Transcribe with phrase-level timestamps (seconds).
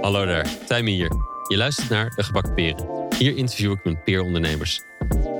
[0.00, 1.12] Hallo daar, Tijmen hier.
[1.48, 3.08] Je luistert naar De Gebakken Peren.
[3.18, 4.80] Hier interview ik mijn peerondernemers.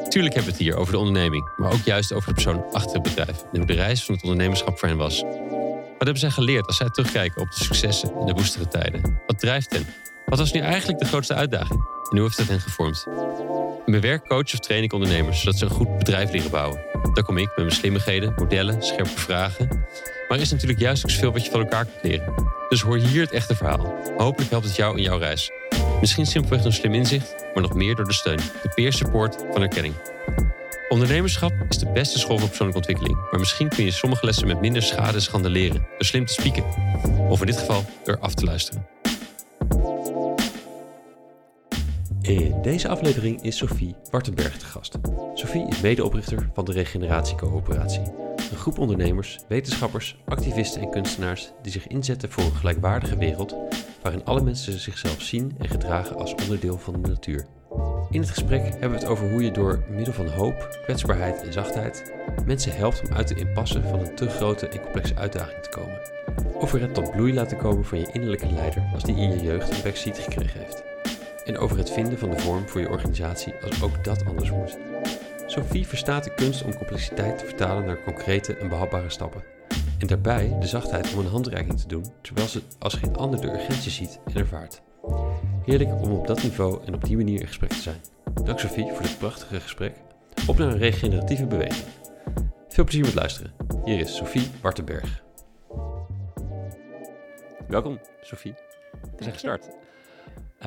[0.09, 2.93] Tuurlijk hebben we het hier over de onderneming, maar ook juist over de persoon achter
[2.93, 5.23] het bedrijf en hoe de reis van het ondernemerschap voor hen was.
[5.23, 9.21] Wat hebben zij geleerd als zij terugkijken op de successen en de woestere tijden?
[9.27, 9.87] Wat drijft hen?
[10.27, 11.81] Wat was nu eigenlijk de grootste uitdaging?
[12.11, 13.07] En hoe heeft het hen gevormd?
[13.85, 16.81] In mijn werk coach of train ik ondernemers zodat ze een goed bedrijf leren bouwen.
[17.13, 19.85] Daar kom ik met mijn slimmigheden, modellen, scherpe vragen.
[20.33, 22.35] Maar er is natuurlijk juist ook zoveel wat je van elkaar kunt leren.
[22.69, 23.95] Dus hoor hier het echte verhaal.
[24.17, 25.51] Hopelijk helpt het jou in jouw reis.
[26.01, 29.63] Misschien simpelweg een slim inzicht, maar nog meer door de steun, de peer support van
[29.63, 29.95] erkenning.
[30.89, 34.61] Ondernemerschap is de beste school voor persoonlijke ontwikkeling, maar misschien kun je sommige lessen met
[34.61, 36.65] minder schade en schande leren door slim te spieken.
[37.29, 38.87] Of in dit geval door af te luisteren.
[42.23, 44.99] In deze aflevering is Sophie Wartenberg te gast.
[45.35, 48.32] Sophie is medeoprichter van de Regeneratiecoöperatie.
[48.53, 53.57] Een groep ondernemers, wetenschappers, activisten en kunstenaars die zich inzetten voor een gelijkwaardige wereld
[54.03, 57.47] waarin alle mensen zichzelf zien en gedragen als onderdeel van de natuur.
[58.11, 61.53] In het gesprek hebben we het over hoe je door middel van hoop, kwetsbaarheid en
[61.53, 62.13] zachtheid
[62.47, 66.01] mensen helpt om uit de impasse van een te grote en complexe uitdaging te komen.
[66.55, 69.71] Over het tot bloei laten komen van je innerlijke leider als die in je jeugd
[69.71, 70.83] een backseat gekregen heeft.
[71.45, 74.79] En over het vinden van de vorm voor je organisatie als ook dat anders moet.
[75.53, 79.45] Sophie verstaat de kunst om complexiteit te vertalen naar concrete en behapbare stappen.
[79.99, 83.53] En daarbij de zachtheid om een handreiking te doen, terwijl ze als geen ander de
[83.53, 84.83] urgentie ziet en ervaart.
[85.65, 88.01] Heerlijk om op dat niveau en op die manier in gesprek te zijn.
[88.45, 89.97] Dank Sophie voor dit prachtige gesprek.
[90.47, 91.87] Op naar een regeneratieve beweging.
[92.69, 93.53] Veel plezier met luisteren.
[93.85, 95.23] Hier is Sophie Wartenberg.
[97.69, 98.55] Welkom, Sophie.
[99.17, 99.69] We zijn gestart.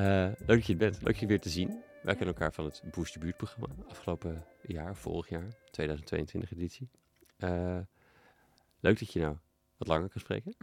[0.00, 0.98] Uh, leuk dat je het bent.
[1.02, 1.84] Leuk je weer te zien.
[2.06, 3.68] Wij kennen elkaar van het Boost Je Buurt programma.
[3.88, 6.88] Afgelopen jaar, vorig jaar, 2022 editie.
[7.38, 7.78] Uh,
[8.80, 9.36] leuk dat je nou
[9.76, 10.54] wat langer kan spreken.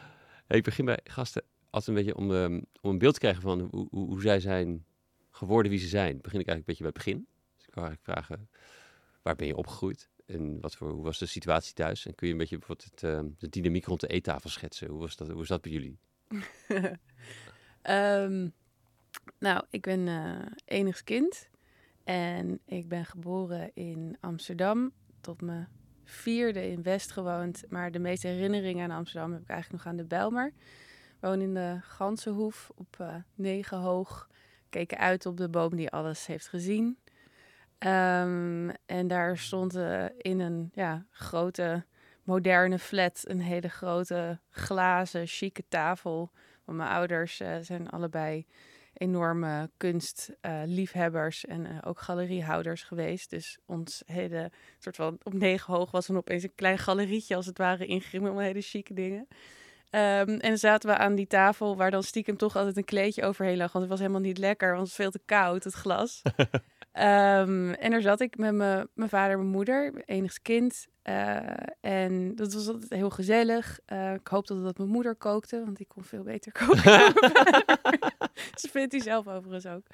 [0.48, 3.60] ik begin bij gasten altijd een beetje om, um, om een beeld te krijgen van
[3.60, 4.84] hoe, hoe, hoe, zij zijn
[5.30, 6.20] geworden wie ze zijn.
[6.20, 7.26] Begin ik eigenlijk een beetje bij het begin.
[7.56, 8.48] Dus ik wil eigenlijk vragen,
[9.22, 10.10] waar ben je opgegroeid?
[10.26, 12.06] En wat voor, hoe was de situatie thuis?
[12.06, 14.88] En kun je een beetje bijvoorbeeld het, uh, de dynamiek rond de eettafel schetsen?
[14.88, 15.98] Hoe was dat, hoe was dat bij jullie?
[17.82, 18.52] um,
[19.38, 21.48] nou, ik ben uh, enigskind.
[22.04, 24.92] En ik ben geboren in Amsterdam.
[25.20, 25.68] Tot mijn
[26.04, 27.64] vierde in West gewoond.
[27.68, 30.52] Maar de meeste herinneringen aan Amsterdam heb ik eigenlijk nog aan de Bijlmer.
[31.20, 34.28] Woon in de Gansenhoef op uh, negen hoog.
[34.68, 36.98] Keken uit op de boom die alles heeft gezien.
[37.78, 41.84] Um, en daar stond uh, in een ja, grote,
[42.22, 46.30] moderne flat een hele grote glazen, chique tafel.
[46.64, 48.46] Want mijn ouders zijn allebei
[48.98, 53.30] enorme kunstliefhebbers uh, en uh, ook galeriehouders geweest.
[53.30, 57.46] Dus ons hele soort van op negen hoog was dan opeens een klein galerietje als
[57.46, 59.28] het ware ingericht met hele chique dingen.
[59.90, 63.56] Um, en zaten we aan die tafel waar dan stiekem toch altijd een kleedje overheen
[63.56, 63.72] lag.
[63.72, 66.22] Want het was helemaal niet lekker, want het was veel te koud, het glas.
[66.98, 70.86] um, en daar zat ik met mijn vader en mijn moeder, enigst kind.
[71.08, 71.40] Uh,
[71.80, 73.78] en dat was altijd heel gezellig.
[73.92, 76.82] Uh, ik hoopte dat dat mijn moeder kookte, want die kon veel beter koken.
[78.52, 79.86] dat vindt hij zelf overigens ook.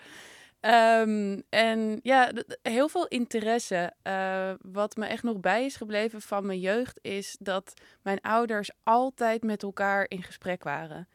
[0.61, 2.33] Um, en ja,
[2.63, 3.93] heel veel interesse.
[4.03, 7.73] Uh, wat me echt nog bij is gebleven van mijn jeugd is dat
[8.03, 11.09] mijn ouders altijd met elkaar in gesprek waren.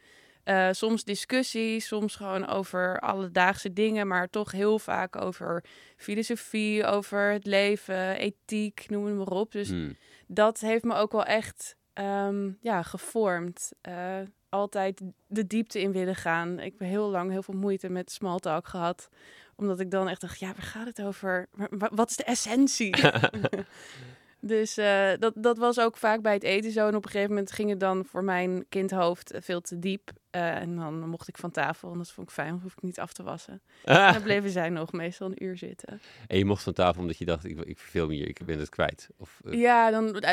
[0.50, 5.64] Uh, soms discussies, soms gewoon over alledaagse dingen, maar toch heel vaak over
[5.96, 9.52] filosofie, over het leven, ethiek, noem het maar op.
[9.52, 9.96] Dus hmm.
[10.28, 13.72] dat heeft me ook wel echt um, ja, gevormd.
[13.90, 14.18] Uh,
[14.50, 16.60] altijd de diepte in willen gaan.
[16.60, 19.10] Ik heb heel lang heel veel moeite met small talk gehad
[19.56, 21.48] omdat ik dan echt dacht, ja, waar gaat het over?
[21.70, 22.96] Wat is de essentie?
[24.42, 26.88] dus uh, dat, dat was ook vaak bij het eten zo.
[26.88, 30.12] En op een gegeven moment ging het dan voor mijn kindhoofd veel te diep.
[30.36, 31.92] Uh, en dan mocht ik van tafel.
[31.92, 33.62] En dat vond ik fijn, dan hoef ik niet af te wassen.
[33.84, 36.02] En dan bleven zij nog meestal een uur zitten.
[36.28, 38.60] En je mocht van tafel omdat je dacht, ik, ik verveel me hier, ik ben
[38.60, 39.10] het kwijt?
[39.18, 39.60] Of, uh...
[39.60, 40.24] Ja, dan,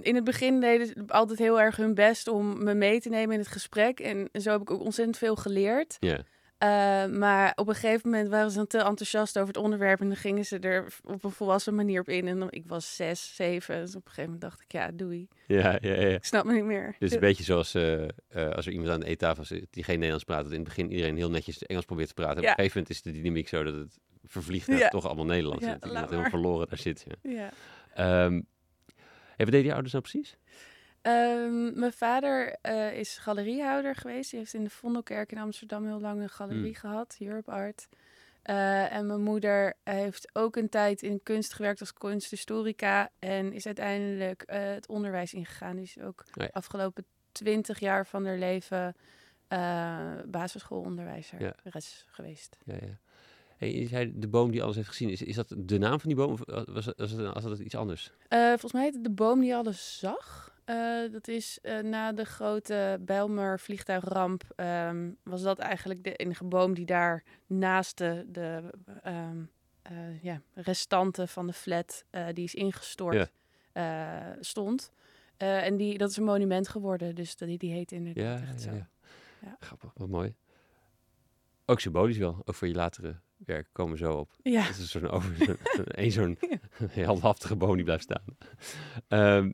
[0.00, 3.34] in het begin deden ze altijd heel erg hun best om me mee te nemen
[3.34, 4.00] in het gesprek.
[4.00, 5.96] En zo heb ik ook ontzettend veel geleerd.
[6.00, 6.20] Ja.
[6.58, 10.06] Uh, maar op een gegeven moment waren ze dan te enthousiast over het onderwerp en
[10.06, 12.28] dan gingen ze er op een volwassen manier op in.
[12.28, 15.28] En dan, ik was zes, zeven, dus op een gegeven moment dacht ik, ja, doei.
[15.46, 16.08] Ja, ja, ja.
[16.08, 16.96] Ik snap me niet meer.
[16.98, 18.08] Dus een beetje zoals uh, uh,
[18.50, 20.90] als er iemand aan de eettafel zit die geen Nederlands praat, dat in het begin
[20.90, 22.42] iedereen heel netjes Engels probeert te praten.
[22.42, 22.52] Ja.
[22.52, 24.88] Op een gegeven moment is de dynamiek zo dat het vervliegt naar ja.
[24.88, 25.64] toch allemaal Nederlands.
[25.64, 27.06] Ja, dat helemaal verloren daar zit.
[27.22, 27.50] Ja.
[27.94, 28.24] ja.
[28.24, 28.46] Um,
[29.36, 30.36] hey, wat deden je ouders nou precies?
[31.06, 34.30] Um, mijn vader uh, is galeriehouder geweest.
[34.30, 36.74] Die heeft in de Vondelkerk in Amsterdam heel lang een galerie mm.
[36.74, 37.88] gehad, Europe Art.
[38.50, 43.10] Uh, en mijn moeder heeft ook een tijd in kunst gewerkt als kunsthistorica.
[43.18, 45.78] En is uiteindelijk uh, het onderwijs ingegaan.
[45.78, 48.94] Is ook de afgelopen twintig jaar van haar leven
[49.48, 51.54] eh basisschoolonderwijzer Ja.
[52.06, 52.56] geweest.
[52.64, 52.98] Ja, ja.
[53.56, 55.08] Hey, je zei de boom die alles heeft gezien.
[55.10, 57.58] Is, is dat de naam van die boom of was, het- was, het, was dat
[57.58, 58.12] iets anders?
[58.28, 60.52] Eh, volgens mij heet het de boom die alles zag.
[60.64, 64.42] Eh, dat is eh, na de grote Bijlmer vliegtuigramp.
[64.56, 68.70] ehm, was dat eigenlijk de enige boom die daar naast de, de
[69.02, 69.44] ehm,
[69.82, 73.32] eh, ja, restanten van de flat die is ingestort
[74.40, 74.92] stond.
[75.36, 77.14] En die, dat is een monument geworden.
[77.14, 78.70] Dus die, die heet inderdaad Ja, echt zo.
[78.70, 78.88] ja.
[79.42, 79.56] Ja.
[79.60, 80.34] Grappig, wat mooi.
[81.66, 84.36] Ook symbolisch wel, ook voor je latere werk komen we zo op.
[84.42, 84.68] Ja.
[84.68, 85.58] Is een soort over,
[85.98, 86.38] een zo'n
[86.88, 88.36] heldhaftige boom die blijft staan.
[89.08, 89.52] Ehm,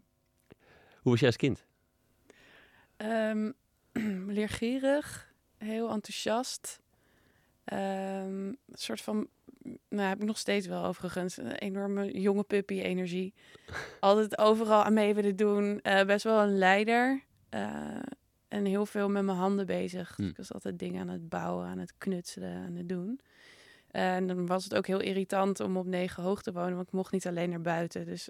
[1.02, 1.64] hoe was jij als kind?
[2.97, 3.50] Ehm,
[4.38, 6.81] leergierig, heel enthousiast.
[7.64, 9.29] Ehm, een soort van,
[9.88, 13.35] nou heb ik nog steeds wel overigens, een enorme jonge puppy-energie.
[14.00, 15.81] Altijd overal aan mee willen doen.
[15.81, 17.23] Eh, best wel een leider.
[17.49, 17.99] eh,
[18.49, 20.14] en heel veel met mijn handen bezig.
[20.17, 23.20] Dus ik was altijd dingen aan het bouwen, aan het knutselen, aan het doen.
[23.91, 26.93] En dan was het ook heel irritant om op negen hoog te wonen, want ik
[26.93, 28.05] mocht niet alleen naar buiten.
[28.05, 28.29] Dus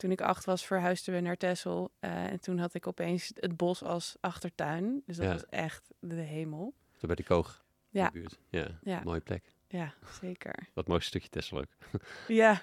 [0.00, 1.90] toen ik acht was, verhuisden we naar Texel.
[2.00, 5.02] eh, en toen had ik opeens het bos als achtertuin.
[5.06, 5.32] Dus dat Ja.
[5.32, 6.74] was echt de hemel.
[6.96, 8.06] Zo bij de Koog in Ja.
[8.06, 8.38] de buurt.
[8.48, 9.00] Ja, Ja.
[9.04, 9.44] mooie plek.
[9.68, 10.54] Ja, zeker.
[10.74, 11.66] Wat mooi stukje Tesla ook.
[12.28, 12.60] Ja,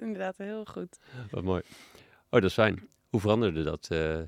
[0.00, 0.98] inderdaad heel goed.
[1.30, 1.62] Wat mooi.
[2.24, 2.88] Oh, dat is fijn.
[3.08, 4.20] Hoe veranderde dat eh,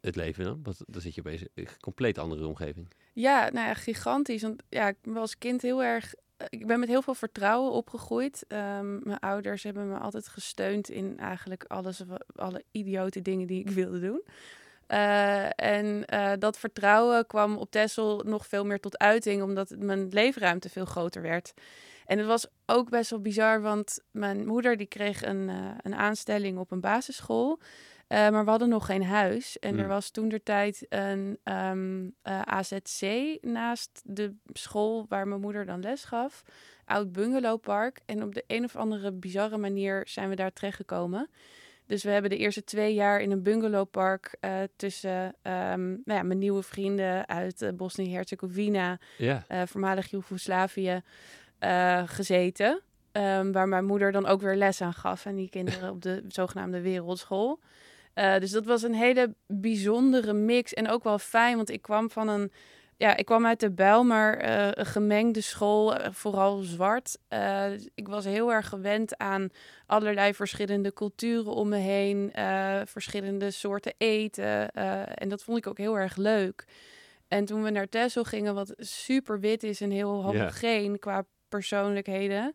[0.00, 0.62] het leven dan?
[0.62, 2.92] Want dan zit je in een compleet andere omgeving.
[3.12, 4.42] Ja, nou ja, gigantisch.
[4.42, 6.14] Want ja, ik was als kind heel erg.
[6.48, 8.44] Ik ben met heel veel vertrouwen opgegroeid.
[8.48, 12.02] Ehm, mijn ouders hebben me altijd gesteund in eigenlijk alles,
[12.34, 14.22] alle idiote dingen die ik wilde doen.
[14.86, 20.08] Eh, en eh, dat vertrouwen kwam op Texel nog veel meer tot uiting, omdat mijn
[20.08, 21.54] leefruimte veel groter werd.
[22.06, 25.94] En het was ook best wel bizar, want mijn moeder die kreeg een, eh, een
[25.94, 27.58] aanstelling op een basisschool.
[28.06, 29.58] Eh, maar we hadden nog geen huis.
[29.58, 29.88] En er Hmm.
[29.88, 33.02] was toen de tijd een ehm, eh, AZC
[33.40, 36.42] naast de school waar mijn moeder dan les gaf.
[36.84, 38.00] Oud bungalowpark.
[38.04, 41.28] En op de een of andere bizarre manier zijn we daar terechtgekomen.
[41.86, 46.22] Dus we hebben de eerste twee jaar in een bungalowpark eh, tussen ehm, nou ja,
[46.22, 48.98] mijn nieuwe vrienden uit Bosnië-Herzegovina,
[49.64, 51.02] voormalig Joegoslavië,
[52.04, 52.80] gezeten.
[53.12, 55.26] Ehm, waar mijn moeder dan ook weer les aan gaf.
[55.26, 57.60] En die kinderen op de zogenaamde wereldschool.
[58.16, 60.74] Eh, dus dat was een hele bijzondere mix.
[60.74, 62.52] En ook wel fijn, want ik kwam van een.
[62.96, 67.18] Ja, ik kwam uit de Bijl, maar eh, een gemengde school, eh, vooral zwart.
[67.28, 69.48] Dus ik was heel erg gewend aan
[69.86, 72.30] allerlei verschillende culturen om me heen,
[72.86, 74.70] verschillende soorten eten.
[75.14, 76.64] en dat vond ik ook heel erg leuk.
[77.28, 82.54] En toen we naar Texel gingen, wat super wit is en heel homogeen qua persoonlijkheden,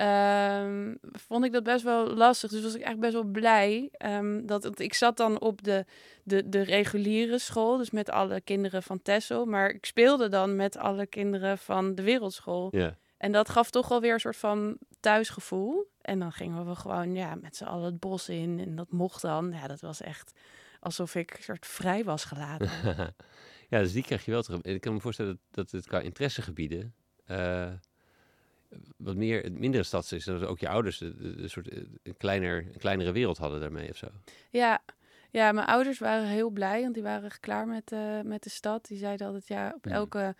[0.00, 2.50] ehm, vond ik dat best wel lastig.
[2.50, 3.88] Dus was ik echt best wel blij.
[3.92, 5.84] ehm, dat het, ik zat dan op de,
[6.24, 9.44] de, de reguliere school, dus met alle kinderen van Texel.
[9.44, 12.68] Maar ik speelde dan met alle kinderen van de wereldschool.
[13.16, 15.90] En dat gaf toch wel weer een soort van thuisgevoel.
[16.00, 18.58] En dan gingen we gewoon ja, met z'n allen het bos in.
[18.58, 19.52] En dat mocht dan.
[19.52, 20.32] Ja, dat was echt
[20.80, 22.70] alsof ik een soort vrij was gelaten.
[23.70, 24.60] ja, dus die krijg je wel terug.
[24.60, 26.94] Ik kan me voorstellen dat, dat het qua interessegebieden
[27.24, 27.72] eh,
[28.96, 30.24] wat meer, het mindere stads is.
[30.24, 34.06] Dat ook je ouders een, soort een, kleiner, een kleinere wereld hadden daarmee of zo.
[34.50, 34.80] Ja,
[35.30, 38.86] ja, mijn ouders waren heel blij, want die waren klaar met, eh, met de stad.
[38.86, 39.92] Die zeiden altijd, ja, op Mm.
[39.92, 40.34] elke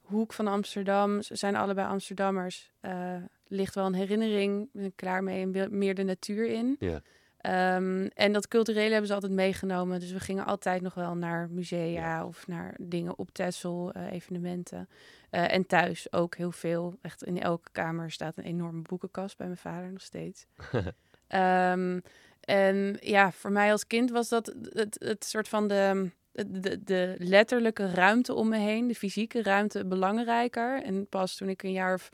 [0.00, 4.68] hoek van Amsterdam, ze zijn allebei Amsterdammers, eh, ligt wel een herinnering.
[4.72, 6.76] We zijn klaar mee en meer de natuur in.
[6.78, 7.00] Ja.
[7.38, 10.00] Ehm, en dat culturele hebben ze altijd meegenomen.
[10.00, 12.26] Dus we gingen altijd nog wel naar musea Ja.
[12.26, 14.88] of naar dingen op Texel, eh, evenementen.
[15.34, 16.98] Eh, en thuis ook heel veel.
[17.02, 20.46] Echt in elke kamer staat een enorme boekenkast bij mijn vader nog steeds.
[21.26, 22.00] Ehm,
[22.40, 27.14] en ja, voor mij als kind was dat het, het soort van de, de, de
[27.18, 30.82] letterlijke ruimte om me heen, de fysieke ruimte, belangrijker.
[30.82, 32.08] En pas toen ik een jaar of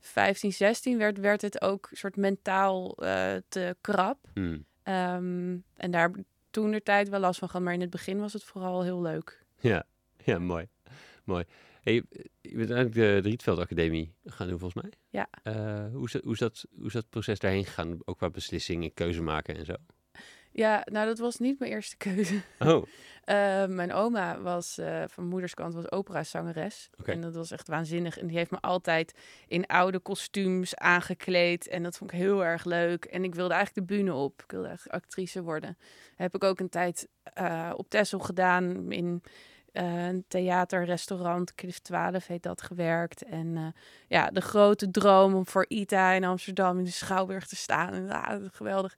[0.00, 4.18] 15, 16 werd, werd het ook soort mentaal eh, te krap.
[4.34, 4.64] Hmm.
[4.82, 6.10] Ehm, en daar
[6.50, 9.00] toen de tijd wel last van gehad, maar in het begin was het vooral heel
[9.02, 9.44] leuk.
[9.60, 9.84] Ja,
[10.24, 10.68] ja, mooi.
[11.24, 11.44] mooi.
[11.82, 11.94] Hey,
[12.40, 14.92] je bent eigenlijk de, de Rietveld Academie gaan doen volgens mij.
[15.08, 15.28] Ja.
[15.42, 17.98] Eh, hoe, is dat, hoe, is dat, hoe is dat proces daarheen gegaan?
[18.04, 19.74] Ook qua beslissingen, keuze maken en zo.
[20.52, 22.42] Ja, nou dat was niet mijn eerste keuze.
[22.58, 22.86] Oh,
[23.22, 26.90] Eh, mijn oma was eh, van moederskant was operazangeres.
[26.98, 27.12] Oké.
[27.12, 28.18] En dat was echt waanzinnig.
[28.18, 31.68] En die heeft me altijd in oude kostuums aangekleed.
[31.68, 33.04] En dat vond ik heel erg leuk.
[33.04, 34.42] En ik wilde eigenlijk de bühne op.
[34.42, 35.78] Ik wilde eigenlijk actrice worden.
[36.16, 37.08] Heb ik ook een tijd
[37.76, 38.92] op Texel gedaan.
[38.92, 39.22] In
[39.72, 43.22] een theaterrestaurant, Cliff 12 heet dat, gewerkt.
[43.22, 43.66] En eh,
[44.08, 47.92] ja, de grote droom om voor ITA in Amsterdam in de Schouwburg te staan.
[47.92, 48.94] En, ah, geweldig.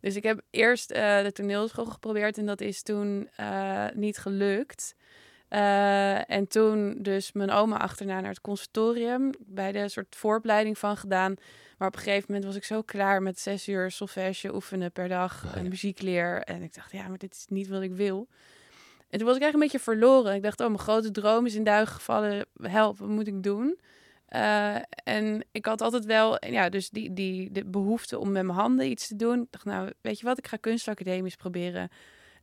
[0.00, 4.94] Dus ik heb eerst uh, de toneelschool geprobeerd en dat is toen uh, niet gelukt.
[5.50, 10.96] Uh, en toen dus mijn oma achterna naar het conservatorium bij de soort vooropleiding van
[10.96, 11.34] gedaan.
[11.78, 15.08] Maar op een gegeven moment was ik zo klaar met zes uur solfège oefenen per
[15.08, 16.42] dag Oh, en muziekleer.
[16.42, 18.28] En ik dacht, ja, maar dit is niet wat ik wil.
[19.10, 20.34] En toen was ik eigenlijk een beetje verloren.
[20.34, 22.46] Ik dacht, oh, mijn grote droom is in duigen gevallen.
[22.62, 23.78] Help, wat moet ik doen?
[24.30, 28.58] Uh, en ik had altijd wel, ja, dus die, die de behoefte om met mijn
[28.58, 29.42] handen iets te doen.
[29.42, 31.88] Ik dacht, nou, weet je wat, ik ga kunstacademisch proberen.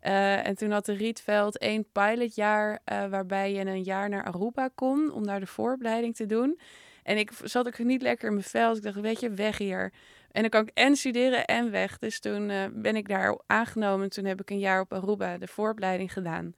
[0.02, 4.70] Uh, en toen had de Rietveld één pilotjaar uh, waarbij je een jaar naar Aruba
[4.76, 6.60] kon om daar de vooropleiding te doen.
[7.04, 8.68] En ik zat ook niet lekker in mijn vel.
[8.70, 9.94] Dus ik dacht, weet je, weg hier.
[10.32, 11.98] En dan kan ik en studeren en weg.
[11.98, 14.10] Dus toen uh, ben ik daar aangenomen.
[14.10, 16.56] Toen heb ik een jaar op Aruba de vooropleiding gedaan.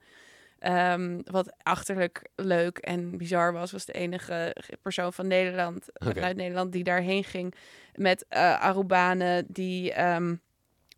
[0.66, 6.12] Um, wat achterlijk leuk en bizar was, was de enige persoon van Nederland, Oké.
[6.12, 7.54] vanuit Nederland, die daarheen ging
[7.94, 10.40] met uh, Arubanen die um,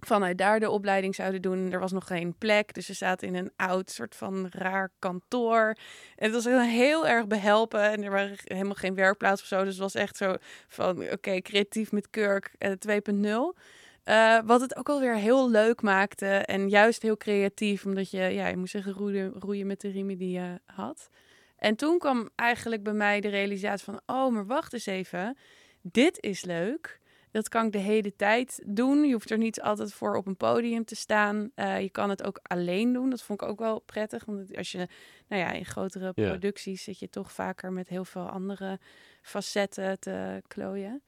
[0.06, 1.72] vanuit daar de opleiding zouden doen.
[1.72, 5.76] Er was nog geen plek, dus ze zaten in een oud soort van raar kantoor.
[6.16, 9.58] En het was heel erg behelpen en er waren helemaal geen werkplaats of zo.
[9.58, 10.34] Dus het was echt zo
[10.68, 13.60] van, oké, creatief met kurk uh, 2.0.
[14.04, 18.46] Uh, wat het ook alweer heel leuk maakte en juist heel creatief, omdat je, ja,
[18.46, 21.08] je moest zeggen, roeien, roeien met de riemen die je had.
[21.56, 25.36] En toen kwam eigenlijk bij mij de realisatie van, oh, maar wacht eens even,
[25.82, 27.00] dit is leuk.
[27.32, 29.04] Dat kan ik de hele tijd doen.
[29.04, 31.50] Je hoeft er niet altijd voor op een podium te staan.
[31.56, 33.10] Uh, je kan het ook alleen doen.
[33.10, 34.24] Dat vond ik ook wel prettig.
[34.24, 34.88] Want als je,
[35.28, 38.78] nou ja, in grotere producties zit je toch vaker met heel veel andere
[39.22, 41.02] facetten te klooien.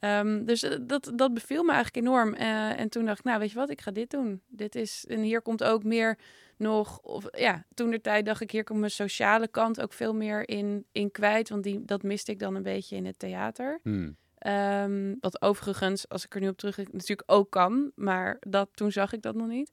[0.00, 2.34] Um, dus uh, dat, dat beviel me eigenlijk enorm.
[2.34, 4.42] Uh, en toen dacht ik, nou weet je wat, ik ga dit doen.
[4.46, 6.18] Dit is, en hier komt ook meer
[6.56, 10.14] nog, of ja, toen de tijd dacht ik, hier komt mijn sociale kant ook veel
[10.14, 11.48] meer in, in kwijt.
[11.48, 13.80] Want die, dat miste ik dan een beetje in het theater.
[13.82, 14.16] Hmm.
[14.46, 17.92] Um, wat overigens, als ik er nu op terug natuurlijk ook kan.
[17.94, 19.72] Maar dat, toen zag ik dat nog niet.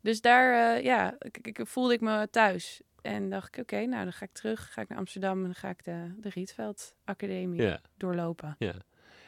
[0.00, 2.80] Dus daar, uh, ja, ik, ik, voelde ik me thuis.
[3.02, 4.72] En dacht ik, oké, okay, nou dan ga ik terug.
[4.72, 7.80] Ga ik naar Amsterdam en dan ga ik de, de Rietveld Academie Ja.
[7.96, 8.54] doorlopen.
[8.58, 8.74] Ja.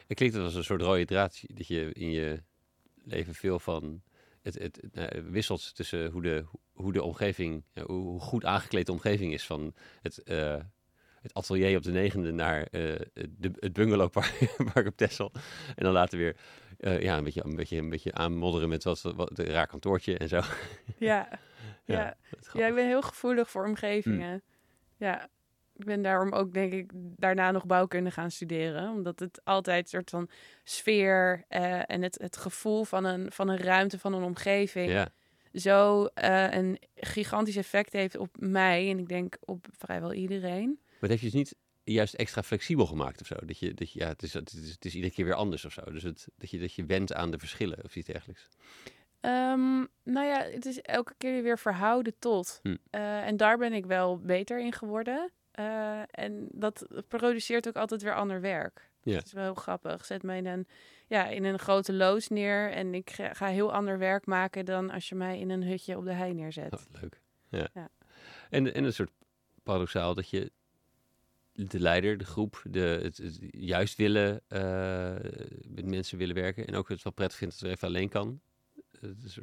[0.07, 2.43] Het klinkt als een soort rode draad dat je in je
[3.03, 4.01] leven veel van
[4.41, 8.85] het, het, het nou, wisselt tussen hoe de, hoe de omgeving, hoe, hoe goed aangekleed
[8.85, 10.55] de omgeving is van het, uh,
[11.21, 12.95] het atelier op de negende naar uh,
[13.29, 15.31] de, het bungalowpark park op Texel.
[15.75, 16.35] En dan later weer
[16.79, 20.17] uh, ja, een, beetje, een, beetje, een beetje aanmodderen met wat, wat een raar kantoortje
[20.17, 20.41] en zo.
[20.97, 21.29] Ja,
[21.85, 22.17] ja.
[22.53, 24.29] Ja, ik ben heel gevoelig voor omgevingen.
[24.29, 24.41] Hmm.
[24.97, 25.29] Ja,
[25.75, 28.89] ik ben daarom ook, denk ik, daarna nog bouwkunde gaan studeren.
[28.89, 30.29] Omdat het altijd een soort van
[30.63, 34.91] sfeer uh, en het, het gevoel van een, van een ruimte, van een omgeving...
[34.91, 35.11] Ja,
[35.53, 38.89] zo uh, een gigantisch effect heeft op mij.
[38.89, 40.79] En ik denk op vrijwel iedereen.
[41.01, 43.35] Maar het heeft je dus niet juist extra flexibel gemaakt of zo?
[43.45, 45.65] Dat je, dat je, ja, het, is, het, is, het is iedere keer weer anders
[45.65, 45.81] of zo.
[45.81, 48.47] Dus het, dat, je, dat je went aan de verschillen of iets dergelijks.
[49.21, 52.59] Um, nou ja, het is elke keer weer verhouden tot.
[52.61, 52.67] Hm.
[52.67, 55.31] Uh, en daar ben ik wel beter in geworden.
[55.59, 58.89] Uh, en dat produceert ook altijd weer ander werk.
[59.03, 59.15] Ja.
[59.15, 60.05] Dat is wel heel grappig.
[60.05, 60.67] Zet mij in een,
[61.07, 64.89] ja, in een grote loods neer en ik ga, ga heel ander werk maken dan
[64.89, 66.73] als je mij in een hutje op de hei neerzet.
[66.73, 67.21] Oh, leuk.
[67.49, 67.67] Ja.
[67.73, 67.89] Ja.
[68.49, 69.11] En, en een soort
[69.63, 70.51] paradoxaal dat je
[71.53, 75.15] de leider, de groep, de, het, het juist willen uh,
[75.67, 78.09] met mensen willen werken en ook het wel prettig vindt dat het er even alleen
[78.09, 78.41] kan.
[78.99, 79.39] Het is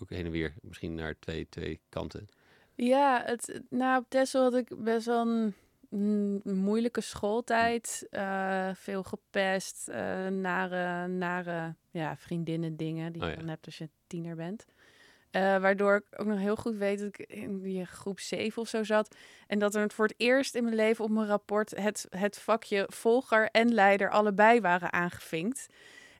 [0.00, 2.26] ook heen en weer, misschien naar twee, twee kanten.
[2.74, 5.54] Ja, het, nou, op Texel had ik best wel een,
[5.90, 8.06] een moeilijke schooltijd.
[8.10, 13.40] Uh, veel gepest, uh, nare, nare ja, vriendinnen dingen die Oh, je ja.
[13.40, 14.66] dan hebt als je tiener bent.
[15.36, 18.68] Uh, waardoor ik ook nog heel goed weet dat ik in die groep 7 of
[18.68, 19.16] zo zat.
[19.46, 22.86] En dat er voor het eerst in mijn leven op mijn rapport het, het vakje
[22.88, 25.66] volger en leider allebei waren aangevinkt.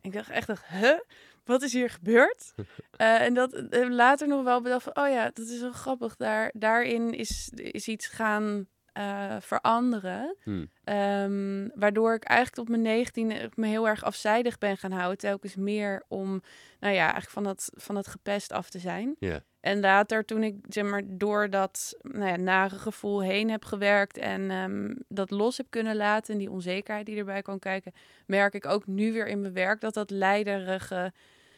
[0.01, 0.99] En ik dacht echt, huh?
[1.45, 2.53] Wat is hier gebeurd?
[2.57, 2.67] Uh,
[3.27, 6.17] en dat uh, later nog wel bedacht van, oh ja, dat is wel grappig.
[6.17, 8.67] Daar, daarin is, is iets gaan
[8.99, 10.37] uh, veranderen.
[10.43, 10.71] Hmm.
[10.85, 15.19] Um, waardoor ik eigenlijk tot mijn negentiende me heel erg afzijdig ben gaan houden.
[15.19, 16.43] Telkens meer om,
[16.81, 19.17] nou ja, eigenlijk van dat, van dat gepest af te zijn.
[19.61, 24.19] En later, toen ik zeg maar, door dat nou ja, nare gevoel heen heb gewerkt
[24.19, 27.93] en um, dat los heb kunnen laten en die onzekerheid die erbij kan kijken,
[28.27, 31.13] merk ik ook nu weer in mijn werk dat dat leiderige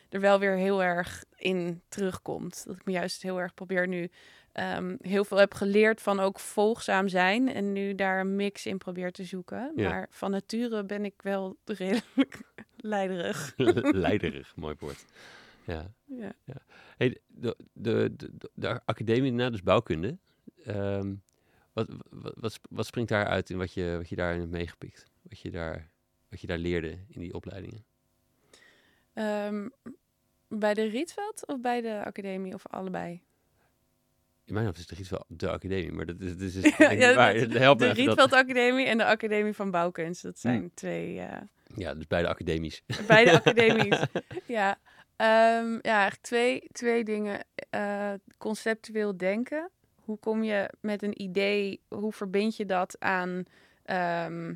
[0.09, 2.67] er wel weer heel erg in terugkomt.
[2.67, 4.11] Dat ik me juist heel erg probeer nu
[4.59, 8.79] um, heel veel heb geleerd van ook volgzaam zijn en nu daar een mix in
[8.79, 9.73] probeer te zoeken.
[9.77, 9.89] Ja.
[9.89, 12.41] Maar van nature ben ik wel redelijk
[12.77, 13.55] leiderig.
[14.07, 15.05] Leiderig, mooi woord.
[15.65, 15.93] Ja.
[16.05, 16.33] Ja.
[16.45, 16.57] ja.
[16.97, 20.19] Hey, de, de, de, de academie na, dus bouwkunde.
[20.67, 21.23] Um,
[21.73, 25.07] wat, wat, wat, wat springt daaruit in wat je, wat je daarin hebt meegepikt?
[25.23, 25.91] Wat je, daar,
[26.29, 27.85] wat je daar leerde in die opleidingen?
[29.15, 29.73] Um,
[30.49, 33.23] Bij de Rietveld of bij de academie of allebei?
[34.49, 37.15] In mijn hoofd is het wel de academie, maar dat is, dat is dus Ja,
[37.15, 37.35] waar.
[37.35, 40.23] dat- helpt De dat- Rietveld Academie en de Academie van Bouwkunst.
[40.23, 40.71] Dat zijn Hmm.
[40.75, 41.13] twee,
[41.77, 42.83] Ja, dus beide academies.
[43.07, 44.01] beide academies.
[44.47, 44.79] ja,
[45.17, 47.45] Ehm, ja, eigenlijk twee, twee dingen.
[47.71, 49.71] Eh, conceptueel denken.
[49.95, 53.45] Hoe kom je met een idee, hoe verbind je dat aan
[53.85, 54.55] ehm,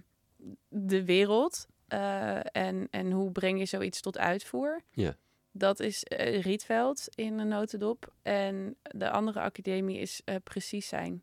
[0.68, 1.66] de wereld?
[1.88, 4.80] Eh, en, en hoe breng je zoiets tot uitvoer?
[4.90, 5.16] Ja.
[5.52, 8.12] Dat is eh, Rietveld in een notendop.
[8.22, 11.22] En de andere academie is eh, precies zijn.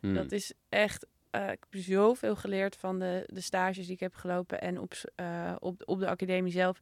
[0.00, 0.14] Hmm.
[0.14, 1.06] Dat is echt.
[1.30, 4.92] eh, ik heb zoveel geleerd van de, de stages die ik heb gelopen en op,
[5.58, 6.78] op, op de academie zelf.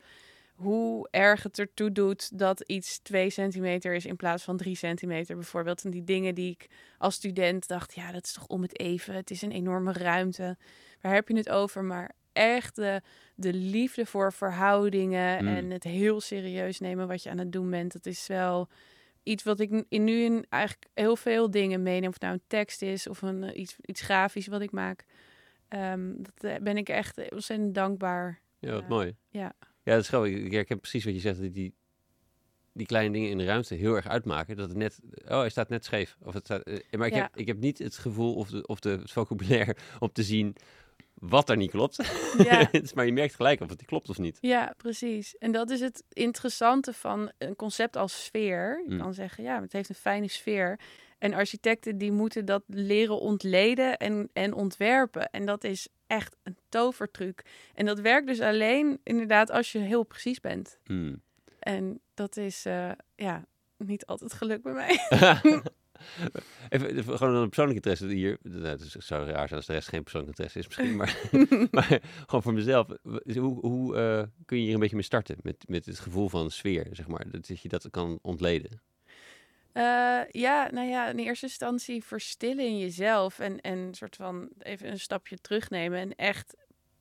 [0.55, 5.37] Hoe erg het ertoe doet dat iets 2 centimeter is in plaats van 3 centimeter
[5.37, 5.85] bijvoorbeeld.
[5.85, 6.67] En die dingen die ik
[6.99, 9.15] als student dacht, ja, dat is toch om het even.
[9.15, 10.57] Het is een enorme ruimte.
[11.01, 11.85] Waar heb je het over?
[11.85, 13.01] Maar echt de,
[13.35, 15.49] de liefde voor verhoudingen Mm.
[15.57, 17.93] en het heel serieus nemen wat je aan het doen bent.
[17.93, 18.69] Dat is wel
[19.23, 22.07] iets wat ik in, nu in eigenlijk heel veel dingen meeneem.
[22.09, 25.05] Of het nou een tekst is of een, eh, iets, iets grafisch wat ik maak.
[25.69, 28.41] Ehm, dat eh, ben ik echt ontzettend dankbaar.
[28.59, 28.89] Ja, wat Ja.
[28.89, 29.17] mooi.
[29.29, 29.53] Ja.
[29.83, 30.33] Ja, dat is grappig.
[30.35, 31.41] Ik herken precies wat je zegt.
[31.43, 31.75] Dat die,
[32.73, 34.57] die kleine dingen in de ruimte heel erg uitmaken.
[34.57, 35.01] Dat het net...
[35.25, 36.17] Oh, hij staat net scheef.
[36.23, 37.23] Of het staat, eh, maar ik, Ja.
[37.23, 40.55] heb, ik heb niet het gevoel of, de, of de, het vocabulaire om te zien
[41.21, 41.97] wat er niet klopt.
[42.39, 42.71] Ja.
[42.95, 44.39] maar je merkt gelijk of het klopt of niet.
[44.41, 45.37] Ja, precies.
[45.39, 48.83] En dat is het interessante van een concept als sfeer.
[48.87, 49.01] Je Mm.
[49.01, 50.79] kan zeggen, ja, het heeft een fijne sfeer.
[51.19, 55.31] En architecten die moeten dat leren ontleden en, en ontwerpen.
[55.31, 57.43] En dat is echt een tovertruc.
[57.75, 60.79] En dat werkt dus alleen inderdaad als je heel precies bent.
[60.85, 61.23] Hmm.
[61.59, 63.45] En dat is eh, ja,
[63.77, 65.01] niet altijd gelukt bij mij.
[66.69, 68.39] Even, gewoon een persoonlijke interesse hier.
[68.43, 70.97] Nou, Het is- zou raar zijn als de rest geen persoonlijke interesse is misschien.
[70.97, 71.17] Maar,
[71.71, 72.87] maar gewoon voor mezelf.
[73.35, 75.37] Hoe, hoe eh, kun je hier een beetje mee starten?
[75.43, 77.31] Met, met het gevoel van sfeer, zeg maar.
[77.31, 78.81] Dat je dat kan ontleden.
[79.73, 84.91] Eh, ja, nou ja, in eerste instantie verstillen in jezelf en, en soort van even
[84.91, 86.57] een stapje terugnemen en echt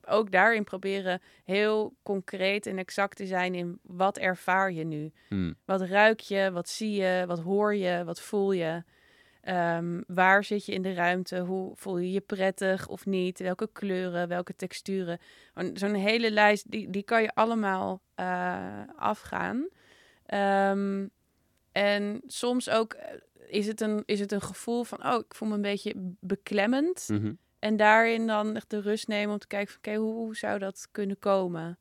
[0.06, 5.12] ook daarin proberen heel concreet en exact te zijn in wat ervaar je nu?
[5.28, 5.56] Hmm.
[5.66, 6.52] Wat ruik je?
[6.52, 7.24] Wat zie je?
[7.28, 8.04] Wat hoor je?
[8.04, 8.84] Wat voel je?
[9.48, 11.40] Ehm, waar zit je in de ruimte?
[11.40, 13.40] Hoe voel je je prettig of niet?
[13.40, 14.28] Welke kleuren?
[14.28, 15.20] Welke texturen?
[15.74, 19.68] Zo'n hele lijst, die, die kan je allemaal eh, afgaan.
[20.26, 21.08] Ehm,
[21.72, 23.14] en soms ook eh,
[23.48, 27.08] is het, een, is het een gevoel van, oh, ik voel me een beetje beklemmend.
[27.12, 27.34] Mhm.
[27.60, 30.60] En daarin dan echt de rust nemen om te kijken van, oké, hoe, hoe zou
[30.60, 31.80] dat kunnen komen?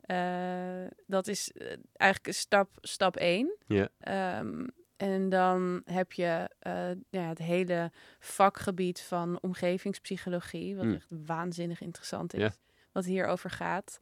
[0.00, 1.52] Eh, dat is
[1.92, 3.56] eigenlijk stap, stap één.
[3.66, 3.88] Ja.
[3.98, 4.66] Ehm,
[5.12, 10.94] en dan heb je eh, ja, het hele vakgebied van omgevingspsychologie, wat Hmm.
[10.94, 12.52] echt waanzinnig interessant is, Ja.
[12.92, 14.00] wat hierover gaat.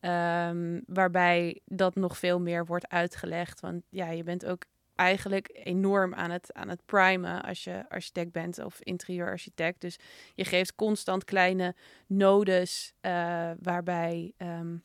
[0.00, 3.60] Ehm, waarbij dat nog veel meer wordt uitgelegd.
[3.60, 8.32] Want ja, je bent ook eigenlijk enorm aan het, aan het primen als je architect
[8.32, 9.80] bent of interieurarchitect.
[9.80, 9.98] Dus
[10.34, 11.74] je geeft constant kleine
[12.06, 14.76] nodes eh, waarbij ehm,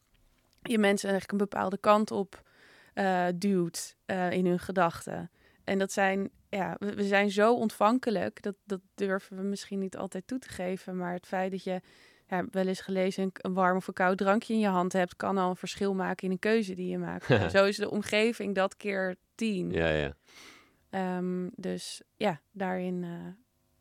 [0.62, 2.45] je mensen eigenlijk een bepaalde kant op
[2.93, 3.95] eh, duwt
[4.30, 5.32] in hun gedachten.
[5.67, 9.97] En dat zijn, ja, we, we zijn zo ontvankelijk, dat, dat durven we misschien niet
[9.97, 10.97] altijd toe te geven.
[10.97, 11.82] Maar het feit dat je
[12.27, 15.15] ja, wel eens gelezen een, een warm of een koud drankje in je hand hebt,
[15.15, 17.25] kan al een verschil maken in een keuze die je maakt.
[17.56, 19.71] Zo is de omgeving dat keer tien.
[19.71, 20.15] Ja, ja.
[20.89, 23.12] Ehm, dus ja, daarin eh,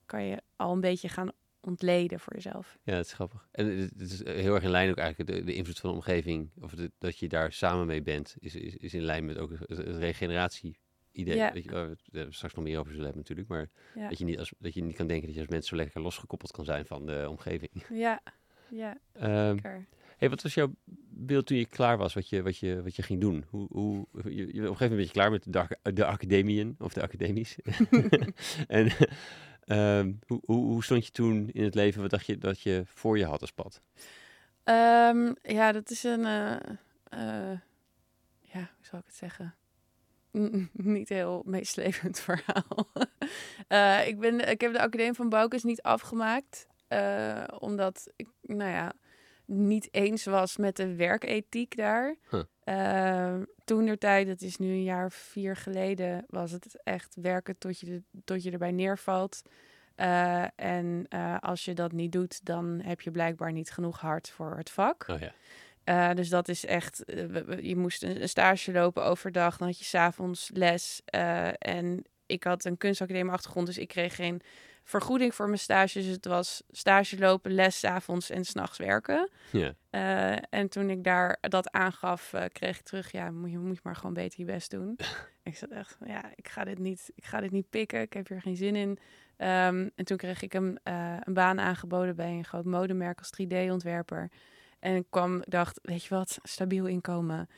[0.07, 2.79] kan je al een beetje gaan ontleden voor jezelf.
[2.83, 3.49] Ja, het is grappig.
[3.53, 6.51] En het is heel erg in lijn ook eigenlijk de, de invloed van de omgeving.
[6.61, 9.51] Of de- dat je daar samen mee bent, is, is, is in lijn met ook
[9.51, 9.96] het, het
[11.24, 11.37] regeneratie-idee.
[11.37, 11.52] Ja.
[11.52, 13.48] Weet je, waar we het eh, straks nog meer over zullen hebben natuurlijk.
[13.48, 13.68] Maar
[14.02, 15.76] Ja, dat, je niet als, dat je niet kan denken dat je als mens zo
[15.76, 17.70] lekker losgekoppeld kan zijn van de omgeving.
[18.07, 18.20] ja,
[18.68, 19.87] ja zeker.
[20.16, 20.74] hey, wat was jouw
[21.09, 23.44] beeld toen je klaar was, wat je, wat je, wat je ging doen?
[23.48, 26.76] Hoe, hoe, je, je, op een gegeven moment ben je klaar met de, de academieën,
[26.79, 27.57] of de academies.
[28.66, 28.90] en
[29.64, 32.00] ehm, hoe, hoe, hoe stond je toen in het leven?
[32.00, 33.83] Wat dacht je dat je voor je had als pad?
[34.64, 36.24] Ehm, ja, dat is een.
[36.24, 36.52] eh,
[37.09, 37.59] eh,
[38.40, 39.55] ja, hoe zal ik het zeggen?
[40.72, 42.88] Niet heel meeslepend verhaal.
[43.68, 46.66] Eh, ik, ben, ik heb de Academie van Bouwkunst niet afgemaakt.
[46.88, 48.92] eh, omdat ik, nou ja,
[49.44, 52.16] niet eens was met de werkethiek daar.
[52.31, 52.42] Huh.
[52.64, 57.16] Eh, toen der tijd, dat is nu een jaar of vier geleden, was het echt
[57.20, 59.42] werken tot je, tot je erbij neervalt.
[60.57, 61.09] En
[61.40, 65.05] als je dat niet doet, dan heb je blijkbaar niet genoeg hart voor het vak.
[65.09, 65.33] Oh ja.
[65.87, 69.79] Eh, dus dat is echt, eh, je moest een, een stage lopen overdag, dan had
[69.79, 71.03] je s'avonds les.
[71.05, 74.40] eh, en ik had een kunstacademie achtergrond, dus ik kreeg geen
[74.85, 76.05] vergoeding voor mijn stages.
[76.05, 79.31] Dus het was stage lopen, les 's avonds en s'nachts werken.
[79.51, 79.75] Ja.
[80.51, 83.96] En toen ik daar dat aangaf, kreeg ik terug, ja, moet je, moet je maar
[83.96, 84.99] gewoon beter je best doen.
[85.42, 88.29] ik zat echt, ja, ik ga dit niet, ik ga dit niet pikken, ik heb
[88.29, 88.99] hier geen zin in.
[89.37, 90.81] Ehm, en toen kreeg ik een,
[91.25, 94.31] een baan aangeboden bij een groot modemerk als 3D-ontwerper.
[94.87, 97.49] En ik kwam, dacht, weet je wat, stabiel inkomen,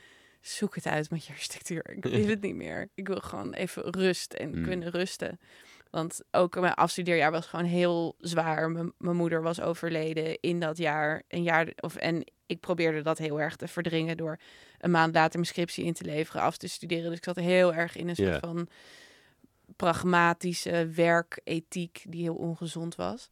[0.41, 1.91] zoek het uit met je architectuur.
[1.91, 2.89] Ik wil het niet meer.
[2.95, 4.63] Ik wil gewoon even rust en Mm.
[4.63, 5.41] kunnen rusten.
[5.91, 8.71] Want ook mijn afstudeerjaar was gewoon heel zwaar.
[8.71, 11.23] Mijn mijn moeder was overleden in dat jaar.
[11.29, 14.39] Een jaar of, en ik probeerde dat heel erg te verdringen door
[14.79, 17.09] een maand later mijn scriptie in te leveren, af te studeren.
[17.09, 18.69] Dus ik zat heel erg in een soort van
[19.77, 23.31] pragmatische werkethiek die heel ongezond was.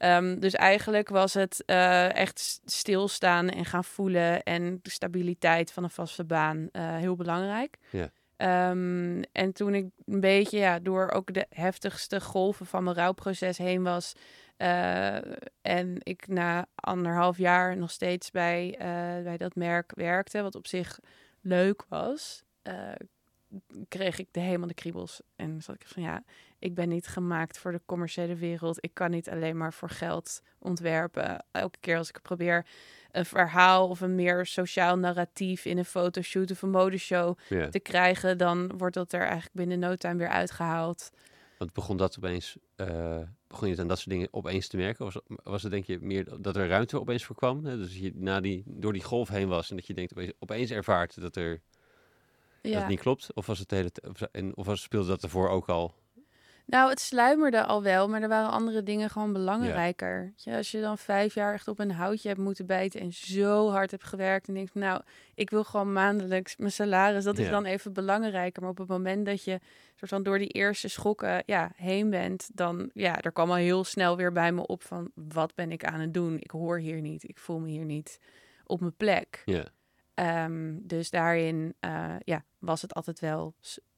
[0.00, 5.84] Ehm, dus eigenlijk was het eh, echt stilstaan en gaan voelen en de stabiliteit van
[5.84, 7.76] een vaste baan eh, heel belangrijk.
[7.90, 8.10] Ja.
[8.36, 13.58] Ehm, en toen ik een beetje ja, door ook de heftigste golven van mijn rouwproces
[13.58, 14.12] heen was.
[14.56, 15.16] eh,
[15.62, 18.74] en ik na anderhalf jaar nog steeds bij,
[19.24, 20.98] bij dat merk werkte, wat op zich
[21.40, 22.42] leuk was,
[23.88, 25.20] kreeg ik de helemaal de kriebels.
[25.36, 26.22] En zat ik van ja,
[26.60, 28.76] ik ben niet gemaakt voor de commerciële wereld.
[28.80, 31.44] Ik kan niet alleen maar voor geld ontwerpen.
[31.50, 32.66] Elke keer als ik probeer
[33.12, 37.68] een verhaal of een meer sociaal narratief in een fotoshoot of een modeshow ja.
[37.68, 41.10] te krijgen, dan wordt dat er eigenlijk binnen no time weer uitgehaald.
[41.58, 45.06] Want begon dat opeens, eh, begon je aan dat soort dingen opeens te merken?
[45.06, 47.64] Of was, was het denk je meer dat er ruimte opeens voor kwam?
[47.64, 47.76] Hè?
[47.76, 50.70] Dus je na die, door die golf heen was en dat je denkt opeens, opeens
[50.70, 51.60] ervaart dat, er,
[52.60, 53.34] dat het niet klopt?
[53.34, 55.94] Of, was het hele, of, en, of was, speelde dat ervoor ook al?
[56.70, 60.32] Nou, het sluimerde al wel, maar er waren andere dingen gewoon belangrijker.
[60.44, 63.90] Als je dan vijf jaar echt op een houtje hebt moeten bijten en zo hard
[63.90, 65.02] hebt gewerkt en denkt, nou,
[65.34, 68.62] ik wil gewoon maandelijks mijn salaris, dat is dan even belangrijker.
[68.62, 69.60] Maar op het moment dat je
[69.94, 73.84] soort van door die eerste schokken ja, heen bent, dan ja, er kwam al heel
[73.84, 76.36] snel weer bij me op van, wat ben ik aan het doen?
[76.38, 78.18] Ik hoor hier niet, ik voel me hier niet
[78.64, 79.42] op mijn plek.
[79.44, 79.64] Ja,
[80.14, 83.54] Ehm, dus daarin eh, ja, was het altijd wel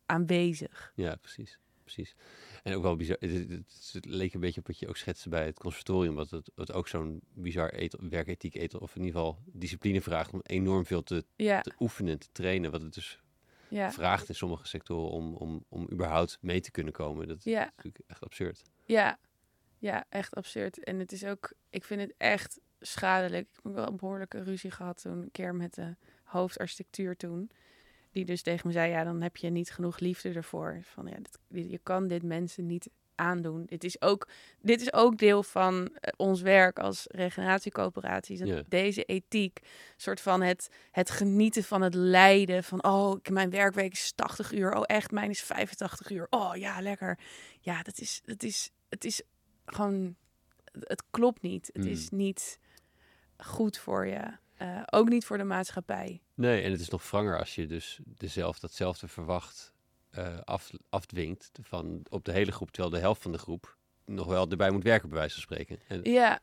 [0.07, 0.93] aanwezig.
[0.95, 1.59] ja precies.
[1.95, 2.15] Precies.
[2.63, 4.97] En ook wel bizar, het, het- het- het leek een beetje op wat je ook
[4.97, 9.03] schetste bij het conservatorium, wat het, wat ook zo'n bizar etel, werkethiek etel, of in
[9.05, 12.95] ieder geval discipline vraagt om enorm veel te, Ja, te oefenen, te trainen, wat het
[12.95, 13.21] dus
[13.69, 17.29] ja, vraagt in sommige sectoren om, om, om überhaupt mee te kunnen komen.
[17.29, 17.65] Dat is ja.
[17.77, 18.63] natuurlijk echt absurd.
[18.85, 19.19] Ja,
[19.79, 20.85] ja, echt absurd.
[20.85, 23.49] En het is ook, ik vind het echt schadelijk.
[23.49, 27.51] Ik heb wel een behoorlijke ruzie gehad toen, een keer met de hoofdarchitectuur toen.
[28.13, 30.79] Die dus tegen me zei, ja, dan heb je niet genoeg liefde ervoor.
[30.83, 33.65] Van ja, dit, dit- je kan dit mensen niet aandoen.
[33.67, 34.29] Dit is ook,
[34.61, 38.39] dit is ook deel van eh, ons werk als regeneratiecoöperaties.
[38.69, 39.59] Deze ethiek,
[39.97, 42.65] soort van het, het genieten van het lijden.
[42.65, 44.75] Van, oh, ik- mijn werkweek is 80 uur.
[44.77, 46.27] Oh, echt, mijn is 85 uur.
[46.31, 47.19] Oh, ja, lekker.
[47.61, 49.23] Ja, dat is, dat is, het is
[49.65, 50.17] gewoon,
[50.81, 51.71] het klopt niet.
[51.73, 52.59] Het is niet
[53.37, 54.41] goed voor je.
[54.63, 56.21] Eh, ook niet voor de maatschappij.
[56.35, 59.73] Nee, en het is nog wranger als je dus dezelfde, datzelfde verwacht
[60.11, 64.27] eh, af, afdwingt van, op de hele groep, terwijl de helft van de groep nog
[64.27, 65.79] wel erbij moet werken, bij wijze van spreken.
[65.89, 66.39] En, Ja,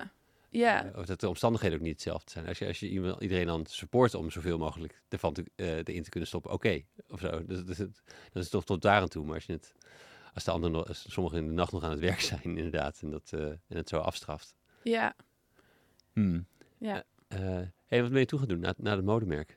[0.50, 2.48] ja, eh, of dat de omstandigheden ook niet hetzelfde zijn.
[2.48, 6.04] Als je, als je iemand, iedereen dan support om zoveel mogelijk ervan te, eh, erin
[6.04, 7.28] te kunnen stoppen, oké, of zo.
[7.48, 7.78] Het-
[8.32, 9.26] dat is toch tot daar aan toe.
[9.26, 9.74] Maar als je het,
[10.34, 13.00] als de anderen, nog- als sommigen in de nacht nog aan het werk zijn, inderdaad,
[13.02, 14.56] en, dat, eh, en het zo afstraft.
[14.84, 15.16] ja,
[16.78, 17.04] ja.
[17.28, 19.56] Eh, hey, wat ben je toe gaan doen na, na het modemerk?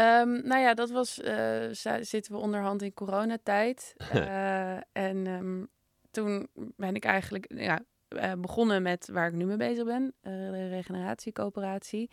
[0.00, 1.66] Ehm, nou ja, dat was, eh,
[2.00, 3.94] zitten we onderhand in coronatijd.
[4.12, 5.64] Eh, en ehm,
[6.10, 10.14] toen ben ik eigenlijk ja, eh, begonnen met waar ik nu mee bezig ben.
[10.20, 12.10] de regeneratiecoöperatie.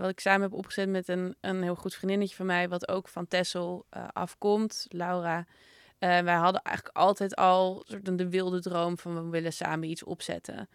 [0.00, 3.08] Wat ik samen heb opgezet met een, een heel goed vriendinnetje van mij, wat ook
[3.08, 5.46] van Tessel afkomt, Laura.
[5.98, 10.68] Wij hadden eigenlijk altijd al soort de wilde droom van we willen samen iets opzetten.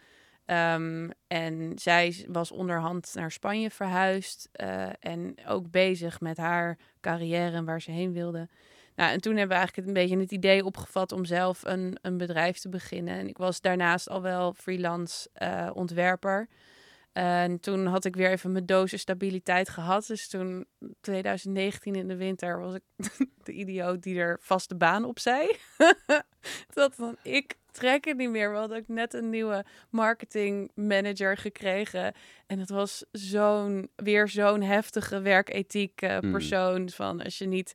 [0.47, 7.55] Ehm, en zij was onderhand naar Spanje verhuisd eh, en ook bezig met haar carrière
[7.55, 8.47] en waar ze heen wilde.
[8.95, 12.17] Nou, en toen hebben we eigenlijk een beetje het idee opgevat om zelf een, een
[12.17, 13.17] bedrijf te beginnen.
[13.17, 16.47] En ik was daarnaast al wel freelance eh, ontwerper.
[17.11, 20.07] En toen had ik weer even mijn dosis stabiliteit gehad.
[20.07, 20.65] Dus toen,
[21.01, 22.83] 2019 in de winter, was ik
[23.43, 25.55] de idioot die er vaste baan op zei.
[26.73, 28.51] dat van, ik trek het niet meer.
[28.51, 32.13] We hadden ook net een nieuwe marketing manager gekregen.
[32.47, 36.31] En het was zo'n, weer zo'n heftige werkethiek eh, Mm.
[36.31, 36.89] persoon.
[36.89, 37.73] Van als je niet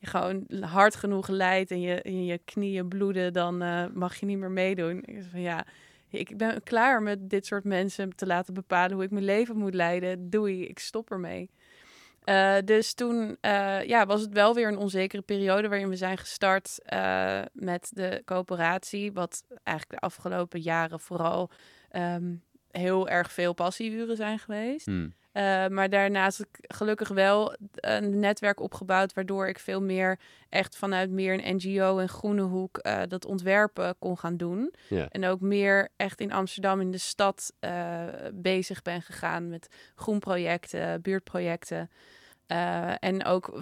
[0.00, 4.50] gewoon hard genoeg leidt en je, je knieën bloeden, dan eh, mag je niet meer
[4.50, 5.02] meedoen.
[5.04, 5.66] Ik van ja,
[6.08, 9.74] ik ben klaar met dit soort mensen te laten bepalen hoe ik mijn leven moet
[9.74, 10.30] leiden.
[10.30, 11.50] Doei, ik stop ermee.
[12.24, 16.18] Uh, dus toen uh, ja, was het wel weer een onzekere periode waarin we zijn
[16.18, 19.12] gestart uh, met de coöperatie.
[19.12, 21.50] Wat eigenlijk de afgelopen jaren vooral
[21.92, 24.86] um, heel erg veel passieuren zijn geweest.
[24.86, 25.14] Hmm.
[25.34, 30.18] Uh, maar daarnaast heb ik gelukkig wel een netwerk opgebouwd, waardoor ik veel meer
[30.48, 34.74] echt vanuit meer een NGO en groene hoek uh, dat ontwerpen kon gaan doen.
[34.88, 35.08] Ja.
[35.08, 38.02] En ook meer echt in Amsterdam in de stad uh,
[38.34, 41.90] bezig ben gegaan met groenprojecten, buurtprojecten.
[42.98, 43.52] en ook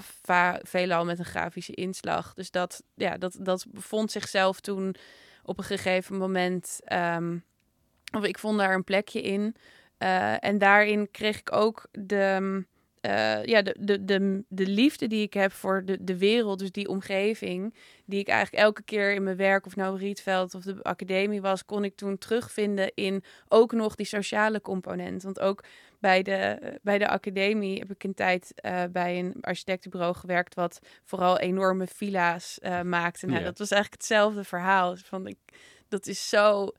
[0.63, 2.35] veelal met een grafische inslag.
[2.35, 4.95] Dus dat, ja, dat, dat bevond zichzelf toen
[5.43, 6.81] op een gegeven moment.
[6.93, 7.45] Um,
[8.17, 9.57] of ik vond daar een plekje in.
[10.03, 12.65] Uh, en daarin kreeg ik ook de,
[13.07, 16.73] uh, ja, de, de, de, de liefde die ik heb voor de, de wereld, dus
[16.73, 20.83] die omgeving, die ik eigenlijk elke keer in mijn werk, of nou Rietveld of de
[20.83, 25.23] academie was, kon ik toen terugvinden in ook nog die sociale component.
[25.23, 25.65] Want ook
[26.01, 30.79] bij de, bij de academie heb ik een tijd uh, bij een architectenbureau gewerkt, wat
[31.05, 33.27] vooral enorme villa's maakte.
[33.27, 33.45] Nou, Ja.
[33.45, 34.97] dat was eigenlijk hetzelfde verhaal.
[34.97, 35.39] Van ik,
[35.89, 36.73] dat is zo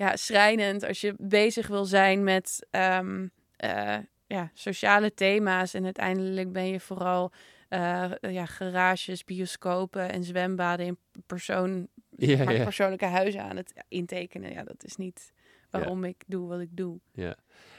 [0.00, 3.30] ja, schrijnend als je bezig wil zijn met um,
[3.64, 5.74] uh, ja, sociale thema's.
[5.74, 7.32] En uiteindelijk ben je vooral
[7.68, 12.64] uh, ja, garages, bioscopen en zwembaden in persoon, Ja, maar ja.
[12.64, 14.52] persoonlijke huizen aan het intekenen.
[14.52, 15.32] Ja, dat is niet
[15.70, 17.00] waarom ik doe wat ik doe.
[17.12, 17.36] Ja.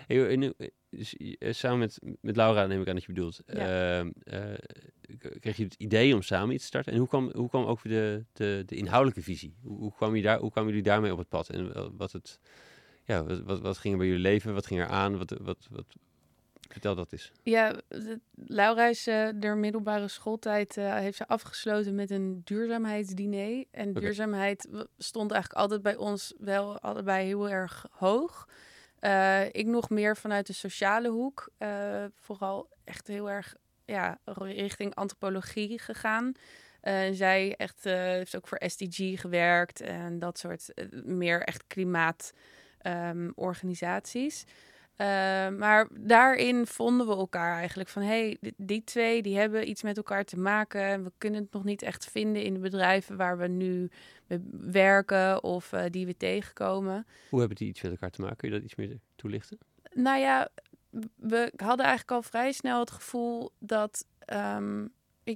[0.07, 0.53] Hey, en nu,
[0.89, 3.41] dus, eh, samen met, met Laura neem ik aan dat je bedoelt.
[3.45, 3.99] Ja.
[3.99, 4.53] ehm, eh,
[5.39, 6.93] kreeg je het idee om samen iets te starten?
[6.93, 9.55] En hoe kwam, hoe kwam ook de, de, de inhoudelijke visie?
[9.61, 11.49] Hoe, hoe, kwam je daar, hoe kwamen jullie daarmee op het pad?
[11.49, 12.39] En wel- wat, het,
[13.05, 14.53] ja, wat, wat, wat ging er bij jullie leven?
[14.53, 15.17] Wat ging er aan?
[15.17, 15.95] Wat, wat, wat,
[16.71, 17.31] vertel dat eens.
[17.43, 23.65] Ja, de, Laura is de middelbare schooltijd eh, heeft ze afgesloten met een duurzaamheidsdiner.
[23.71, 28.47] En duurzaamheid stond eigenlijk altijd bij ons wel allebei heel erg hoog.
[28.99, 31.49] Eh, ik nog meer vanuit de sociale hoek.
[31.57, 33.55] eh, vooral echt heel erg
[33.85, 36.31] ja, richting antropologie gegaan.
[37.11, 44.45] Zij echt, heeft ook voor SDG gewerkt en dat soort meer echt klimaatorganisaties.
[45.01, 45.07] Eh,
[45.57, 49.97] maar daarin vonden we elkaar eigenlijk van hey, die, die twee die hebben iets met
[49.97, 50.81] elkaar te maken.
[50.81, 53.89] En we kunnen het nog niet echt vinden in de bedrijven waar we nu
[54.51, 57.05] werken of eh, die we tegenkomen.
[57.29, 58.37] Hoe hebben die iets met elkaar te maken?
[58.37, 59.57] Kun je dat iets meer toelichten?
[59.93, 60.49] Nou ja,
[61.15, 64.85] we hadden eigenlijk al vrij snel het gevoel dat ehm,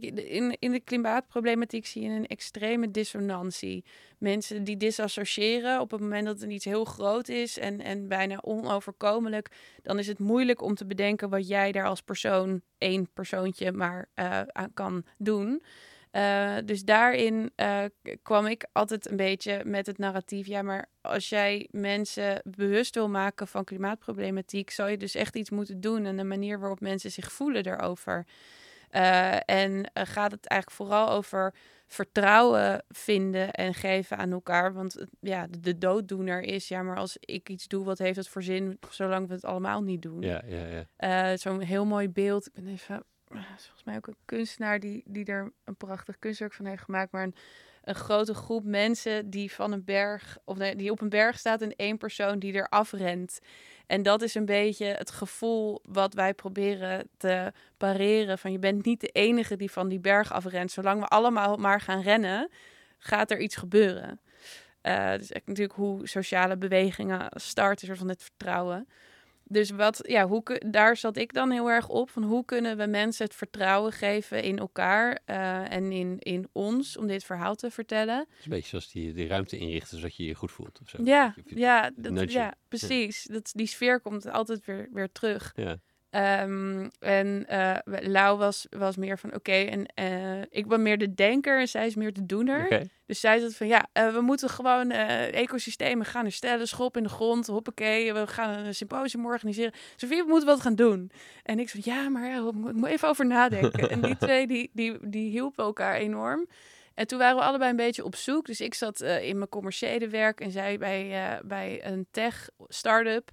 [0.04, 3.84] in, in de klimaatproblematiek zie je een extreme dissonantie.
[4.18, 8.40] Mensen die disassociëren op het moment dat het iets heel groot is en, en bijna
[8.42, 9.50] onoverkomelijk,
[9.82, 14.10] dan is het moeilijk om te bedenken wat jij daar als persoon, één persoontje, maar
[14.14, 15.62] eh, aan kan doen.
[16.16, 17.84] Eh, dus daarin eh,
[18.24, 20.48] kwam ik altijd een beetje met het narratief.
[20.48, 25.50] Ja, maar als jij mensen bewust wil maken van klimaatproblematiek, zou je dus echt iets
[25.50, 26.06] moeten doen.
[26.06, 28.26] En de manier waarop mensen zich voelen daarover.
[28.90, 31.54] Eh, en eh, gaat het eigenlijk vooral over
[31.88, 34.74] vertrouwen vinden en geven aan elkaar.
[34.74, 38.28] Want ja, de, de dooddoener is, ja, maar als ik iets doe, wat heeft het
[38.28, 40.22] voor zin, zolang we het allemaal niet doen.
[40.22, 40.86] Ja, ja, ja.
[41.32, 42.48] Eh, Zo'n heel mooi beeld.
[42.48, 46.66] Ik ben even, volgens mij ook een kunstenaar die, die er een prachtig kunstwerk van
[46.66, 47.12] heeft gemaakt.
[47.12, 47.36] Maar een,
[47.86, 51.62] een grote groep mensen die van een berg, of nee, die op een berg staat
[51.62, 53.40] en één persoon die er afrent.
[53.88, 58.38] En dat is een beetje het gevoel wat wij proberen te pareren.
[58.38, 60.72] Van je bent niet de enige die van die berg afrent.
[60.72, 62.50] Zolang we allemaal maar gaan rennen,
[62.98, 64.20] gaat er iets gebeuren.
[64.82, 68.88] Eh dus natuurlijk hoe sociale bewegingen starten, soort van het vertrouwen.
[69.48, 72.10] Dus wat, ja, hoe, daar zat ik dan heel erg op.
[72.10, 76.98] Van hoe kunnen we mensen het vertrouwen geven in elkaar eh, en in, in ons
[76.98, 78.18] om dit verhaal te vertellen?
[78.18, 80.80] Het is een beetje zoals die, die ruimte inrichten, zodat je je goed voelt.
[80.82, 80.98] Of zo.
[81.04, 83.24] Ja, je- ja, dat, ja precies.
[83.24, 85.52] Dat, die sfeer komt altijd weer, weer terug.
[85.56, 85.78] Ja.
[86.16, 91.14] Ehm, en eh Lau was, was meer van oké, en eh, ik ben meer de
[91.14, 92.90] denker en zij is meer de doener.
[93.06, 97.10] Dus zij zat van ja, eh, we moeten gewoon ecosystemen gaan herstellen, schop in de
[97.10, 99.72] grond, hoppakee, we gaan een symposium organiseren.
[99.96, 101.12] Sofie, we moeten wat gaan doen.
[101.44, 103.90] En ik zei ja, maar ja, ik moet even over nadenken.
[103.90, 106.48] en die twee die, die, die hielpen elkaar enorm.
[106.94, 108.46] En toen waren we allebei een beetje op zoek.
[108.46, 113.32] Dus ik zat in mijn commerciële werk en zij bij, bij een tech start-up.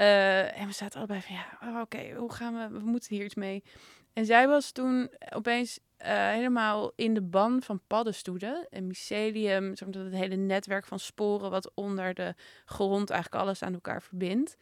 [0.00, 3.24] Eh, en we zaten allebei van ja, oh, oké, hoe gaan we, we moeten hier
[3.24, 3.62] iets mee.
[4.12, 8.66] En zij was toen opeens eh, helemaal in de ban van paddenstoelen.
[8.70, 12.34] En mycelium, zeg maar, het hele netwerk van sporen wat onder de
[12.64, 14.56] grond eigenlijk alles aan elkaar verbindt.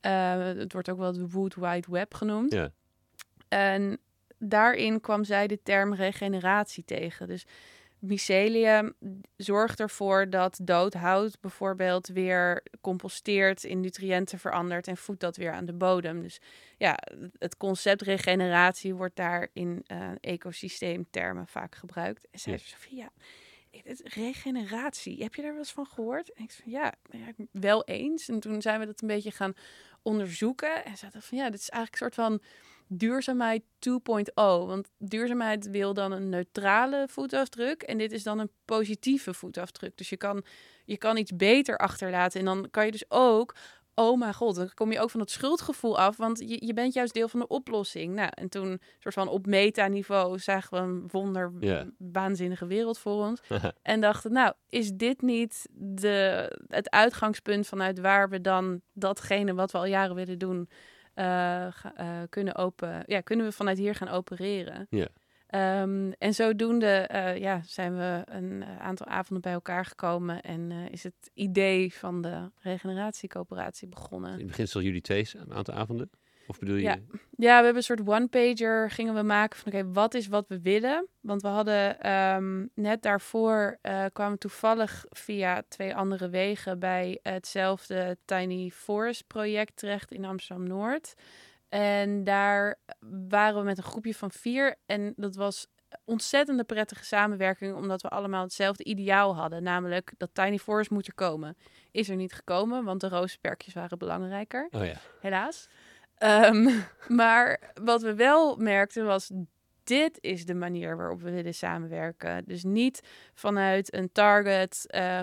[0.00, 2.52] Eh, het wordt ook wel de Wood Wide Web genoemd.
[2.52, 2.70] Ja.
[3.48, 3.98] En
[4.38, 7.26] daarin kwam zij de term regeneratie tegen.
[7.26, 7.46] Dus
[8.00, 8.94] mycelium
[9.36, 15.52] zorgt ervoor dat dood hout bijvoorbeeld weer composteert, in nutriënten verandert en voedt dat weer
[15.52, 16.22] aan de bodem.
[16.22, 16.40] Dus
[16.76, 16.98] ja,
[17.38, 22.28] het concept regeneratie wordt daar in uh, ecosysteemtermen vaak gebruikt.
[22.30, 22.58] En zei
[22.88, 23.10] ja,
[23.70, 26.32] het, regeneratie, heb je daar wel eens van gehoord?
[26.32, 28.28] En ik zei ja, ja, wel eens.
[28.28, 29.54] En toen zijn we dat een beetje gaan
[30.02, 32.42] onderzoeken en zeiden van ja, dit is eigenlijk een soort van
[32.92, 34.32] duurzaamheid 2.0.
[34.34, 37.82] Want duurzaamheid wil dan een neutrale voetafdruk.
[37.82, 39.96] En dit is dan een positieve voetafdruk.
[39.96, 40.44] Dus je kan,
[40.84, 42.38] je kan iets beter achterlaten.
[42.40, 43.54] En dan kan je dus ook.
[43.94, 46.16] Oh mijn god, dan kom je ook van het schuldgevoel af.
[46.16, 48.14] Want je, je bent juist deel van de oplossing.
[48.14, 51.52] Nou, en toen, soort van op metaniveau, zagen we een wonder,
[51.98, 53.40] waanzinnige wereld voor ons.
[53.82, 59.72] en dachten, nou, is dit niet de, het uitgangspunt vanuit waar we dan datgene wat
[59.72, 60.68] we al jaren willen doen,
[61.20, 64.86] uh, kunnen, open, ja, kunnen we vanuit hier gaan opereren.
[64.90, 65.08] Ja.
[65.82, 71.02] Um, en zodoende uh, ja, zijn we een aantal avonden bij elkaar gekomen en is
[71.02, 74.38] het idee van de regeneratiecoöperatie begonnen.
[74.38, 76.10] In beginsel jullie twee, een aantal avonden?
[76.50, 76.82] Of bedoel je?
[76.82, 76.98] Ja,
[77.36, 80.60] ja we hebben een soort one-pager gingen we maken van oké, wat is wat we
[80.60, 81.06] willen?
[81.20, 88.16] Want we hadden um, net daarvoor uh, kwamen toevallig via twee andere wegen bij hetzelfde
[88.24, 91.14] Tiny Forest project terecht in Amsterdam-Noord.
[91.68, 92.78] En daar
[93.30, 95.66] waren we met een groepje van vier en dat was
[96.04, 99.62] ontzettende prettige samenwerking, omdat we allemaal hetzelfde ideaal hadden.
[99.62, 101.56] Namelijk dat Tiny Forest moet er komen.
[101.90, 104.68] Is er niet gekomen, want de rozenperkjes waren belangrijker.
[104.70, 104.96] Oh ja.
[105.20, 105.68] Helaas.
[106.22, 106.84] Um,
[107.22, 109.30] maar wat we wel merkten was,
[109.84, 112.44] dit is de manier waarop we willen samenwerken.
[112.46, 113.00] Dus niet
[113.34, 115.20] vanuit een target uh,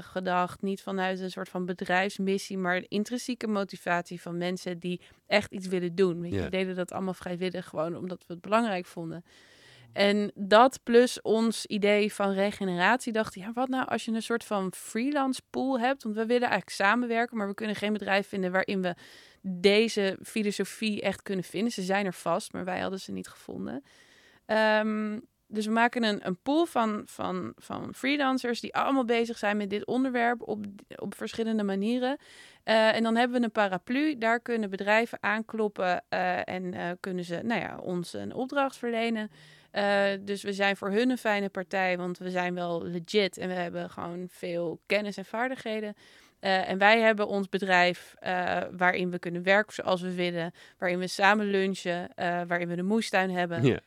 [0.00, 5.52] gedacht, niet vanuit een soort van bedrijfsmissie, maar de intrinsieke motivatie van mensen die echt
[5.52, 6.20] iets willen doen.
[6.20, 9.24] We deden dat allemaal vrijwillig, gewoon omdat we het belangrijk vonden.
[9.96, 14.44] En dat plus ons idee van regeneratie dachten, ja, wat nou als je een soort
[14.44, 16.02] van freelance pool hebt?
[16.02, 18.94] Want we willen eigenlijk samenwerken, maar we kunnen geen bedrijf vinden waarin we
[19.40, 21.72] deze filosofie echt kunnen vinden.
[21.72, 23.84] Ze zijn er vast, maar wij hadden ze niet gevonden.
[24.46, 29.56] Um, dus we maken een, een pool van, van, van freelancers die allemaal bezig zijn
[29.56, 30.64] met dit onderwerp op,
[30.96, 32.18] op verschillende manieren.
[32.64, 34.18] Uh, en dan hebben we een paraplu.
[34.18, 39.30] Daar kunnen bedrijven aankloppen uh, en uh, kunnen ze nou ja, ons een opdracht verlenen.
[40.20, 43.54] Dus we zijn voor hun een fijne partij, want we zijn wel legit en we
[43.54, 45.94] hebben gewoon veel kennis en vaardigheden.
[46.40, 50.98] Uh, en wij hebben ons bedrijf uh, waarin we kunnen werken zoals we willen, waarin
[50.98, 53.80] we samen lunchen, waarin we de moestuin hebben.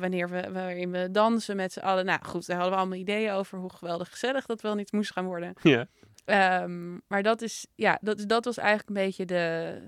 [0.00, 2.04] Wanneer we, waarin we dansen met z'n allen.
[2.04, 5.12] Nou goed, daar hadden we allemaal ideeën over hoe geweldig gezellig dat wel niet moest
[5.12, 5.52] gaan worden.
[5.62, 6.62] Ja.
[6.62, 9.78] Um, maar dat, is, ja, dat, dat was eigenlijk een beetje de,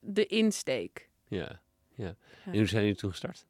[0.00, 1.08] de insteek.
[1.28, 1.60] Ja,
[1.94, 2.14] ja.
[2.44, 3.46] En hoe zijn jullie toen gestart?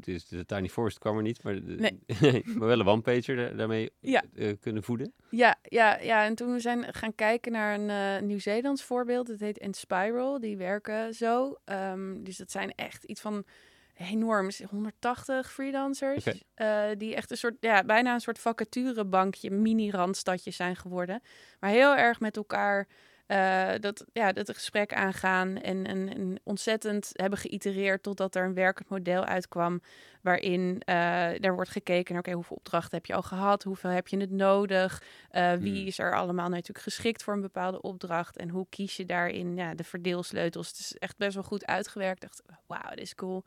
[0.00, 2.00] Dus de Tiny Forest kwam er niet, maar, nee.
[2.56, 4.24] maar wel een one-pager daarmee ja.
[4.34, 5.12] uh, kunnen voeden.
[5.30, 7.88] Ja, ja, ja, en toen we zijn gaan kijken naar een
[8.20, 9.26] uh, Nieuw-Zeelands voorbeeld.
[9.26, 10.40] Dat heet Inspiral.
[10.40, 11.56] Die werken zo.
[11.64, 13.44] Um, dus dat zijn echt iets van
[13.98, 16.26] enorm, 180 freelancers.
[16.26, 16.90] Okay.
[16.90, 21.22] Uh, die echt een soort, ja, bijna een soort vacaturebankje, mini-randstadje zijn geworden.
[21.60, 22.88] Maar heel erg met elkaar
[23.28, 28.54] uh, dat, ja, dat gesprek aangaan en, en, en, ontzettend hebben geïtereerd totdat er een
[28.54, 29.80] werkend model uitkwam
[30.22, 34.08] waarin uh, er wordt gekeken naar oké, hoeveel opdrachten heb je al gehad, hoeveel heb
[34.08, 35.86] je het nodig, uh, wie hmm.
[35.86, 39.74] is er allemaal natuurlijk geschikt voor een bepaalde opdracht en hoe kies je daarin ja,
[39.74, 40.68] de verdeelsleutels.
[40.68, 42.20] Het is echt best wel goed uitgewerkt.
[42.20, 43.44] Dacht, wauw, dit is cool.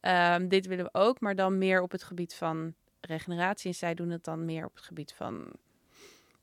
[0.00, 3.94] Um, dit willen we ook, maar dan meer op het gebied van regeneratie en zij
[3.94, 5.52] doen het dan meer op het gebied van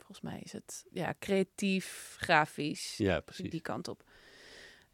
[0.08, 2.98] Volgens mij is het ja, creatief, grafisch.
[2.98, 3.50] Ja, precies.
[3.50, 4.04] Die kant op.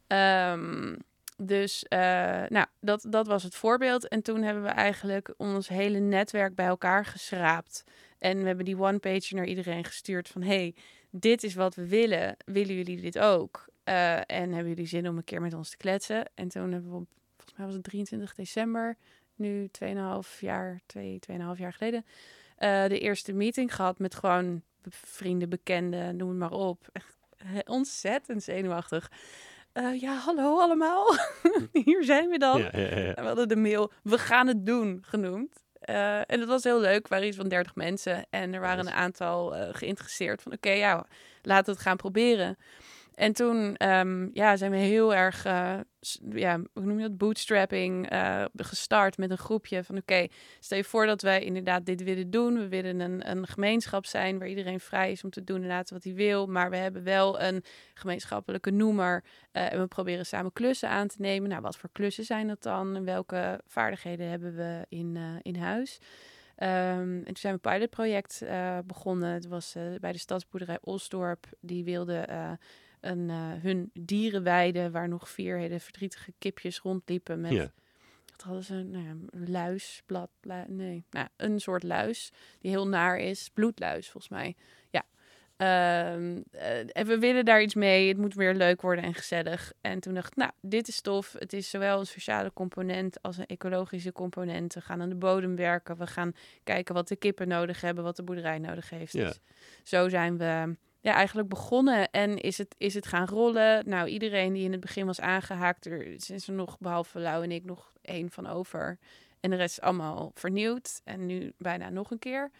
[0.08, 0.98] Um,
[1.38, 2.00] dus uh,
[2.48, 4.08] nou, dat, dat was het voorbeeld.
[4.08, 7.84] En toen hebben we eigenlijk ons hele netwerk bij elkaar geschraapt.
[8.20, 10.42] En we hebben die one-page naar iedereen gestuurd van...
[10.42, 10.76] hey,
[11.10, 12.38] dit is wat we willen.
[12.46, 13.66] Willen jullie dit ook?
[13.86, 16.30] Uh, en hebben jullie zin om een keer met ons te kletsen?
[16.34, 17.06] En toen hebben we,
[17.38, 18.98] volgens mij was het 23 december...
[19.36, 22.06] nu 2,5 jaar, 2, 2,5 jaar geleden...
[22.60, 26.88] Uh, de eerste meeting gehad met gewoon vrienden, bekenden, noem het maar op.
[26.92, 27.16] Echt
[27.66, 29.12] ontzettend zenuwachtig.
[29.74, 31.16] Uh, ja, hallo allemaal.
[31.86, 32.60] Hier zijn we dan.
[32.60, 33.14] Ja, ja, ja.
[33.14, 35.64] We hadden de mail, we gaan het doen, genoemd.
[35.90, 37.04] Uh, en dat was heel leuk.
[37.04, 38.26] Er waren iets van 30 mensen.
[38.30, 40.52] En er waren een aantal uh, geïnteresseerd van...
[40.52, 41.06] oké, ja,
[41.42, 42.58] laten we het gaan proberen.
[43.16, 45.80] En toen um, ja, zijn we heel erg, uh,
[46.30, 50.28] ja, hoe noem je dat, bootstrapping uh, gestart met een groepje van oké,
[50.60, 52.54] stel je voor dat wij inderdaad dit willen doen.
[52.54, 56.04] We willen een, een gemeenschap zijn waar iedereen vrij is om te doen inderdaad wat
[56.04, 56.48] hij wil.
[56.48, 57.64] Maar we hebben wel een
[57.94, 61.50] gemeenschappelijke noemer uh, en we proberen samen klussen aan te nemen.
[61.50, 62.96] Nou, wat voor klussen zijn dat dan?
[62.96, 66.00] En welke vaardigheden hebben we in, in huis?
[66.56, 69.30] Ehm, en toen zijn we een pilotproject uh, begonnen.
[69.30, 71.46] Het was bij de stadsboerderij Osdorp.
[71.60, 72.52] Die wilden uh,
[73.04, 73.30] een,
[73.62, 77.42] hun dierenweide, waar nog vier hele verdrietige kipjes rondliepen.
[77.42, 77.72] Met, Ja.
[78.32, 78.74] Wat hadden ze?
[78.74, 81.06] Nou ja, een luis, blad, bla- nee.
[81.10, 83.50] Nou, een soort luis die heel naar is.
[83.54, 84.56] Bloedluis, volgens mij.
[84.90, 85.04] Ja.
[85.58, 88.08] Ehm, eh, en we willen daar iets mee.
[88.08, 89.74] Het moet weer leuk worden en gezellig.
[89.82, 91.36] En toen dacht ik, nou, dit is tof.
[91.40, 94.74] Het is zowel een sociale component als een ecologische component.
[94.74, 95.98] We gaan aan de bodem werken.
[95.98, 96.34] We gaan
[96.64, 99.14] kijken wat de kippen nodig hebben, wat de boerderij nodig heeft.
[99.14, 99.24] Ja.
[99.24, 99.40] Dus
[99.84, 102.12] zo zijn we ja, eigenlijk begonnen.
[102.12, 103.90] En is het, is het gaan rollen.
[103.90, 107.52] Nou, iedereen die in het begin was aangehaakt, er is er nog, behalve Lau en
[107.52, 108.98] ik, nog één van over.
[109.40, 111.02] En de rest is allemaal vernieuwd.
[111.04, 112.52] En nu bijna nog een keer.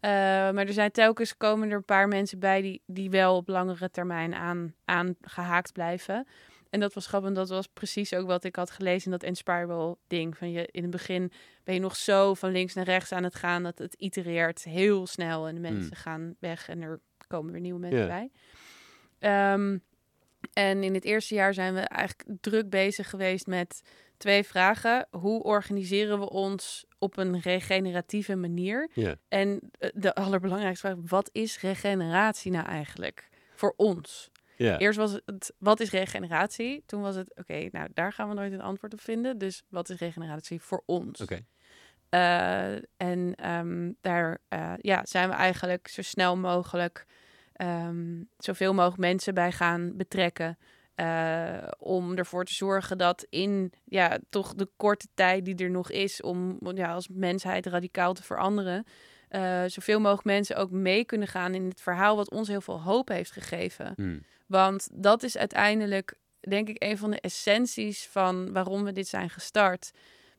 [0.00, 3.48] Uh, maar er zijn telkens komen er een paar mensen bij die, die wel op
[3.48, 6.26] langere termijn aan, aangehaakt blijven.
[6.70, 9.96] En dat was grappig, dat was precies ook wat ik had gelezen in dat Inspirable
[10.06, 10.36] ding.
[10.36, 11.32] Van je, in het begin
[11.64, 15.06] ben je nog zo van links naar rechts aan het gaan dat het itereert heel
[15.06, 15.94] snel en de mensen mm.
[15.94, 17.00] gaan weg en er
[17.36, 18.28] komen weer nieuwe mensen yeah.
[19.20, 19.52] bij.
[19.52, 19.82] Um,
[20.52, 23.82] en in het eerste jaar zijn we eigenlijk druk bezig geweest met
[24.16, 25.06] twee vragen.
[25.10, 28.90] Hoe organiseren we ons op een regeneratieve manier?
[29.28, 34.30] En eh, de allerbelangrijkste vraag, wat is regeneratie nou eigenlijk voor ons?
[34.56, 34.78] Ja.
[34.78, 36.82] Eerst was het, wat is regeneratie?
[36.86, 39.38] Toen was het, oké, okay, nou daar gaan we nooit een antwoord op vinden.
[39.38, 41.20] Dus wat is regeneratie voor ons?
[41.20, 41.44] Oké.
[42.10, 47.06] Uh, en um, daar uh, ja, zijn we eigenlijk zo snel mogelijk
[47.62, 50.58] um, zoveel mogelijk mensen bij gaan betrekken.
[50.96, 55.90] Uh, om ervoor te zorgen dat in ja, toch de korte tijd die er nog
[55.90, 58.84] is om ja, als mensheid radicaal te veranderen,
[59.30, 62.80] uh, zoveel mogelijk mensen ook mee kunnen gaan in het verhaal wat ons heel veel
[62.80, 63.92] hoop heeft gegeven.
[63.96, 64.22] Hmm.
[64.46, 69.30] Want dat is uiteindelijk, denk ik, een van de essenties van waarom we dit zijn
[69.30, 69.90] gestart.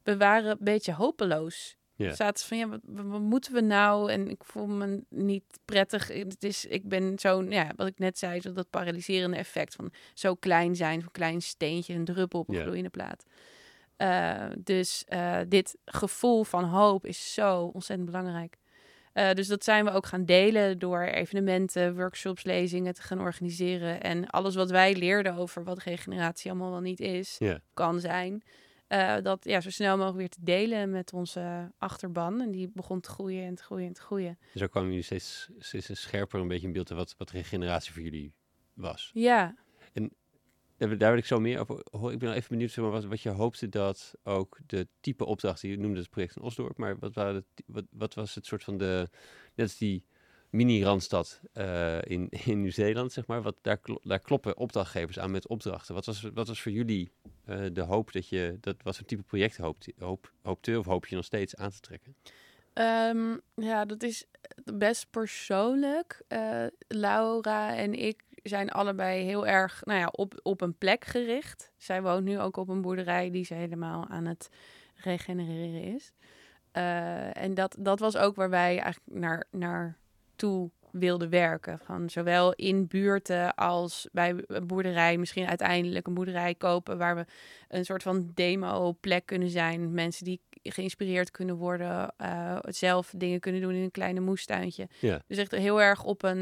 [0.04, 1.78] We waren een beetje hopeloos.
[1.98, 4.12] Zaten van ja, wat, wat, moeten we nou?
[4.12, 6.08] En ik voel me niet prettig.
[6.08, 9.94] Het is, ik ben zo'n, ja, wat ik net zei, zo dat paralyserende effect van
[10.14, 12.62] zo klein zijn, zo'n klein steentje, een druppel op een Ja.
[12.62, 13.26] gloeiende plaat.
[13.98, 18.58] Uh, dus uh, dit gevoel van hoop is zo ontzettend belangrijk.
[19.14, 24.02] Uh, dus dat zijn we ook gaan delen door evenementen, workshops, lezingen te gaan organiseren.
[24.02, 27.38] En alles wat wij leerden over wat regeneratie allemaal wel niet is,
[27.74, 28.44] kan zijn.
[28.90, 32.42] Uh, dat ja, zo snel mogelijk weer te delen met onze achterban.
[32.42, 34.38] En die begon te groeien en te groeien en te groeien.
[34.52, 38.02] Dus zo kwamen jullie steeds, steeds scherper een beetje in beeld wat, wat regeneratie voor
[38.02, 38.34] jullie
[38.74, 39.12] was.
[39.14, 39.56] Ja,
[40.78, 42.14] Daar daar wil ik zo meer over horen.
[42.14, 45.26] Ik ben wel even benieuwd zeg maar, wat, wat je hoopte dat ook de type
[45.26, 48.46] opdrachten, je noemde het project in Osdorp, maar wat, waren de, wat, wat was het
[48.46, 49.10] soort van de,
[49.56, 50.06] net als die
[50.50, 55.94] mini-randstad uh, in, in Nieuw-Zeeland, zeg maar, wat, daar, daar kloppen opdrachtgevers aan met opdrachten.
[55.94, 57.12] Wat was, wat was voor jullie
[57.50, 61.06] uh, de hoop dat je, dat, wat voor type project hoopt, hoop, hoopte of hoop
[61.06, 62.16] je nog steeds aan te trekken?
[62.74, 64.26] Um, ja, dat is
[64.74, 66.22] best persoonlijk.
[66.30, 71.72] Uh, Laura en ik zijn allebei heel erg nou ja, op, op een plek gericht.
[71.78, 74.50] Zij woont nu ook op een boerderij die ze helemaal aan het
[74.96, 76.12] regenereren is.
[77.34, 79.98] En dat, dat was ook waar wij eigenlijk naar, naar
[80.36, 81.80] toe wilden werken.
[81.84, 85.18] Van zowel in buurten als bij een boerderij.
[85.18, 87.26] Misschien uiteindelijk een boerderij kopen waar we
[87.68, 89.94] een soort van demo-plek kunnen zijn.
[89.94, 92.14] Mensen die geïnspireerd kunnen worden.
[92.22, 94.88] Uh, zelf dingen kunnen doen in een kleine moestuintje.
[95.00, 95.22] Ja.
[95.28, 96.40] Dus echt heel erg op een,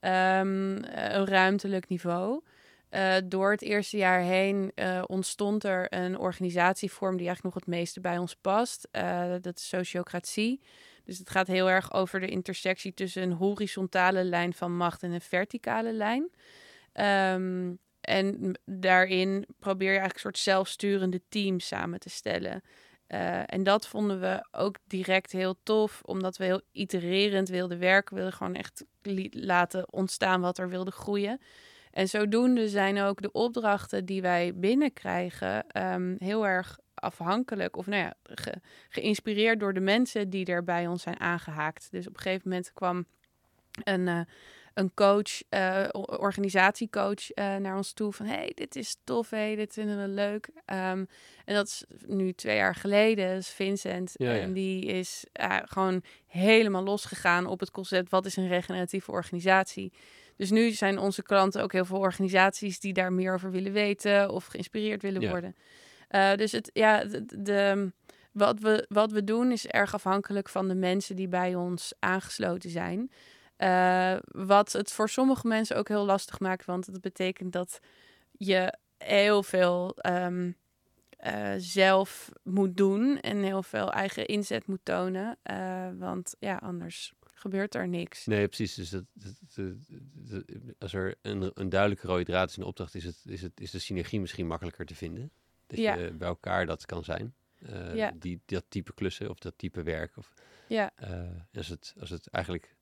[0.00, 2.42] um, een ruimtelijk niveau.
[2.90, 7.74] Uh, door het eerste jaar heen uh, ontstond er een organisatievorm die eigenlijk nog het
[7.74, 8.88] meeste bij ons past.
[9.40, 10.60] Dat is sociocratie.
[11.04, 15.10] Dus het gaat heel erg over de intersectie tussen een horizontale lijn van macht en
[15.10, 16.30] een verticale lijn.
[17.34, 22.62] Um, en daarin probeer je eigenlijk een soort zelfsturende teams samen te stellen.
[23.08, 28.14] Uh, en dat vonden we ook direct heel tof, omdat we heel itererend wilden werken.
[28.14, 28.84] We wilden gewoon echt
[29.30, 31.40] laten ontstaan wat er wilde groeien.
[31.90, 38.02] En zodoende zijn ook de opdrachten die wij binnenkrijgen um, heel erg afhankelijk of nou
[38.02, 38.54] ja, ge,
[38.88, 41.88] geïnspireerd door de mensen die er bij ons zijn aangehaakt.
[41.90, 43.06] Dus op een gegeven moment kwam
[43.84, 44.20] een, uh,
[44.74, 49.72] een coach, uh, organisatiecoach uh, naar ons toe van hey, dit is tof, hey, dit
[49.72, 50.46] vinden we leuk.
[50.46, 51.06] Um,
[51.44, 54.12] en dat is nu twee jaar geleden, is Vincent.
[54.14, 54.40] Ja, ja.
[54.40, 55.24] En die is
[55.64, 59.92] gewoon helemaal losgegaan op het concept wat is een regeneratieve organisatie.
[60.36, 64.30] Dus nu zijn onze klanten ook heel veel organisaties die daar meer over willen weten
[64.30, 65.30] of geïnspireerd willen Ja.
[65.30, 65.56] worden.
[66.14, 67.92] Uh, dus het, ja, de,
[68.32, 72.70] wat, we, wat we doen is erg afhankelijk van de mensen die bij ons aangesloten
[72.70, 73.10] zijn.
[73.58, 77.78] Uh, wat het voor sommige mensen ook heel lastig maakt, want het betekent dat
[78.32, 80.56] je heel veel um,
[81.16, 85.38] eh, zelf moet doen en heel veel eigen inzet moet tonen.
[85.98, 88.26] Want ja, anders gebeurt er niks.
[88.26, 88.74] Nee, precies.
[88.74, 89.04] Dus dat,
[90.78, 93.60] als er een, een duidelijke rode draad is in de opdracht, is, het, is, het,
[93.60, 95.30] is de synergie misschien makkelijker te vinden.
[95.72, 95.94] Dat ja.
[95.94, 97.34] je bij elkaar dat kan zijn.
[97.58, 98.12] Uh, ja.
[98.18, 100.16] die, dat type klussen of dat type werk.
[100.16, 100.32] Of,
[100.68, 100.92] ja.
[101.54, 102.76] als, het, als het eigenlijk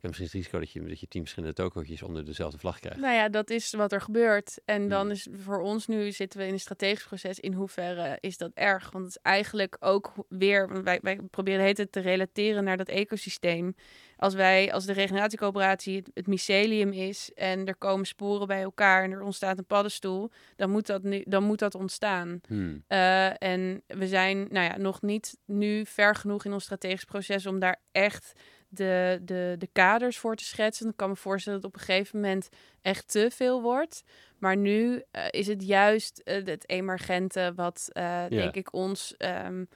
[0.00, 3.00] hebt misschien het risico dat je, dat je tien verschillende tokootjes onder dezelfde vlag krijgt.
[3.00, 4.60] Nou ja, dat is wat er gebeurt.
[4.64, 5.10] En dan hmm.
[5.10, 7.40] is voor ons nu zitten we in een strategisch proces.
[7.40, 8.90] In hoeverre is dat erg?
[8.90, 13.74] Want het is eigenlijk ook weer, wij, wij proberen het te relateren naar dat ecosysteem.
[14.16, 19.04] Als wij, als de regeneratiecoöperatie het, het mycelium is en er komen sporen bij elkaar
[19.04, 22.40] en er ontstaat een paddenstoel, dan moet dat, nu, dan moet dat ontstaan.
[22.46, 22.84] Hmm.
[22.88, 27.46] Uh, en we zijn nou ja, nog niet nu ver genoeg in ons strategisch proces
[27.46, 28.32] om daar echt
[28.70, 30.84] de, de, de kaders voor te schetsen.
[30.84, 32.48] Dan kan me voorstellen dat op een gegeven moment
[32.82, 34.02] echt te veel wordt.
[34.38, 39.68] Maar nu uh, is het juist uh, het emergente wat, uh, denk ik, ons um,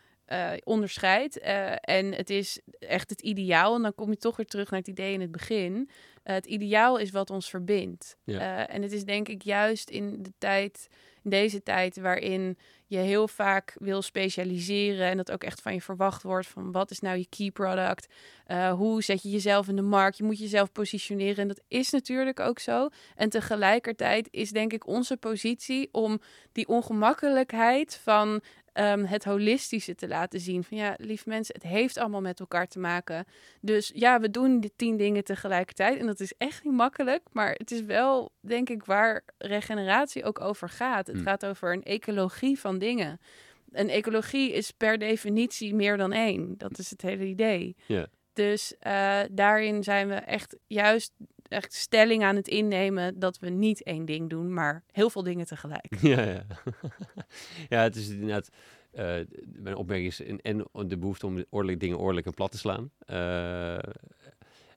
[0.64, 1.38] onderscheidt.
[1.80, 3.74] en het is echt het ideaal.
[3.74, 5.90] En dan kom je toch weer terug naar het idee in het begin.
[6.22, 8.16] het ideaal is wat ons verbindt.
[8.24, 8.68] Ja.
[8.68, 10.88] en het is denk ik juist in de tijd
[11.24, 12.58] in deze tijd waarin
[12.94, 16.90] je heel vaak wil specialiseren en dat ook echt van je verwacht wordt van wat
[16.90, 18.06] is nou je key product,
[18.48, 21.90] uh, hoe zet je jezelf in de markt, je moet jezelf positioneren en dat is
[21.90, 22.88] natuurlijk ook zo.
[23.16, 26.20] En tegelijkertijd is denk ik onze positie om
[26.52, 28.42] die ongemakkelijkheid van
[28.74, 30.64] um, het holistische te laten zien.
[30.64, 33.24] Van ja, lief mensen, het heeft allemaal met elkaar te maken.
[33.60, 35.98] Dus ja, we doen die tien dingen tegelijkertijd.
[35.98, 37.22] En dat is echt niet makkelijk.
[37.32, 41.06] Maar het is wel, denk ik, waar regeneratie ook over gaat.
[41.06, 41.22] Het hm.
[41.22, 43.20] gaat over een ecologie van dingen.
[43.72, 46.54] Een ecologie is per definitie meer dan één.
[46.58, 47.76] Dat is het hele idee.
[47.86, 48.06] Ja.
[48.32, 51.12] Dus uh, daarin zijn we echt juist
[51.48, 55.46] echt stelling aan het innemen dat we niet één ding doen, maar heel veel dingen
[55.46, 55.96] tegelijk.
[56.02, 56.46] Ja, ja.
[57.68, 58.48] ja het is inderdaad.
[58.92, 62.58] Uh, mijn opmerking is en, en de behoefte om ordelijk dingen ordelijk en plat te
[62.58, 62.90] slaan.
[63.06, 63.78] Uh,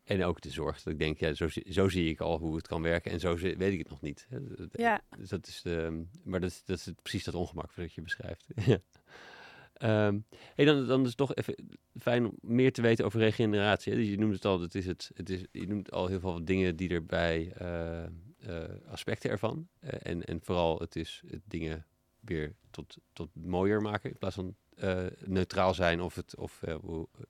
[0.03, 2.67] en ook de zorg dat ik denk, ja, zo, zo zie ik al hoe het
[2.67, 4.27] kan werken en zo weet ik het nog niet.
[4.71, 5.01] Ja.
[5.17, 8.47] Dus dat is de, maar dat, dat is precies dat ongemak wat je beschrijft.
[9.83, 10.25] Um,
[10.55, 11.55] hey, dan, dan is het toch even
[11.99, 13.91] fijn om meer te weten over regeneratie.
[13.91, 13.97] Hè?
[13.97, 16.45] Dus je noemt het al, het is het, het is, je noemt al heel veel
[16.45, 18.03] dingen die erbij, uh,
[18.47, 19.67] uh, aspecten ervan.
[19.79, 21.85] Uh, en, en vooral het is het dingen
[22.19, 24.55] weer tot, tot mooier maken in plaats van
[25.25, 26.63] neutraal zijn of het, of,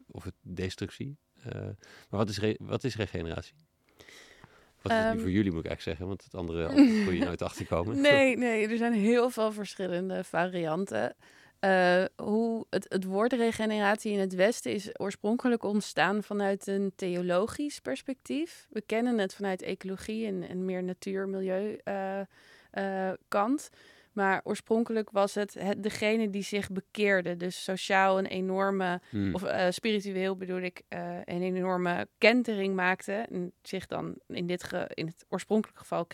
[0.07, 1.17] of het destructie.
[1.43, 1.75] maar
[2.09, 3.55] wat is, wat is regeneratie?
[4.81, 6.67] Wat is um, voor jullie moet ik eigenlijk zeggen, want het andere
[7.05, 8.01] kun je nooit achterkomen.
[8.01, 11.15] Nee, nee, er zijn heel veel verschillende varianten.
[11.61, 17.79] Uh, hoe het, het woord regeneratie in het Westen is oorspronkelijk ontstaan vanuit een theologisch
[17.79, 18.67] perspectief.
[18.69, 22.19] We kennen het vanuit ecologie en, en meer natuur-milieu uh,
[22.73, 23.69] uh, kant.
[24.11, 27.37] Maar oorspronkelijk was het, het, degene die zich bekeerde.
[27.37, 29.33] Dus sociaal een enorme, hmm.
[29.33, 30.81] of spiritueel bedoel ik,
[31.25, 33.13] een enorme kentering maakte.
[33.13, 36.07] En zich dan in, dit ge, in het oorspronkelijke geval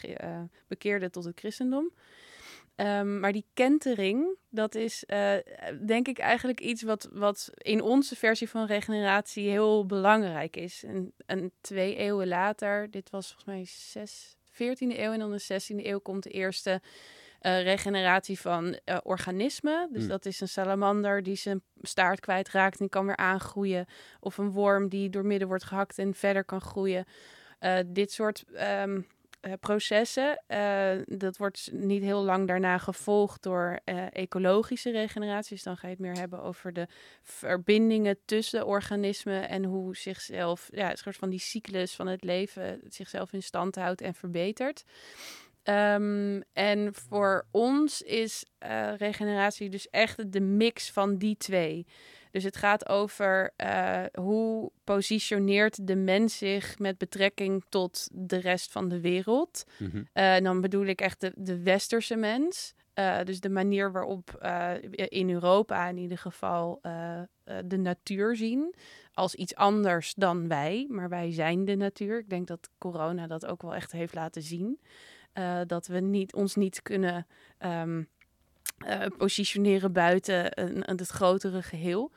[0.68, 1.92] bekeerde tot het christendom.
[2.76, 5.36] Um, maar die kentering, dat is uh,
[5.86, 10.84] denk ik eigenlijk iets wat, wat in onze versie van regeneratie heel belangrijk is.
[10.84, 15.44] En, en twee eeuwen later, dit was volgens mij zes, 14e eeuw en dan de
[15.44, 16.82] 16e eeuw komt de eerste
[17.42, 19.90] uh, regeneratie van uh, organismen.
[19.92, 20.10] Dus mm.
[20.10, 23.86] dat is een salamander die zijn staart kwijtraakt en kan weer aangroeien.
[24.20, 27.06] Of een worm die door midden wordt gehakt en verder kan groeien.
[27.86, 28.44] dit soort
[28.82, 29.04] um, uh,
[29.60, 30.44] processen.
[30.48, 35.64] Uh, dat wordt niet heel lang daarna gevolgd door uh, ecologische regeneraties.
[35.64, 36.88] Dan ga je het meer hebben over de
[37.22, 42.82] verbindingen tussen organismen en hoe zichzelf, ja, een soort van die cyclus van het leven
[42.88, 44.84] zichzelf in stand houdt en verbetert.
[45.64, 48.46] Um, en voor ons is
[48.98, 51.86] regeneratie dus echt de mix van die twee.
[52.34, 58.72] Dus het gaat over uh, hoe positioneert de mens zich met betrekking tot de rest
[58.72, 59.64] van de wereld.
[59.78, 60.08] Mm -hmm.
[60.14, 62.74] uh, dan bedoel ik echt de, de westerse mens.
[63.00, 64.46] Uh, dus de manier waarop
[64.94, 66.82] in Europa in ieder geval
[67.66, 68.76] de natuur zien
[69.14, 70.86] als iets anders dan wij.
[70.90, 72.20] Maar wij zijn de natuur.
[72.20, 74.80] Ik denk dat corona dat ook wel echt heeft laten zien.
[75.66, 77.28] dat we niet, ons niet kunnen
[77.60, 78.10] um,
[78.88, 82.12] uh, positioneren buiten een, een, het grotere geheel.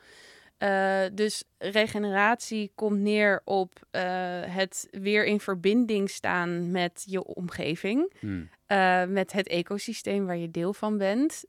[0.59, 4.01] Uh, dus regeneratie komt neer op uh,
[4.45, 8.49] het weer in verbinding staan met je omgeving, hmm.
[9.13, 11.43] met het ecosysteem waar je deel van bent.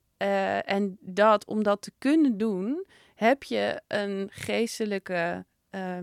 [0.64, 5.44] en dat, om dat te kunnen doen, heb je een geestelijke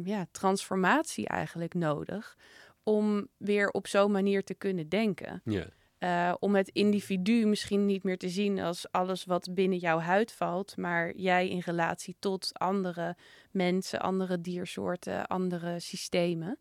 [0.04, 2.38] ja, transformatie eigenlijk nodig
[2.84, 5.42] om weer op zo'n manier te kunnen denken.
[5.44, 5.66] Yeah.
[5.98, 10.32] Eh, om het individu misschien niet meer te zien als alles wat binnen jouw huid
[10.32, 13.16] valt, maar jij in relatie tot andere
[13.52, 16.60] mensen, andere diersoorten, andere systemen.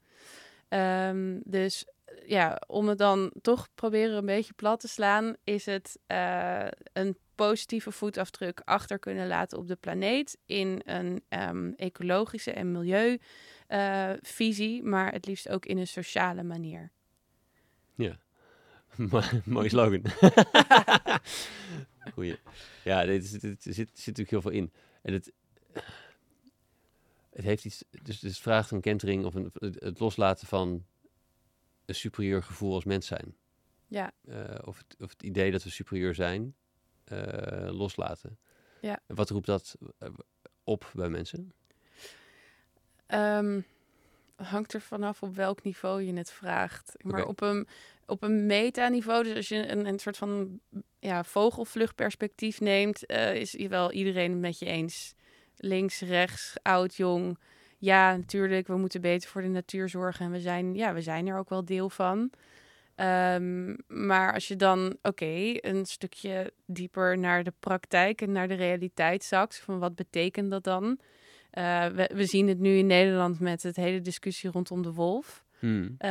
[0.68, 1.86] Ehm, dus
[2.26, 7.16] ja, om het dan toch proberen een beetje plat te slaan, is het eh, een
[7.34, 15.12] positieve voetafdruk achter kunnen laten op de planeet in een um, ecologische en milieuvisie, maar
[15.12, 16.90] het liefst ook in een sociale manier.
[17.94, 18.18] Ja,
[19.44, 20.02] mooi slogan.
[22.14, 22.38] Goeie.
[22.84, 24.72] Ja, er zit, zit, zit, natuurlijk heel veel in.
[25.02, 25.32] En het,
[27.30, 30.84] het heeft iets, dus, dus het vraagt een kentering of een, het loslaten van
[31.84, 33.36] een superieur gevoel als mens zijn.
[33.86, 34.12] Ja.
[34.24, 36.54] Uh, of, het, of het idee dat we superieur zijn,
[37.12, 38.38] uh, loslaten.
[38.80, 39.00] Ja.
[39.06, 40.08] Wat roept dat eh,
[40.64, 41.52] op bij mensen?
[43.06, 43.66] Um,
[44.36, 46.94] hangt er vanaf op welk niveau je het vraagt.
[47.02, 47.24] Maar okay.
[47.24, 47.68] op een,
[48.06, 50.60] op een metaniveau, dus als je een, een soort van
[50.98, 55.14] ja, vogelvluchtperspectief neemt, uh, is wel iedereen het met je eens.
[55.56, 57.38] Links, rechts, oud, jong.
[57.78, 60.24] Ja, natuurlijk, we moeten beter voor de natuur zorgen.
[60.26, 62.30] En we zijn, ja, we zijn er ook wel deel van.
[62.96, 68.54] Um, maar als je dan, oké, een stukje dieper naar de praktijk en naar de
[68.54, 70.98] realiteit zakt, van wat betekent dat dan?
[71.52, 75.43] Uh, we, we, zien het nu in Nederland met het hele discussie rondom de wolf.
[75.64, 75.82] Hmm.
[75.82, 76.08] Uh,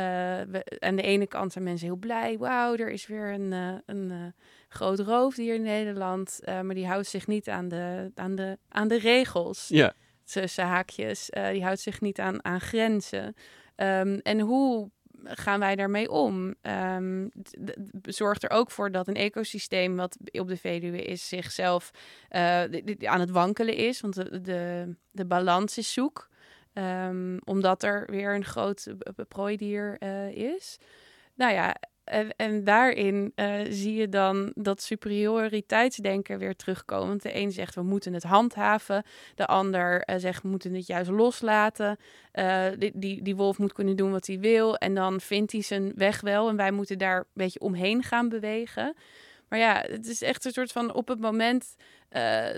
[0.48, 2.38] we, aan de ene kant zijn mensen heel blij.
[2.38, 4.26] Wauw, er is weer een, uh, een uh,
[4.68, 6.40] groot roofdier in Nederland.
[6.44, 9.68] maar die houdt zich niet aan de, aan de, aan de regels.
[9.68, 9.92] Ja.
[10.24, 11.30] Tussen haakjes.
[11.52, 13.34] die houdt zich niet aan, aan grenzen.
[13.76, 14.90] Um, en hoe
[15.24, 16.54] gaan wij daarmee om?
[16.62, 17.30] Um,
[18.02, 21.90] zorgt er ook voor dat een ecosysteem wat op de Veluwe is zichzelf
[22.30, 22.62] uh,
[23.08, 24.00] aan het wankelen is.
[24.00, 26.28] Want de, de, de balans is zoek.
[26.78, 28.86] Um, omdat er weer een groot
[29.28, 30.78] prooidier uh, is.
[31.34, 31.76] Nou ja,
[32.36, 37.18] en, daarin uh, zie je dan dat superioriteitsdenken weer terugkomen.
[37.18, 39.02] De een zegt we moeten het handhaven,
[39.34, 41.98] de ander uh, zegt we moeten het juist loslaten.
[42.78, 45.92] Die, die, die wolf moet kunnen doen wat hij wil en dan vindt hij zijn
[45.96, 48.94] weg wel en wij moeten daar een beetje omheen gaan bewegen.
[49.48, 51.76] Maar ja, het is echt een soort van op het moment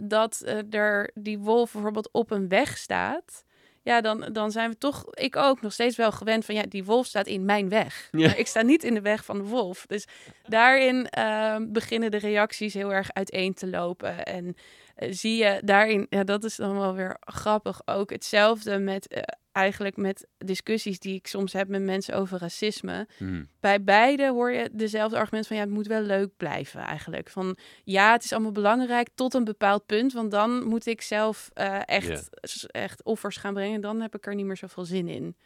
[0.02, 3.44] dat er die wolf bijvoorbeeld op een weg staat
[3.86, 6.84] ja, dan, dan zijn we toch, ik ook, nog steeds wel gewend van, ja, die
[6.84, 8.08] wolf staat in mijn weg.
[8.10, 8.26] Ja.
[8.26, 9.86] Maar ik sta niet in de weg van de wolf.
[9.86, 10.06] Dus
[10.42, 14.24] daarin uh, beginnen de reacties heel erg uiteen te lopen.
[14.24, 19.24] En uh, zie je daarin, ja, dat is dan wel weer grappig, ook hetzelfde met...
[19.56, 23.06] Eigenlijk met discussies die ik soms heb met mensen over racisme.
[23.16, 23.48] Hmm.
[23.60, 27.28] Bij beide hoor je dezelfde argument van ja, het moet wel leuk blijven eigenlijk.
[27.28, 31.50] Van ja, het is allemaal belangrijk tot een bepaald punt, want dan moet ik zelf
[31.54, 32.64] uh, echt, yeah.
[32.66, 33.80] echt offers gaan brengen.
[33.80, 35.36] Dan heb ik er niet meer zoveel zin in.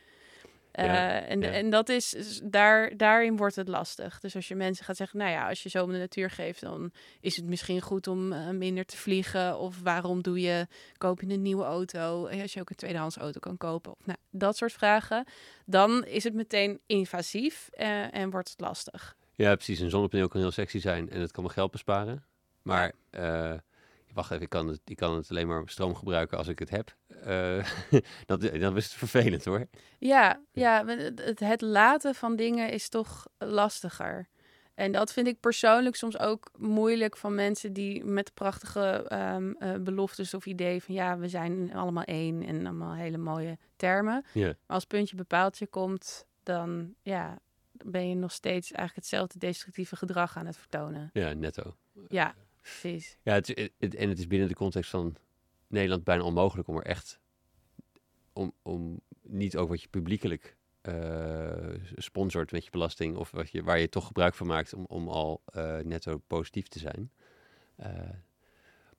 [0.79, 1.51] Uh, Ja, en, ja.
[1.51, 4.21] en dat is, daar, daarin wordt het lastig.
[4.21, 6.61] Dus als je mensen gaat zeggen, nou ja, als je zo om de natuur geeft,
[6.61, 9.59] dan is het misschien goed om eh, minder te vliegen.
[9.59, 10.67] Of waarom doe je,
[10.99, 12.27] koop je een nieuwe auto?
[12.27, 13.93] En als je ook een tweedehands auto kan kopen.
[13.93, 15.25] Of nou, dat soort vragen.
[15.65, 19.17] Dan is het meteen invasief eh, en wordt het lastig.
[19.35, 19.81] Ja, precies.
[19.81, 22.25] Een zonnepaneel kan heel sexy zijn en het kan me geld besparen.
[22.63, 23.53] Maar, eh,
[24.13, 26.71] wacht even, ik kan, het, ik kan het alleen maar stroom gebruiken als ik het
[26.71, 26.97] heb.
[27.23, 27.67] Eh,
[28.27, 29.67] dat, dan is het vervelend hoor.
[29.99, 34.29] Ja, ja het, het- laten van dingen is toch lastiger.
[34.75, 40.35] En dat vind ik persoonlijk soms ook moeilijk van mensen die met prachtige eh, beloftes
[40.35, 44.25] of ideeën van ja, we zijn allemaal één en allemaal hele mooie termen.
[44.33, 44.47] Ja.
[44.47, 47.39] Maar als puntje bepaaltje komt, dan ja,
[47.85, 51.11] ben je nog steeds eigenlijk hetzelfde destructieve gedrag aan het vertonen.
[51.13, 51.77] Ja, netto.
[52.09, 53.19] Ja, precies.
[53.23, 55.17] Ja, het, en het is binnen de context van
[55.67, 57.21] Nederland bijna onmogelijk om er echt,
[58.33, 63.63] om, om niet ook wat je publiekelijk eh, sponsort met je belasting of wat je,
[63.63, 67.11] waar je toch gebruik van maakt om, om al eh, netto positief te zijn.
[67.77, 68.11] Eh,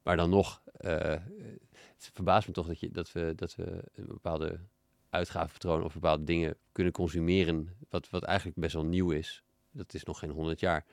[0.04, 4.60] maar dan nog, het verbaast me toch dat, je, dat, we, dat we een bepaalde
[5.10, 9.44] uitgavenpatroon of bepaalde dingen kunnen consumeren, wat, wat eigenlijk best wel nieuw is.
[9.72, 10.86] Dat is nog geen honderd jaar.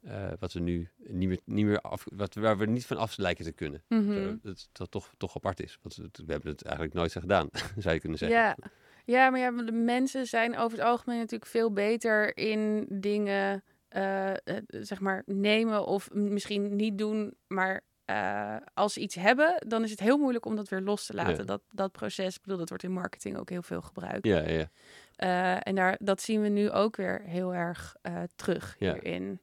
[0.00, 3.16] Eh, wat we nu niet meer, niet meer af, wat, waar we niet van af
[3.16, 3.82] lijken te kunnen.
[3.88, 4.12] Mhm.
[4.12, 5.78] Zo, dat, dat toch, toch apart is.
[5.82, 7.48] Want we, hebben het eigenlijk nooit zo gedaan,
[7.78, 8.38] zou je kunnen zeggen.
[8.38, 8.56] Ja.
[9.04, 14.30] ja, maar ja, de mensen zijn over het algemeen natuurlijk veel beter in dingen, eh,
[14.30, 14.36] eh,
[14.68, 17.34] zeg maar, nemen of misschien niet doen.
[17.46, 17.80] Maar
[18.74, 21.36] als ze iets hebben, dan is het heel moeilijk om dat weer los te laten.
[21.36, 21.42] Ja.
[21.42, 24.26] Dat, dat proces, ik bedoel, dat wordt in marketing ook heel veel gebruikt.
[24.26, 24.70] Ja, ja,
[25.62, 27.96] en daar, dat zien we nu ook weer heel erg
[28.36, 28.92] terug Ja.
[28.92, 29.40] hierin.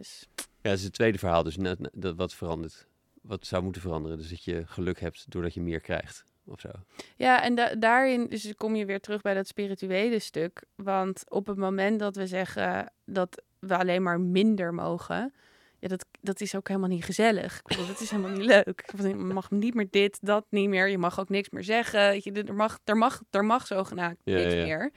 [0.00, 1.42] Dus Ja, dat is het tweede verhaal.
[1.42, 1.78] Dus net,
[2.16, 2.86] wat verandert.
[3.22, 4.18] Wat zou moeten veranderen.
[4.18, 6.24] Dus dat je geluk hebt doordat je meer krijgt.
[6.44, 6.68] Of zo.
[7.16, 10.62] Ja, en da- daarin dus kom je weer terug bij dat spirituele stuk.
[10.74, 15.34] Want op het moment dat we zeggen dat we alleen maar minder mogen.
[15.78, 17.62] Ja, dat, dat is ook helemaal niet gezellig.
[17.62, 18.84] Bedoel, dat is helemaal niet leuk.
[19.02, 20.88] Je mag niet meer dit, dat niet meer.
[20.88, 22.14] Je mag ook niks meer zeggen.
[22.14, 24.62] Je, er, mag, er, mag, er mag zogenaamd Ja, niks ja.
[24.62, 24.92] meer.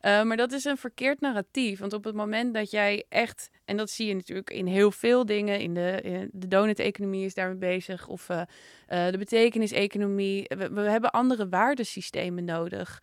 [0.00, 1.78] Eh, maar dat is een verkeerd narratief.
[1.78, 5.26] Want op het moment dat jij echt, en dat zie je natuurlijk in heel veel
[5.26, 8.40] dingen, in de, in de donut-economie is daarmee bezig, of eh,
[8.86, 10.44] eh, de betekenis-economie.
[10.72, 13.00] We, hebben andere waardesystemen nodig.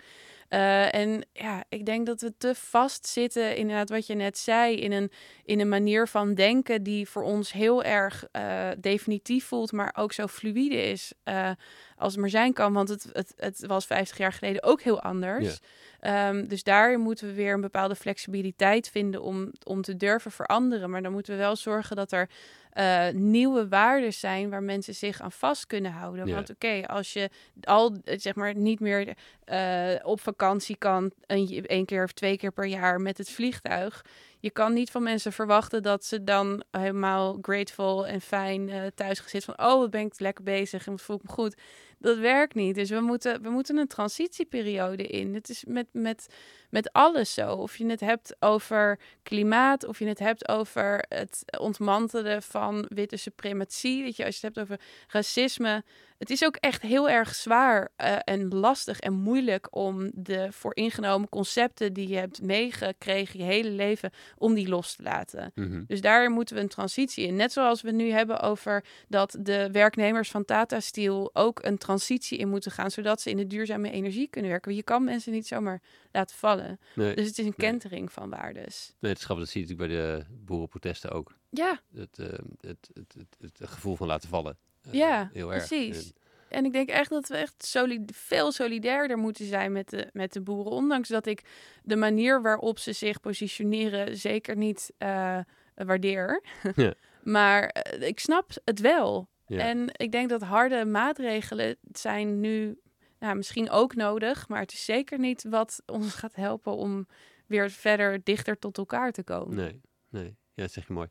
[0.47, 4.91] Eh, en ja, ik denk dat we te vastzitten, inderdaad, wat je net zei, in
[4.91, 5.11] een,
[5.43, 10.13] in een manier van denken die voor ons heel erg eh, definitief voelt, maar ook
[10.13, 11.51] zo fluïde is eh,
[11.97, 12.73] als het maar zijn kan.
[12.73, 15.59] Want het, het, het was 50 jaar geleden ook heel anders.
[15.99, 20.89] Ehm, dus daar moeten we weer een bepaalde flexibiliteit vinden om, om te durven veranderen.
[20.89, 22.29] Maar dan moeten we wel zorgen dat er
[22.75, 26.27] eh, nieuwe waarden zijn waar mensen zich aan vast kunnen houden.
[26.27, 26.33] Ja.
[26.33, 27.29] Want oké, als je
[27.61, 32.51] al zeg maar niet meer eh, op vakantie kan, een, één keer of twee keer
[32.51, 34.05] per jaar met het vliegtuig.
[34.45, 39.19] Je kan niet van mensen verwachten dat ze dan helemaal grateful en fijn eh thuis
[39.19, 41.55] gezit van oh, wat ben ik lekker bezig en wat voel ik me goed.
[41.99, 42.75] Dat werkt niet.
[42.75, 45.33] Dus we moeten, we moeten een transitieperiode in.
[45.33, 46.27] Het is met, met,
[46.75, 47.53] met alles zo.
[47.53, 53.17] Of je het hebt over klimaat, of je het hebt over het ontmantelen van witte
[53.17, 54.03] suprematie.
[54.03, 55.83] Weet je, als je het hebt over racisme.
[56.17, 61.29] Het is ook echt heel erg zwaar eh, en lastig en moeilijk om de vooringenomen
[61.29, 65.51] concepten die je hebt meegekregen je hele leven, om die los te laten.
[65.55, 65.83] Mhm.
[65.87, 67.35] Dus daar moeten we een transitie in.
[67.35, 72.37] Net zoals we nu hebben over dat de werknemers van Tata Steel ook een transitie
[72.37, 74.75] in moeten gaan, zodat ze in de duurzame energie kunnen werken.
[74.75, 76.64] Je kan mensen niet zomaar laten vallen.
[76.95, 78.95] Nee, Dus het is een kentering van waardes.
[78.99, 81.35] nee, het is grappig, dat zie je natuurlijk bij de boerenprotesten ook.
[81.49, 82.25] Ja, Het, eh,
[82.61, 84.57] het, het, het, het, gevoel van laten vallen.
[84.81, 85.67] Eh, Ja, heel erg.
[85.67, 86.07] precies.
[86.07, 86.13] En-
[86.49, 87.77] en ik denk echt dat we echt
[88.11, 90.71] veel solidairder moeten zijn met de, met de boeren.
[90.71, 91.41] Ondanks dat ik
[91.83, 95.39] de manier waarop ze zich positioneren zeker niet eh,
[95.75, 96.43] waardeer.
[96.75, 96.93] Ja.
[97.23, 99.29] maar ik snap het wel.
[99.47, 99.57] Ja.
[99.59, 102.79] En ik denk dat harde maatregelen zijn nu
[103.19, 104.47] ja, misschien ook nodig.
[104.47, 107.07] Maar het is zeker niet wat ons gaat helpen om
[107.45, 109.55] weer verder dichter tot elkaar te komen.
[109.55, 110.35] Nee, nee.
[110.53, 111.09] Ja, dat zeg je mooi.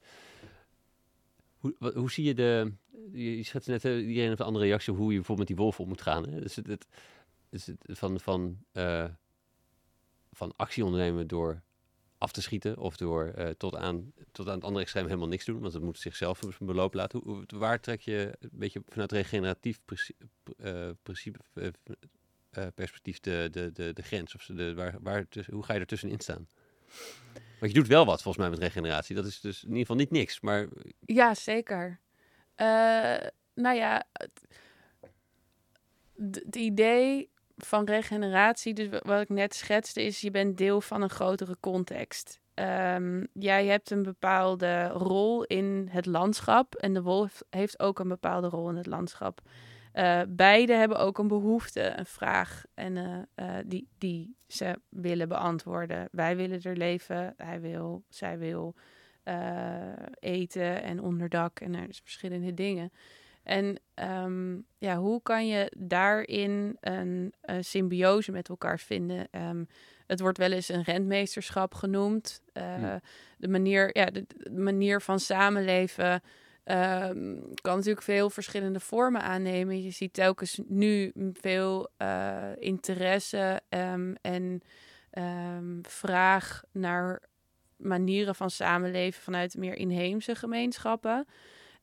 [1.58, 2.72] Hoe, hoe zie je de...
[3.12, 5.80] Je, schetst net, eh, iedereen heeft een andere reactie hoe je bijvoorbeeld met die wolf
[5.80, 6.28] om moet gaan.
[6.28, 6.40] Hè?
[6.40, 6.86] Dus het, het,
[7.48, 9.08] dus het, van, van, eh,
[10.32, 11.62] van actie ondernemen door
[12.24, 15.44] af te schieten of door eh, tot, aan, tot aan het andere extreem helemaal niks
[15.44, 17.20] doen, want het moet zichzelf zijn beloop laten.
[17.24, 20.24] Hoe, waar trek je een beetje vanuit regeneratief principe,
[20.56, 21.66] eh, principe eh,
[22.50, 24.34] eh, perspectief de, de, de, grens?
[24.34, 26.48] Of de, waar, waar, hoe ga je er tussenin staan?
[27.60, 29.16] Want je doet wel wat volgens mij met regeneratie.
[29.16, 30.68] Dat is dus in ieder geval niet niks, maar
[31.00, 32.00] Ja, zeker.
[33.54, 34.40] Nou ja, het,
[36.42, 41.02] het idee van regeneratie, dus wa- wat ik net schetste, is je bent deel van
[41.02, 42.40] een grotere context.
[42.54, 48.08] Ehm, jij hebt een bepaalde rol in het landschap en de wolf heeft ook een
[48.08, 49.40] bepaalde rol in het landschap.
[49.92, 55.28] Eh, beide hebben ook een behoefte, een vraag en eh, eh, die, die ze willen
[55.28, 56.08] beantwoorden.
[56.10, 58.74] Wij willen er leven, hij wil, zij wil
[60.18, 62.92] eten en onderdak en er is verschillende dingen.
[63.44, 69.28] En ehm, ja, hoe kan je daarin een, symbiose met elkaar vinden?
[69.30, 69.64] Ehm,
[70.06, 72.42] het wordt wel eens een rentmeesterschap genoemd.
[72.52, 73.00] Eh, Ja.
[73.38, 76.22] De manier, ja, de, de manier van samenleven
[76.64, 79.82] ehm, kan natuurlijk veel verschillende vormen aannemen.
[79.82, 83.60] Je ziet telkens nu veel eh, interesse
[84.20, 84.62] en
[85.82, 87.22] vraag naar
[87.76, 91.26] manieren van samenleven vanuit meer inheemse gemeenschappen.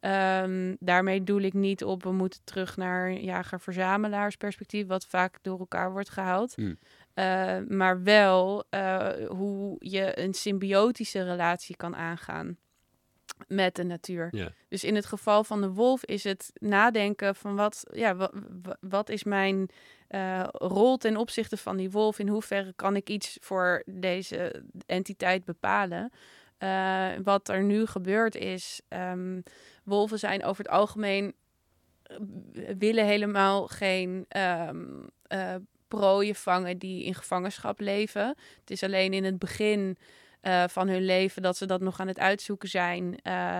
[0.01, 5.91] Ehm, daarmee doel ik niet op we moeten terug naar jager-verzamelaarsperspectief, wat vaak door elkaar
[5.91, 6.55] wordt gehaald.
[6.55, 6.77] Hmm.
[7.13, 12.57] Eh, maar wel eh, hoe je een symbiotische relatie kan aangaan
[13.47, 14.27] met de natuur.
[14.67, 18.31] Dus in het geval van de wolf is het nadenken van wat, ja, wa-
[18.61, 19.69] wa- wat is mijn
[20.07, 22.19] eh, rol ten opzichte van die wolf?
[22.19, 26.11] In hoeverre kan ik iets voor deze entiteit bepalen?
[26.61, 29.41] Eh, wat er nu gebeurt is, ehm,
[29.83, 31.33] wolven zijn over het algemeen
[32.03, 32.17] eh,
[32.77, 34.69] willen helemaal geen eh,
[35.87, 38.27] prooien vangen die in gevangenschap leven.
[38.59, 39.97] Het is alleen in het begin
[40.67, 43.19] van hun leven dat ze dat nog aan het uitzoeken zijn,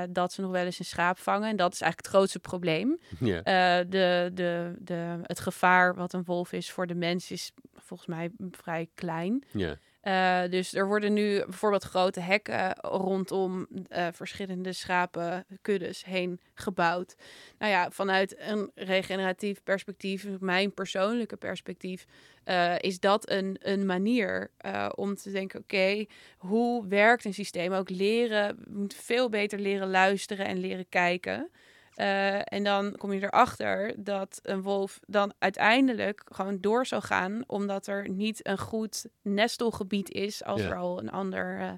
[0.10, 1.50] dat ze nog wel eens een schaap vangen.
[1.50, 3.00] En dat is eigenlijk het grootste probleem.
[3.20, 8.32] de, de, de, het gevaar wat een wolf is voor de mens is volgens mij
[8.52, 9.44] vrij klein.
[9.52, 9.78] ja.
[10.04, 17.16] Uh, dus er worden nu bijvoorbeeld grote hekken rondom uh, verschillende schapenkuddes heen gebouwd.
[17.58, 22.06] Nou ja, vanuit een regeneratief perspectief, mijn persoonlijke perspectief,
[22.46, 24.52] uh, is dat een, een manier
[24.96, 26.06] om te denken: oké,
[26.38, 27.74] hoe werkt een systeem?
[27.74, 31.50] Ook leren, we moeten veel beter leren luisteren en leren kijken.
[31.96, 37.44] Uh, en dan kom je erachter dat een wolf dan uiteindelijk gewoon door zal gaan,
[37.48, 41.72] omdat er niet een goed nestelgebied is als er al een ander uh,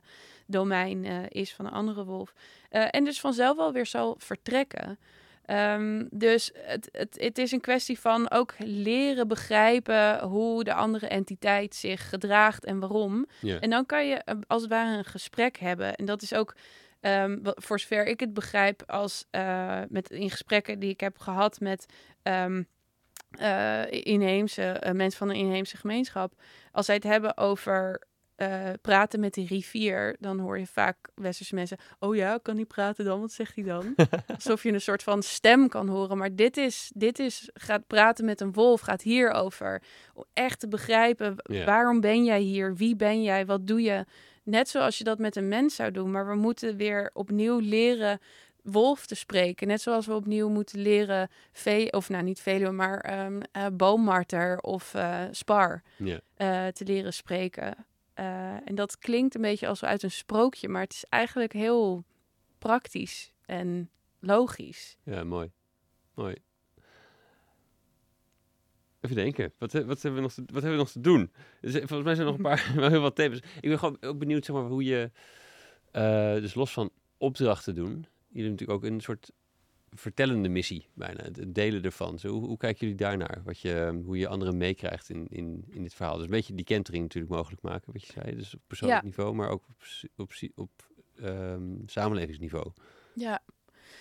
[0.47, 2.33] domein uh, is van een andere wolf.
[2.69, 4.99] en dus vanzelf wel weer zal vertrekken.
[5.47, 11.07] Um, dus het, het, het is een kwestie van ook leren begrijpen hoe de andere
[11.07, 13.25] entiteit zich gedraagt en waarom.
[13.59, 15.95] En dan kan je als het ware een gesprek hebben.
[15.95, 16.55] En dat is ook
[17.05, 21.59] Um, voor zover ik het begrijp, als uh, met in gesprekken die ik heb gehad
[21.59, 21.85] met
[22.23, 22.67] um,
[23.41, 26.33] uh, inheemse uh, mensen van de inheemse gemeenschap,
[26.71, 28.01] als zij het hebben over
[28.81, 33.05] praten met die rivier, dan hoor je vaak westerse mensen: Oh ja, kan hij praten
[33.05, 33.19] dan?
[33.19, 33.95] Wat zegt hij dan?
[34.35, 36.17] Alsof je een soort van stem kan horen.
[36.17, 39.81] Maar dit is, dit is gaat praten met een wolf, gaat hierover.
[40.13, 41.65] Om echt te begrijpen: yeah.
[41.65, 42.75] waarom ben jij hier?
[42.75, 43.45] Wie ben jij?
[43.45, 44.05] Wat doe je?
[44.43, 46.11] Net zoals je dat met een mens zou doen.
[46.11, 48.19] Maar we moeten weer opnieuw leren
[48.61, 49.67] wolf te spreken.
[49.67, 54.59] Net zoals we opnieuw moeten leren, ve of nou niet veluwe, maar um, uh, boommarter
[54.59, 56.19] of uh, spar yeah.
[56.37, 57.85] uh, te leren spreken.
[58.13, 62.03] en dat klinkt een beetje als uit een sprookje, maar het is eigenlijk heel
[62.57, 63.89] praktisch en
[64.19, 64.97] logisch.
[65.03, 65.51] Ja, mooi.
[66.13, 66.35] Mooi.
[69.03, 71.31] Even denken, wat, wat, hebben we nog te, wat hebben we nog te doen?
[71.61, 73.37] Dus, volgens mij zijn er nog een paar, wel heel wat thema's.
[73.37, 75.11] Ik ben gewoon ook benieuwd zeg maar, hoe je,
[75.93, 79.31] uh, dus los van opdrachten doen, jullie natuurlijk ook een soort
[79.95, 82.19] vertellende missie bijna, het delen ervan.
[82.19, 83.41] Zo, hoe, hoe kijken jullie daarnaar?
[83.43, 86.15] Wat je, hoe je anderen meekrijgt in, in, in dit verhaal.
[86.15, 88.35] Dus een beetje die kentering natuurlijk mogelijk maken, wat je zei.
[88.35, 89.07] Dus op persoonlijk ja.
[89.07, 89.81] niveau, maar ook op,
[90.15, 90.71] op, op
[91.21, 92.71] um, samenlevingsniveau.
[93.13, 93.43] Ja,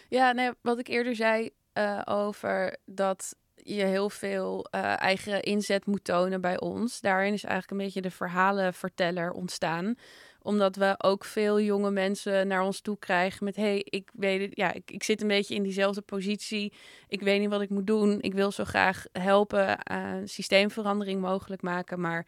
[0.09, 5.87] ja nee, wat ik eerder zei uh, over dat je heel veel uh, eigen inzet
[5.87, 7.01] moet tonen bij ons.
[7.01, 9.97] Daarin is eigenlijk een beetje de verhalenverteller ontstaan
[10.43, 13.57] omdat we ook veel jonge mensen naar ons toe krijgen met...
[13.57, 16.73] hey, ik, weet het, ja, ik, ik zit een beetje in diezelfde positie.
[17.09, 18.21] Ik weet niet wat ik moet doen.
[18.21, 22.01] Ik wil zo graag helpen, uh, systeemverandering mogelijk maken...
[22.01, 22.27] maar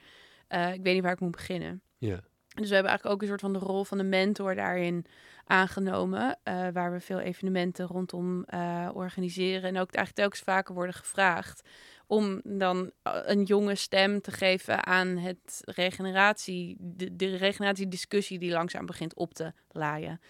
[0.48, 1.82] uh, ik weet niet waar ik moet beginnen.
[1.98, 2.20] Ja.
[2.54, 5.06] Dus we hebben eigenlijk ook een soort van de rol van de mentor daarin
[5.46, 6.38] aangenomen.
[6.44, 9.62] Uh, waar we veel evenementen rondom uh, organiseren.
[9.62, 11.62] En ook eigenlijk telkens vaker worden gevraagd
[12.06, 18.86] om dan eh, een jonge stem te geven aan het regeneratie, de, regeneratiediscussie die langzaam
[18.86, 20.20] begint op te laaien.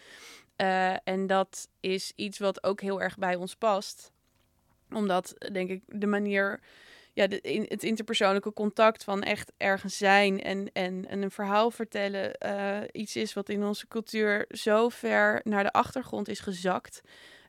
[1.05, 4.13] En dat is iets wat ook heel erg bij ons past.
[4.91, 6.61] Omdat, denk ik, de manier
[7.15, 7.27] ja,
[7.69, 13.17] het interpersoonlijke contact van echt ergens zijn en, en, en een verhaal vertellen uh, iets
[13.17, 17.01] is wat in onze cultuur zo ver naar de achtergrond is gezakt.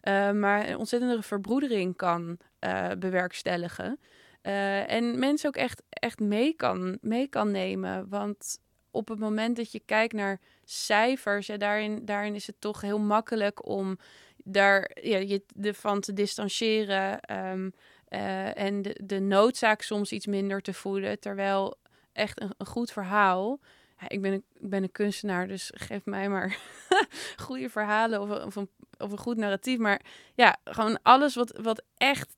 [0.03, 3.99] Uh, maar een ontzettende verbroedering kan uh, bewerkstelligen.
[4.41, 8.09] en mensen ook echt, echt mee, kan, mee kan nemen.
[8.09, 8.59] Want
[8.91, 13.67] op het moment dat je kijkt naar cijfers, daarin, daarin is het toch heel makkelijk
[13.67, 13.97] om
[14.37, 17.19] daar ja, je ervan te distancieren.
[17.51, 17.73] Um,
[18.15, 21.19] uh, en de, de noodzaak soms iets minder te voelen.
[21.19, 21.77] Terwijl
[22.13, 23.59] echt een, een goed verhaal.
[23.99, 26.57] Ja, ik, ben een, ik ben een kunstenaar, dus geef mij maar
[27.45, 29.77] goede verhalen of, of, een, of een goed narratief.
[29.77, 30.01] Maar
[30.33, 32.35] ja, gewoon alles wat, wat echt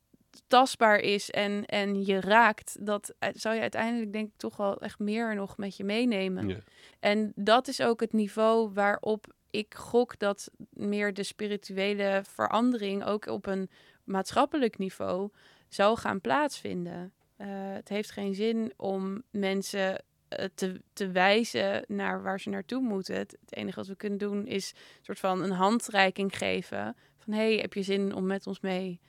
[0.48, 4.82] tastbaar is en, en je raakt, dat eh, zou je uiteindelijk denk ik toch wel
[4.82, 6.48] echt meer nog met je meenemen.
[6.48, 6.58] Ja.
[7.00, 13.26] En dat is ook het niveau waarop ik gok dat meer de spirituele verandering ook
[13.26, 13.70] op een
[14.04, 15.30] maatschappelijk niveau
[15.68, 17.14] zou gaan plaatsvinden.
[17.38, 20.04] Uh, het heeft geen zin om mensen
[20.40, 23.16] uh, te, te wijzen naar waar ze naartoe moeten.
[23.16, 26.96] Het, het, enige wat we kunnen doen is een soort van een handreiking geven.
[27.18, 29.00] Van hey, heb je zin om met ons mee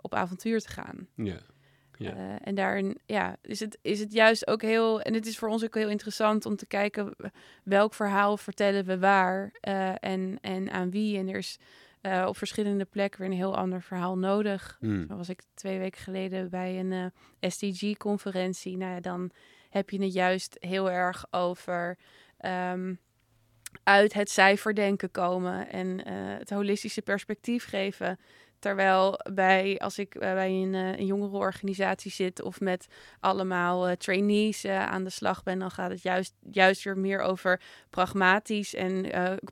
[0.00, 1.08] op avontuur te gaan?
[1.14, 1.40] Ja.
[1.98, 2.16] Ja.
[2.16, 5.00] Uh, en daarin ja, is, het, is het juist ook heel.
[5.00, 7.16] En het is voor ons ook heel interessant om te kijken
[7.64, 9.50] welk verhaal vertellen we waar
[10.00, 11.18] en, en aan wie.
[11.18, 11.58] En er is
[12.06, 14.76] uh, op verschillende plekken weer een heel ander verhaal nodig.
[14.80, 15.06] Mm.
[15.08, 18.76] Zo was ik twee weken geleden bij een uh, eh, SDG-conferentie.
[18.76, 19.30] Nou ja, dan
[19.70, 21.98] heb je het juist heel erg over
[22.72, 23.00] um,
[23.82, 28.18] uit het cijferdenken komen en uh, het holistische perspectief geven.
[28.58, 32.86] Terwijl bij, als ik bij een, een jongere organisatie zit of met
[33.20, 38.74] allemaal trainees aan de slag ben, dan gaat het juist, juist weer meer over pragmatisch
[38.74, 39.06] en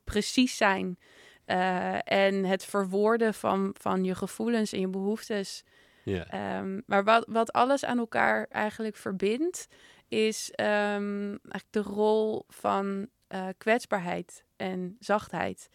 [0.04, 0.98] precies zijn.
[1.46, 5.64] Uh, en het verwoorden van, van je gevoelens en je behoeftes.
[6.04, 6.58] Yeah.
[6.58, 9.68] Um, maar wat, wat alles aan elkaar eigenlijk verbindt,
[10.08, 15.68] is ehm, eigenlijk de rol van eh, kwetsbaarheid en zachtheid.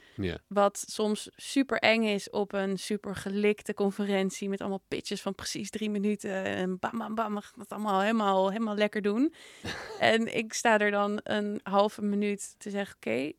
[0.48, 5.70] Wat soms super eng is op een super gelikte conferentie met allemaal pitches van precies
[5.70, 9.34] drie minuten en bam, bam, bam, gaan het allemaal helemaal, helemaal lekker doen.
[10.00, 13.32] en ik sta er dan een halve minuut te zeggen, oké,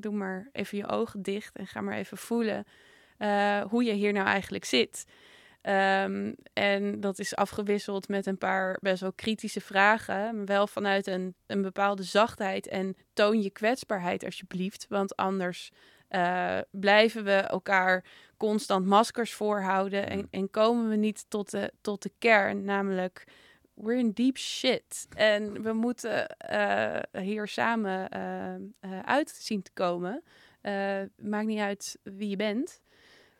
[0.00, 2.64] doe maar even je ogen dicht en ga maar even voelen
[3.18, 5.06] eh, hoe je hier nou eigenlijk zit.
[5.60, 10.36] Ehm, en dat is afgewisseld met een paar best wel kritische vragen.
[10.36, 12.66] Maar wel vanuit een, een bepaalde zachtheid.
[12.66, 14.86] En toon je kwetsbaarheid alsjeblieft.
[14.88, 15.70] Want anders
[16.08, 18.04] eh, blijven we elkaar
[18.36, 20.08] constant maskers voorhouden.
[20.08, 22.64] En, en komen we niet tot de, tot de kern.
[22.64, 23.24] Namelijk,
[23.82, 25.06] we're in deep shit.
[25.16, 28.08] En we moeten eh, hier samen
[28.84, 30.22] uh, uit zien te komen.
[31.16, 32.80] maakt niet uit wie je bent.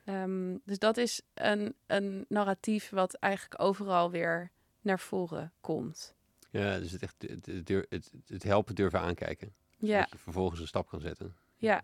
[0.05, 6.15] Ehm, dus dat is een, een narratief wat eigenlijk overal weer naar voren komt.
[6.51, 9.55] Ja, dus het, echt, het, het, het helpen durven aankijken.
[9.79, 10.01] Ja.
[10.01, 11.37] Dat je vervolgens een stap kan zetten.
[11.57, 11.83] Ja.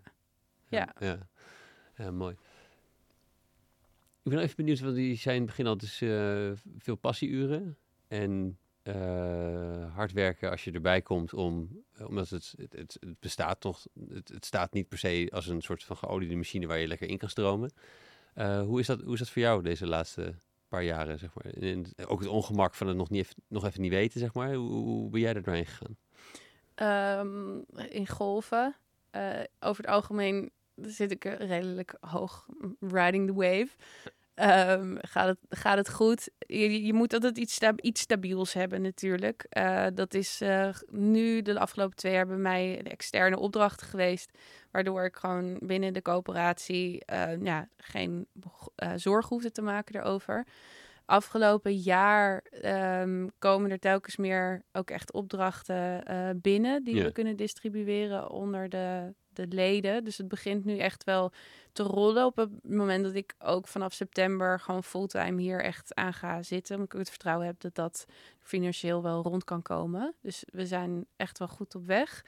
[0.67, 0.93] Ja.
[0.99, 1.17] Ja,
[1.97, 2.11] ja.
[2.11, 2.35] mooi.
[4.23, 5.97] Ik ben even benieuwd, want die zijn in het begin al dus
[6.77, 7.77] veel passieuren.
[8.07, 13.85] En uh, hard werken als je erbij komt om, omdat het, het, het, bestaat toch,
[14.09, 17.09] het, het staat niet per se als een soort van geoliede machine waar je lekker
[17.09, 17.71] in kan stromen.
[18.35, 20.35] Uh, hoe, is dat, hoe is dat voor jou deze laatste
[20.67, 21.53] paar jaren, zeg maar?
[22.07, 24.53] Ook het ongemak van het nog, niet nog even niet weten, zeg maar.
[24.53, 25.97] Hoe, hoe ben jij er doorheen gegaan?
[27.19, 28.75] Um, in golven.
[29.59, 32.47] Over het algemeen zit ik redelijk hoog
[32.79, 33.69] riding the wave.
[34.41, 36.29] Um, gaat, het, gaat het goed?
[36.39, 39.45] Je, je moet altijd iets, sta iets stabiels hebben natuurlijk.
[39.57, 44.37] Uh, dat is uh, nu de afgelopen twee jaar bij mij de externe opdracht geweest.
[44.71, 48.27] Waardoor ik gewoon binnen de coöperatie uh, ja, geen
[48.95, 50.47] zorg hoefde te maken daarover.
[51.05, 52.43] Afgelopen jaar
[53.01, 56.03] um, komen er telkens meer ook echt opdrachten
[56.41, 57.05] binnen die yeah.
[57.05, 60.03] we kunnen distribueren onder de, de leden.
[60.03, 61.31] Dus het begint nu echt wel
[61.71, 66.13] te rollen op het moment dat ik ook vanaf september gewoon fulltime hier echt aan
[66.13, 66.75] ga zitten.
[66.75, 68.05] Omdat ik het vertrouwen heb dat dat
[68.39, 70.13] financieel wel rond kan komen.
[70.21, 72.23] Dus we zijn echt wel goed op weg.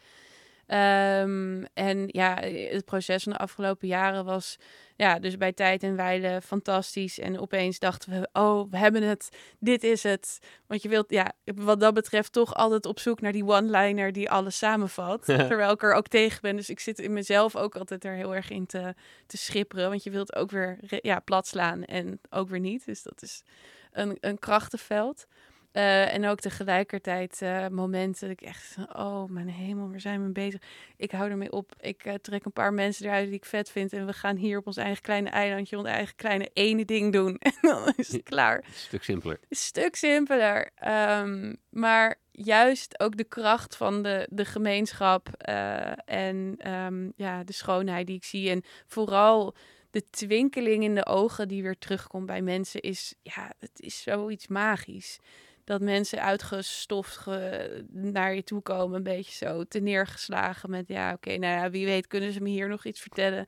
[0.72, 4.58] Um, en ja, het proces van de afgelopen jaren was
[4.96, 7.20] ja, dus bij tijd en wijle fantastisch.
[7.20, 10.40] En opeens dachten we, oh, we hebben het, dit is het.
[10.68, 14.30] Want je wilt, ja, wat dat betreft toch altijd op zoek naar die one-liner die
[14.30, 15.26] alles samenvat.
[15.26, 16.56] terwijl ik er ook tegen ben.
[16.56, 18.94] Dus ik zit in mezelf ook altijd er heel erg in te,
[19.26, 19.90] te schipperen.
[19.90, 22.86] Want je wilt ook weer ja, plat slaan en ook weer niet.
[22.86, 23.44] Dus dat is
[23.92, 25.28] een, een krachtenveld.
[25.74, 30.32] Uh, en ook tegelijkertijd uh, momenten dat ik echt, oh mijn hemel, waar zijn we
[30.32, 30.62] bezig?
[30.98, 31.74] Ik hou ermee op.
[31.80, 33.94] Ik uh, trek een paar mensen eruit die ik vet vind.
[33.94, 37.38] En we gaan hier op ons eigen kleine eilandje, ons eigen kleine ene ding doen.
[37.50, 38.64] En dan is het klaar.
[38.74, 39.40] Stuk simpeler.
[39.50, 40.70] Stuk simpeler.
[40.88, 45.30] Um, maar juist ook de kracht van de, de gemeenschap
[46.06, 48.50] en um, ja, de schoonheid die ik zie.
[48.50, 49.56] En vooral
[49.92, 54.48] de twinkeling in de ogen die weer terugkomt bij mensen is, ja, het is zoiets
[54.48, 55.20] magisch
[55.70, 61.06] dat mensen uitgestoft ge naar je toe komen, een beetje zo te neergeslagen met ja,
[61.06, 63.46] oké, okay, nou ja, wie weet kunnen ze me hier nog iets vertellen.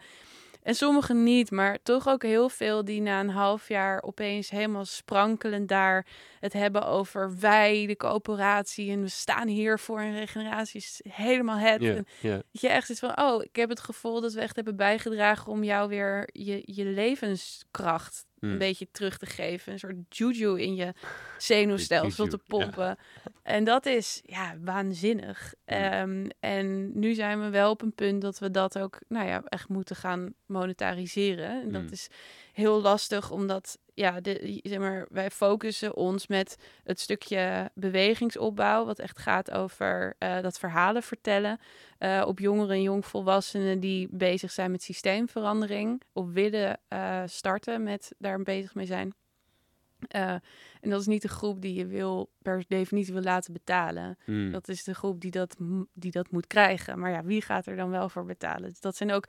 [0.63, 4.85] En sommigen niet, maar toch ook heel veel die na een half jaar opeens helemaal
[4.85, 6.05] sprankelend daar
[6.39, 8.91] het hebben over wij, de coöperatie.
[8.91, 10.79] En we staan hier voor een regeneratie.
[10.79, 11.81] Is helemaal het.
[11.81, 12.39] Yeah, en yeah.
[12.51, 15.51] Dat je echt zit van, oh, ik heb het gevoel dat we echt hebben bijgedragen
[15.51, 18.51] om jou weer je, je levenskracht Hmm.
[18.51, 19.73] een beetje terug te geven.
[19.73, 20.93] Een soort juju in je
[21.37, 22.85] zenuwstelsel te pompen.
[22.85, 22.97] Ja.
[23.43, 25.53] En dat is ja, waanzinnig.
[25.65, 25.93] Hmm.
[25.93, 29.43] Um, en nu zijn we wel op een punt dat we dat ook nou ja,
[29.45, 31.61] echt moeten gaan monetariseren.
[31.61, 31.91] En dat Hmm.
[31.91, 32.07] is
[32.53, 38.99] heel lastig, omdat ja, de, zeg maar, wij focussen ons met het stukje bewegingsopbouw, wat
[38.99, 41.59] echt gaat over uh, dat verhalen vertellen.
[41.99, 48.11] Uh, op jongeren en jongvolwassenen die bezig zijn met systeemverandering, of willen uh, starten met
[48.17, 49.13] daar bezig mee zijn.
[50.07, 54.17] En dat is niet de groep die je wil per definitie wil laten betalen.
[54.25, 54.51] Hmm.
[54.51, 55.55] Dat is de groep die dat,
[55.93, 56.99] die dat moet krijgen.
[56.99, 58.69] Maar ja, wie gaat er dan wel voor betalen?
[58.69, 59.27] Dus dat zijn ook.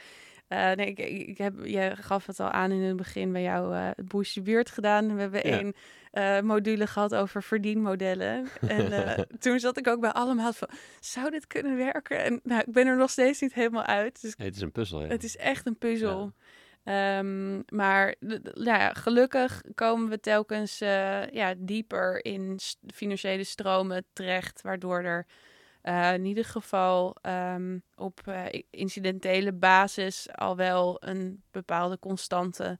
[0.52, 0.98] Uh, nee, ik,
[1.28, 4.42] ik heb, je gaf het al aan in het begin bij jou uh, het Boerse
[4.42, 5.14] Buurt gedaan.
[5.14, 5.58] We hebben Ja.
[5.58, 5.74] één
[6.12, 8.48] uh, module gehad over verdienmodellen.
[8.68, 10.68] En uh, toen zat ik ook bij allemaal van,
[11.00, 12.24] zou dit kunnen werken?
[12.24, 14.20] En nou, ik ben er nog steeds niet helemaal uit.
[14.20, 15.08] Dus het is een puzzel, ja.
[15.08, 16.32] het is echt een puzzel.
[16.84, 22.58] Um, maar nou ja, gelukkig komen we telkens uh, ja, dieper in
[22.94, 25.26] financiële stromen terecht, waardoor er
[25.82, 32.78] uh, in ieder geval um, op uh, incidentele basis al wel een bepaalde constante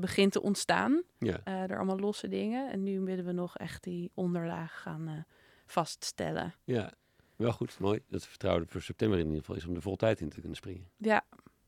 [0.00, 1.02] begint te ontstaan.
[1.18, 1.40] Ja.
[1.44, 2.70] er allemaal losse dingen.
[2.72, 5.26] En nu willen we nog echt die onderlaag gaan
[5.66, 6.54] vaststellen.
[6.64, 6.92] Ja,
[7.36, 7.98] wel goed, mooi.
[8.08, 10.38] Dat het vertrouwen voor september in ieder geval is om er vol tijd in te
[10.38, 10.88] kunnen springen.
[10.96, 11.24] Ja,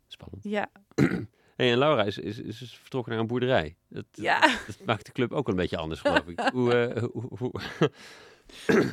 [0.07, 0.45] Spannend.
[0.45, 0.69] ja,
[1.57, 3.77] Hey, en Laura is, is, is dus vertrokken naar een boerderij.
[3.89, 4.41] Dat, ja.
[4.67, 6.41] dat maakt de club ook een beetje anders, geloof ik.
[6.53, 7.53] Hoe, eh, hoe, hoe-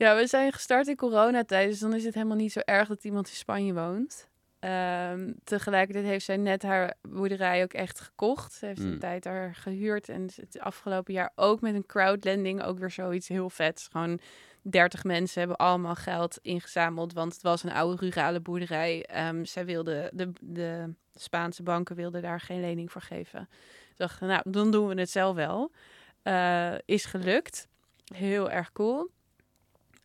[0.00, 3.04] Ja, we zijn gestart in coronatijd, dus dan is het helemaal niet zo erg dat
[3.04, 4.28] iemand in Spanje woont.
[4.58, 8.52] Ehm, tegelijkertijd heeft zij net haar boerderij ook echt gekocht.
[8.52, 8.92] Ze heeft Mm.
[8.92, 13.28] een tijd daar gehuurd en het afgelopen jaar ook met een crowdlending ook weer zoiets
[13.28, 13.88] heel vets.
[13.90, 14.20] Gewoon
[14.62, 19.04] 30 mensen hebben allemaal geld ingezameld, want het was een oude rurale boerderij.
[19.04, 23.48] Ehm, zij wilde, de, de Spaanse banken wilden daar geen lening voor geven.
[23.88, 25.72] Ze dachten, nou, dan doen we het zelf wel.
[26.22, 27.68] Eh, is gelukt.
[28.14, 29.10] Heel erg cool.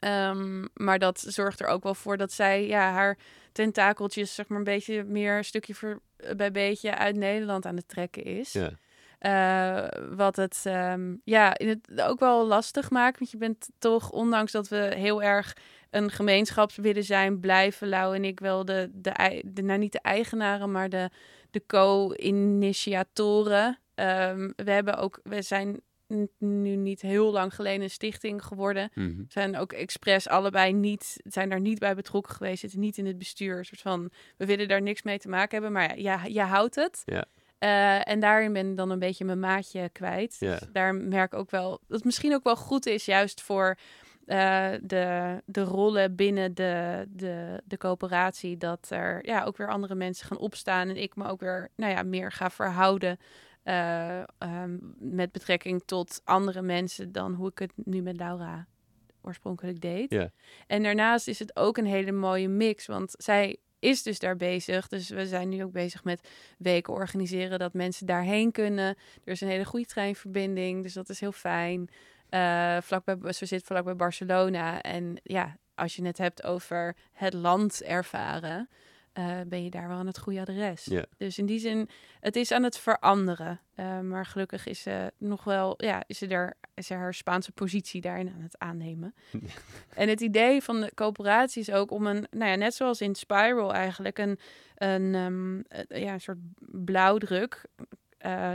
[0.06, 3.18] Ehm, maar dat zorgt er ook wel voor dat zij ja, haar
[3.52, 6.00] tentakeltjes, zeg maar, een beetje meer stukje voor,
[6.36, 8.52] bij beetje uit Nederland aan het trekken is.
[8.52, 8.72] ja.
[9.20, 13.20] Eh, wat het ehm, ja, in het ook wel lastig maakt.
[13.20, 15.58] Want je bent toch, ondanks dat we heel erg
[15.90, 20.02] een gemeenschap willen zijn, blijven Lau en ik wel de, de, de nou niet de
[20.02, 21.10] eigenaren, maar de,
[21.52, 23.80] de co-initiatoren.
[23.96, 25.82] Ehm, we hebben ook, we zijn
[26.38, 29.24] nu niet heel lang geleden een stichting geworden Mhm.
[29.28, 33.18] zijn ook expres allebei niet, zijn daar niet bij betrokken geweest, zitten niet in het
[33.18, 33.58] bestuur.
[33.58, 36.42] Een soort van, we willen daar niks mee te maken hebben, maar ja, je, je
[36.42, 37.02] houdt het.
[37.06, 37.26] Ja.
[37.58, 40.36] Eh, en daarin ben ik dan een beetje mijn maatje kwijt.
[40.40, 40.58] Ja.
[40.58, 43.78] Dus daar merk ik ook wel dat het misschien ook wel goed is, juist voor
[44.26, 49.96] eh, de, de rollen binnen de, de, de coöperatie, dat er ja, ook weer andere
[49.96, 53.18] mensen gaan opstaan en ik me ook weer nou ja, meer ga verhouden.
[53.66, 58.68] Eh, ehm, met betrekking tot andere mensen dan hoe ik het nu met Laura
[59.22, 60.30] oorspronkelijk deed.
[60.68, 64.88] En daarnaast is het ook een hele mooie mix, want zij is dus daar bezig.
[64.88, 68.96] Dus we zijn nu ook bezig met weken organiseren dat mensen daarheen kunnen.
[69.24, 71.90] Er is een hele goede treinverbinding, dus dat is heel fijn.
[72.30, 74.82] Eh vlakbij, ze zit vlakbij Barcelona.
[74.82, 78.70] En ja, als je het hebt over het land ervaren,
[79.16, 80.90] eh, ben je daar wel aan het goede adres.
[81.18, 81.90] Dus in die zin,
[82.20, 83.60] het is aan het veranderen.
[83.76, 87.52] Eh, maar gelukkig is ze nog wel, ja, is ze, er, is ze haar Spaanse
[87.52, 89.16] positie daarin aan het aannemen.
[89.94, 93.16] en het idee van de coöperatie is ook om een, nou ja, net zoals in
[93.16, 94.40] Spiral eigenlijk, een,
[94.76, 95.60] een, ehm,
[95.90, 97.66] eh, ja, een soort blauwdruk
[98.18, 98.52] eh,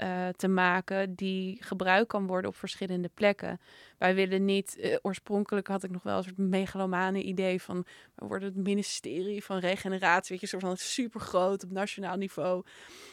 [0.00, 3.60] eh, te maken die gebruikt kan worden op verschillende plekken.
[3.98, 8.26] Wij willen niet, eh, oorspronkelijk had ik nog wel een soort megalomane idee van, we
[8.26, 12.64] worden het ministerie van regeneratie, weet je, soort van super groot op nationaal niveau.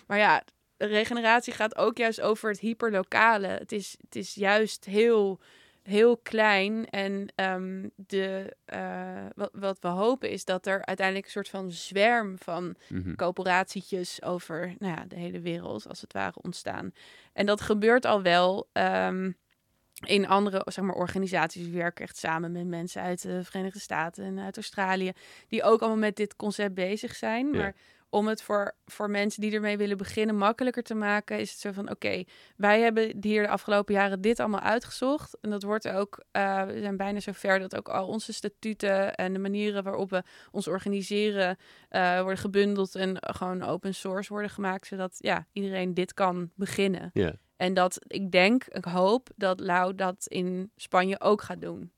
[0.06, 0.44] Maar ja,
[0.78, 3.48] regeneratie gaat ook juist over het hyperlokale.
[3.48, 5.40] Het is, het is juist heel,
[5.88, 6.90] heel klein.
[6.90, 11.72] En ehm, de, eh, wat, wat we hopen is dat er uiteindelijk een soort van
[11.72, 12.76] zwerm van
[13.16, 16.92] coöperatietjes over nou ja, de hele wereld, als het ware, ontstaan.
[17.34, 19.32] En dat gebeurt al wel ehm,
[20.06, 21.66] in andere zeg maar, organisaties.
[21.66, 25.12] We werken echt samen met mensen uit de Verenigde Staten en uit Australië,
[25.48, 27.54] die ook allemaal met dit concept bezig zijn.
[27.54, 27.74] Ja.
[28.10, 31.72] Om het voor, voor mensen die ermee willen beginnen makkelijker te maken, is het zo
[31.72, 32.24] van: oké,
[32.56, 35.38] wij hebben hier de afgelopen jaren dit allemaal uitgezocht.
[35.42, 39.34] En dat wordt ook, eh, we zijn bijna zover dat ook al onze statuten en
[39.34, 41.58] de manieren waarop we ons organiseren
[41.90, 47.12] eh, worden gebundeld en gewoon open source worden gemaakt, zodat ja, iedereen dit kan beginnen.
[47.58, 51.92] En dat ik denk, ik hoop dat Lau dat in Spanje ook gaat doen.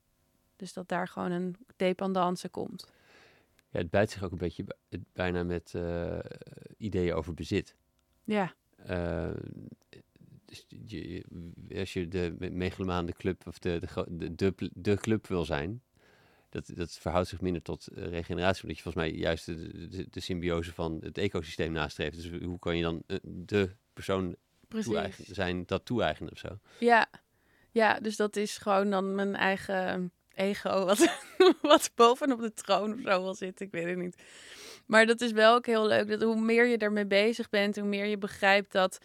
[0.55, 2.87] Dus dat daar gewoon een dependance komt.
[3.71, 4.65] Ja, het bijt zich ook een beetje
[5.13, 6.19] bijna met eh,
[6.77, 7.75] ideeën over bezit.
[8.23, 9.29] Ja, Eh,
[10.45, 11.25] dus je, je-
[11.79, 13.79] als je de me- megalomaande club of de,
[14.35, 15.81] de, de, club wil zijn,
[16.49, 20.07] dat, dat verhoudt zich minder tot eh, regeneratie, omdat je volgens mij juist de, de,
[20.09, 22.15] de symbiose van het ecosysteem nastreeft.
[22.15, 24.35] Dus hoe kan je dan eh, de persoon
[24.67, 25.17] precies.
[25.17, 26.59] zijn dat toe-eigenen of zo?
[26.79, 27.09] Ja.
[27.71, 31.19] ja, dus dat is gewoon dan mijn eigen ego wat,
[31.61, 33.65] wat bovenop de troon of zo wil zitten.
[33.65, 34.21] Ik weet het niet.
[34.85, 36.07] Maar dat is wel ook heel leuk.
[36.07, 38.97] Dat hoe meer je ermee bezig bent, hoe meer je begrijpt dat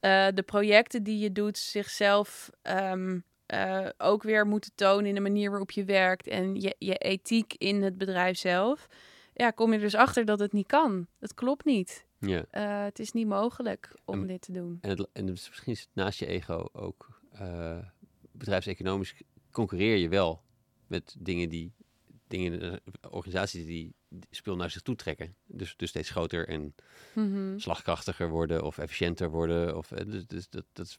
[0.00, 5.20] eh, de projecten die je doet zichzelf ehm, eh, ook weer moeten tonen in de
[5.20, 8.86] manier waarop je werkt en je, je ethiek in het bedrijf zelf.
[9.34, 11.06] Ja, kom je dus achter dat het niet kan.
[11.20, 12.06] Het klopt niet.
[12.18, 12.44] Ja.
[12.50, 14.78] Eh, het is niet mogelijk om En- dit te doen.
[14.80, 17.20] En, het, en dus misschien is het naast je ego ook
[18.32, 19.14] bedrijfseconomisch
[19.50, 20.42] concurreer je wel
[20.92, 21.72] met dingen die
[22.26, 22.76] dingen, eh,
[23.10, 23.94] organisaties die
[24.30, 25.34] spul naar zich toe trekken.
[25.46, 26.74] Dus, dus steeds groter en
[27.14, 27.58] Mhm.
[27.58, 29.76] slagkrachtiger worden of efficiënter worden.
[29.76, 30.98] Of, eh, dus, dus dat, dat is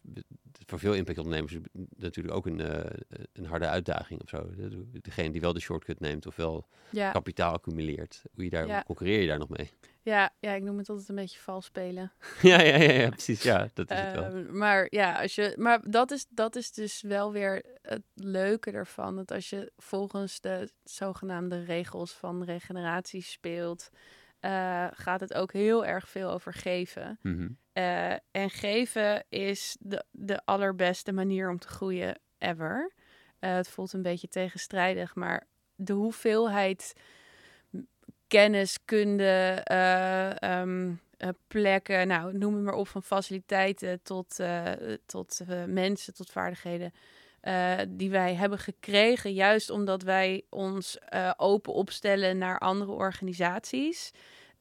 [0.65, 1.57] voor veel impactondernemers
[1.95, 2.99] natuurlijk ook een, eh,
[3.33, 4.49] een harde uitdaging of zo.
[5.01, 7.11] Degene die wel de shortcut neemt of wel Ja.
[7.11, 8.21] kapitaal accumuleert.
[8.33, 8.83] Hoe, je daar, Ja.
[8.85, 9.69] concurreer je daar nog mee?
[10.03, 12.11] Ja, ja, ik noem het altijd een beetje vals spelen.
[12.41, 13.43] ja, ja, ja, ja, precies.
[13.43, 14.23] Ja, dat is het wel.
[14.23, 18.71] Ehm, maar ja, als je, maar dat is, dat is dus wel weer het leuke
[18.71, 19.15] ervan.
[19.15, 23.89] Dat als je volgens de zogenaamde regels van regeneratie speelt,
[24.39, 27.19] eh, gaat het ook heel erg veel over geven.
[27.21, 27.49] Mhm.
[27.73, 32.93] Eh, en geven is de, de allerbeste manier om te groeien ever.
[33.39, 36.93] Eh, het voelt een beetje tegenstrijdig, maar de hoeveelheid
[38.33, 44.71] kennis, kunde, eh, ehm, eh, plekken, nou, noem het maar op, van faciliteiten tot, eh,
[45.05, 46.93] tot mensen, tot vaardigheden.
[47.89, 50.97] die wij hebben gekregen, juist omdat wij ons
[51.37, 54.11] open opstellen naar andere organisaties,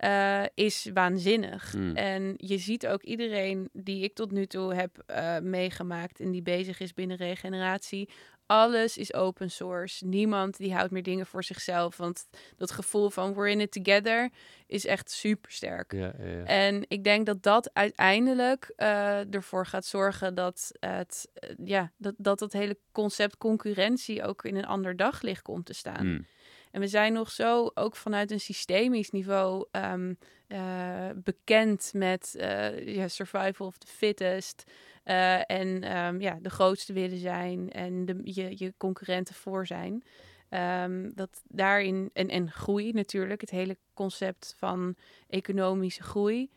[0.03, 1.75] eh, is waanzinnig.
[1.75, 1.97] Mm.
[1.97, 6.43] En je ziet ook iedereen die ik tot nu toe heb eh, meegemaakt en die
[6.43, 8.09] bezig is binnen regeneratie.
[8.47, 10.07] Alles is open source.
[10.07, 11.97] Niemand die houdt meer dingen voor zichzelf.
[11.97, 14.31] Want dat gevoel van we're in it together
[14.67, 15.93] is echt super sterk.
[15.93, 16.45] Ja, ja, ja.
[16.45, 21.29] En ik denk dat dat uiteindelijk eh, ervoor gaat zorgen dat het,
[21.65, 26.07] ja, dat, dat het hele concept concurrentie ook in een ander daglicht komt te staan.
[26.07, 26.27] Mm.
[26.73, 30.15] En we zijn nog zo, ook vanuit een systemisch niveau, ehm,
[30.47, 34.65] eh, bekend met eh, ja, survival of the fittest.
[35.03, 40.05] eh, en ehm, ja, de grootste willen zijn en de, je, je concurrenten voor zijn.
[40.49, 44.97] Ehm, dat daarin, en, en groei natuurlijk, het hele concept van
[45.29, 46.51] economische groei.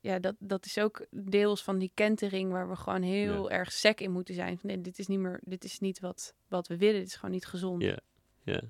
[0.00, 4.00] ja, dat, dat is ook deels van die kentering waar we gewoon heel erg sec
[4.00, 4.58] in moeten zijn.
[4.58, 7.00] Van, nee, dit is niet meer, dit is niet wat, wat we willen.
[7.00, 7.82] Dit is gewoon niet gezond.
[7.82, 7.98] Ja,
[8.42, 8.60] ja.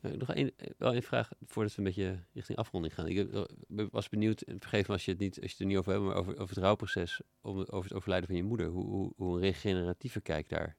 [0.00, 3.06] Eh, Nog één, eh, wel een vraag voordat we een beetje richting afronding gaan.
[3.06, 3.42] Ik eh,
[3.90, 5.92] was benieuwd, en vergeef me als je het niet, als je het er niet over
[5.92, 8.66] hebt, maar over, over het rouwproces, om, over het overlijden van je moeder.
[8.66, 10.76] Hoe, hoe, hoe een regeneratieve kijk daar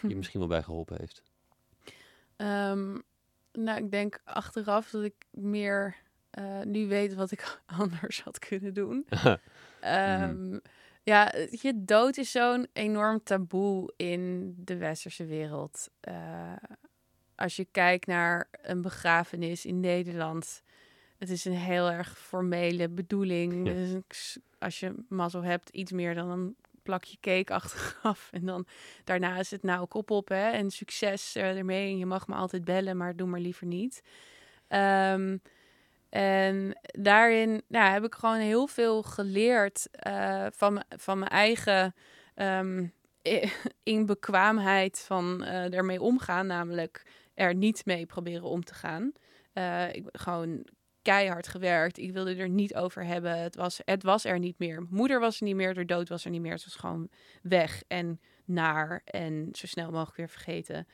[0.08, 1.22] je misschien wel bij geholpen heeft.
[2.36, 2.98] Ehm,
[3.52, 6.02] nou, ik denk achteraf dat ik meer
[6.64, 9.06] nu weet wat ik anders had kunnen doen.
[9.80, 10.58] Ehm,
[11.02, 15.88] Ja, je dood is zo'n enorm taboe in de westerse wereld.
[16.00, 16.52] Eh,
[17.36, 20.62] als je kijkt naar een begrafenis in Nederland,
[21.18, 23.66] het is een heel erg formele bedoeling.
[23.66, 23.72] Ja.
[23.72, 28.28] Het is een s- als je mazzel hebt, iets meer dan een plakje cake achteraf.
[28.32, 28.66] En dan
[29.04, 31.90] daarna is het nou kop op hè, en succes eh, ermee.
[31.90, 34.02] En je mag me altijd bellen, maar doe maar liever niet.
[34.68, 35.36] Ehm,
[36.08, 41.94] en daarin nou, heb ik gewoon heel veel geleerd eh, van, van mijn eigen
[43.28, 43.52] i-
[43.82, 46.46] inbekwaamheid van eh ermee omgaan.
[46.46, 47.02] Namelijk
[47.34, 49.12] er niet mee proberen om te gaan.
[49.52, 50.66] Eh, ik ben gewoon
[51.02, 51.98] keihard gewerkt.
[51.98, 53.38] Ik wilde er niet over hebben.
[53.38, 54.82] Het was, het was er niet meer.
[54.82, 55.74] Mijn moeder was er niet meer.
[55.74, 56.52] De dood was er niet meer.
[56.52, 57.08] Het was gewoon
[57.42, 60.86] weg en naar en zo snel mogelijk weer vergeten.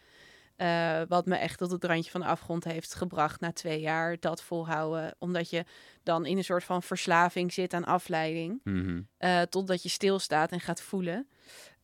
[0.56, 4.16] Eh, wat me echt tot het randje van de afgrond heeft gebracht na twee jaar.
[4.20, 5.14] Dat volhouden.
[5.18, 5.64] Omdat je
[6.02, 8.60] dan in een soort van verslaving zit aan afleiding.
[8.64, 9.00] Mhm.
[9.16, 11.28] eh, totdat je stilstaat en gaat voelen.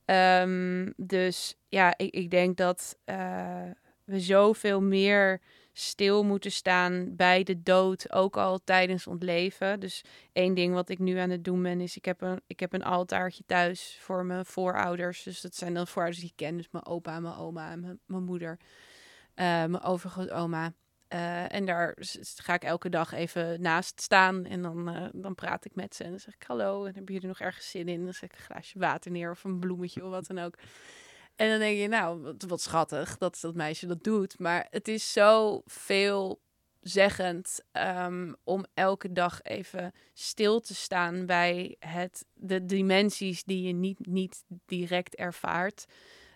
[0.05, 2.99] Ehm, dus ja, ik, ik denk dat
[4.07, 5.41] we zoveel meer
[5.73, 9.81] stil moeten staan bij de dood, ook al tijdens ons leven.
[9.81, 12.61] Dus één ding wat ik nu aan het doen ben, is ik heb een, ik
[12.61, 15.23] heb een altaartje thuis voor mijn voorouders.
[15.23, 18.25] Dus dat zijn dan voorouders die ik ken, dus mijn opa, mijn oma en mijn,
[18.25, 18.59] moeder,
[19.35, 20.73] eh, mijn overgrootoma.
[21.09, 21.97] Eh, en daar
[22.37, 26.05] ga ik elke dag even naast staan en dan, eh, dan praat ik met ze
[26.05, 28.05] en dan zeg ik hallo en hebben jullie nog ergens zin in?
[28.05, 30.55] Dan zet ik een glaasje water neer of een bloemetje of wat dan ook.
[31.37, 34.39] En dan denk je, nou, wat, schattig dat dat meisje dat doet.
[34.39, 42.27] Maar het is zo veelzeggend ehm, om elke dag even stil te staan bij het,
[42.35, 45.87] de dimensies die je niet, niet direct ervaart.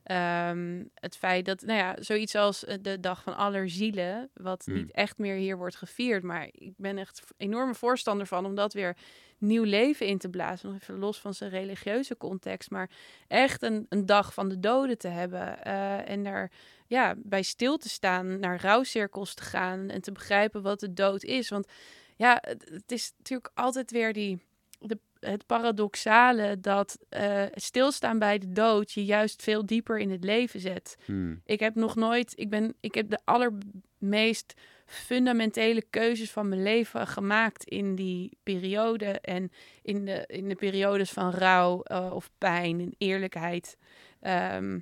[0.02, 4.74] Ehm, het feit dat, nou ja, zoiets als eh, de dag van allerzielen, wat Hmm.
[4.74, 8.72] niet echt meer hier wordt gevierd, maar ik ben echt enorme voorstander van om dat
[8.72, 8.97] weer
[9.39, 10.70] nieuw leven in te blazen.
[10.72, 12.90] Nog even los van zijn religieuze context, maar
[13.28, 16.51] echt een, een dag van de doden te hebben eh, en daar
[16.86, 21.22] ja, bij stil te staan, naar rouwcirkels te gaan en te begrijpen wat de dood
[21.22, 21.48] is.
[21.48, 21.68] Want
[22.16, 24.43] ja, het, het is natuurlijk altijd weer die,
[24.78, 30.24] de, het paradoxale dat eh, stilstaan bij de dood je juist veel dieper in het
[30.24, 30.97] leven zet.
[31.05, 31.40] Hmm.
[31.44, 34.55] Ik heb nog nooit, ik ben, ik heb de allermeest
[34.86, 39.51] fundamentele keuzes van mijn leven gemaakt in die periode en
[39.82, 43.76] in de, in de periodes van rouw eh, of pijn en eerlijkheid.
[44.20, 44.78] Ehm,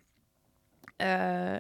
[0.99, 1.55] eh,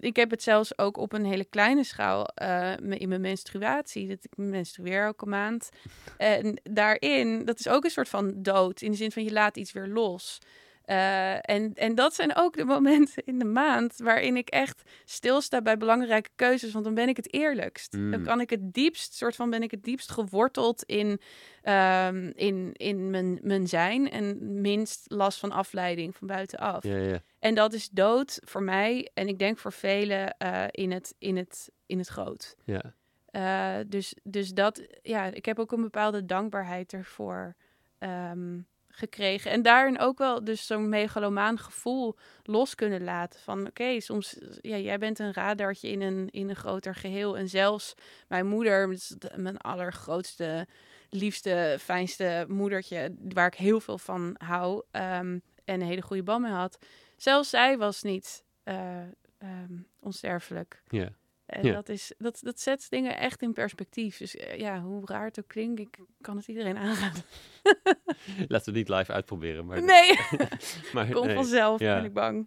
[0.00, 4.08] ik heb het zelfs ook op een hele kleine schaal eh, in mijn menstruatie.
[4.08, 5.68] Dat ik menstrueer elke maand.
[6.16, 8.80] En daarin, dat is ook een soort van dood.
[8.80, 10.38] In de zin van je laat iets weer los.
[10.86, 15.62] Uh, en, en dat zijn ook de momenten in de maand waarin ik echt stilsta
[15.62, 16.72] bij belangrijke keuzes.
[16.72, 17.92] Want dan ben ik het eerlijkst.
[17.92, 18.24] Dan Mm.
[18.24, 21.20] kan ik het diepst, soort van ben ik het diepst geworteld in,
[21.62, 24.10] ehm, in, in mijn, mijn zijn.
[24.10, 26.84] En minst last van afleiding van buitenaf.
[26.84, 27.22] Ja, ja.
[27.42, 29.10] En dat is dood voor mij.
[29.14, 32.54] En ik denk voor velen eh, in, het, in, het, in het groot.
[32.64, 32.94] ja.
[33.26, 37.54] Eh, dus, dus dat, ja, ik heb ook een bepaalde dankbaarheid ervoor
[37.98, 39.50] ehm, gekregen.
[39.50, 43.40] En daarin ook wel dus zo'n megalomaan gevoel los kunnen laten.
[43.40, 47.36] Van oké, soms, ja, jij bent een radartje in een, in een groter geheel.
[47.36, 47.94] En zelfs
[48.28, 48.88] mijn moeder,
[49.18, 50.66] de- mijn allergrootste,
[51.10, 56.42] liefste, fijnste moedertje, waar ik heel veel van hou ehm, en een hele goede band
[56.42, 56.78] mee had.
[57.22, 59.00] Zelfs zij was niet eh,
[59.38, 60.82] ehm, onsterfelijk.
[60.88, 61.12] ja.
[61.46, 64.16] En dat, is, dat, dat zet dingen echt in perspectief.
[64.18, 67.22] Dus eh, ja, hoe raar het ook klinkt, ik kan het iedereen aanraden.
[68.48, 69.66] Laten we het niet live uitproberen.
[69.66, 70.18] Maar, Nee,
[70.94, 71.34] maar kom nee.
[71.34, 71.94] vanzelf, Ja.
[71.94, 72.46] ben ik bang.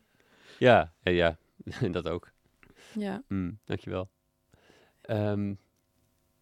[0.59, 1.37] Ja, ja, ja.
[1.91, 2.31] dat ook.
[2.93, 3.23] Ja.
[3.27, 4.09] Mm, dankjewel.
[5.01, 5.53] Ehm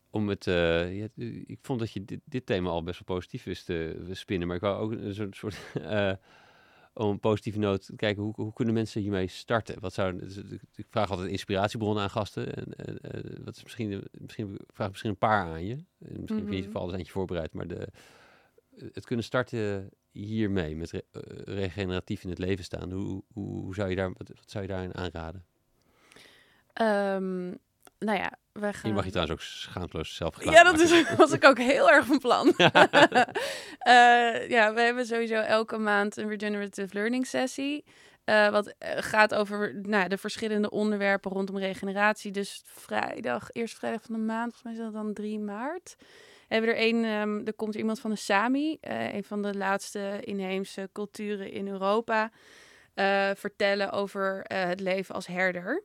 [0.09, 1.07] om het, eh, ja,
[1.45, 4.55] ik vond dat je dit, dit thema al best wel positief wist te spinnen, maar
[4.55, 5.55] ik wou ook een soort, soort
[6.93, 9.79] om een positieve noot te kijken, hoe, hoe kunnen mensen hiermee starten?
[9.79, 12.55] Wat zou, dus, ik- vraag altijd inspiratiebronnen aan gasten.
[12.55, 15.73] En, en, eh, wat is misschien, misschien ik vraag misschien een paar aan je.
[15.73, 16.71] En misschien heb je niet Mhm.
[16.71, 17.87] voor alles eentje voorbereid, maar de,
[18.93, 21.21] het kunnen starten hiermee, met re- eh,
[21.55, 22.91] regeneratief in het leven staan.
[22.91, 25.45] Hoe, hoe, hoe zou je daar, wat, wat zou je daarin aanraden?
[26.73, 27.53] Ehm,
[28.03, 28.93] nou ja, Je gaan...
[28.93, 32.19] mag je trouwens ook schaamteloos zelf Ja, dat is, was ik ook heel erg van
[32.19, 32.53] plan.
[33.83, 37.83] Eh, ja, we hebben sowieso elke maand een regenerative learning sessie.
[38.23, 42.31] eh, wat eh, gaat over nou, de verschillende onderwerpen rondom regeneratie.
[42.31, 45.95] Dus vrijdag, eerste vrijdag van de maand, volgens mij is dat dan 3 maart.
[46.47, 50.19] Hebben we er een, ehm, er komt iemand van de Sami, een van de laatste
[50.21, 52.31] inheemse culturen in Europa,
[53.35, 55.83] vertellen over het leven als herder.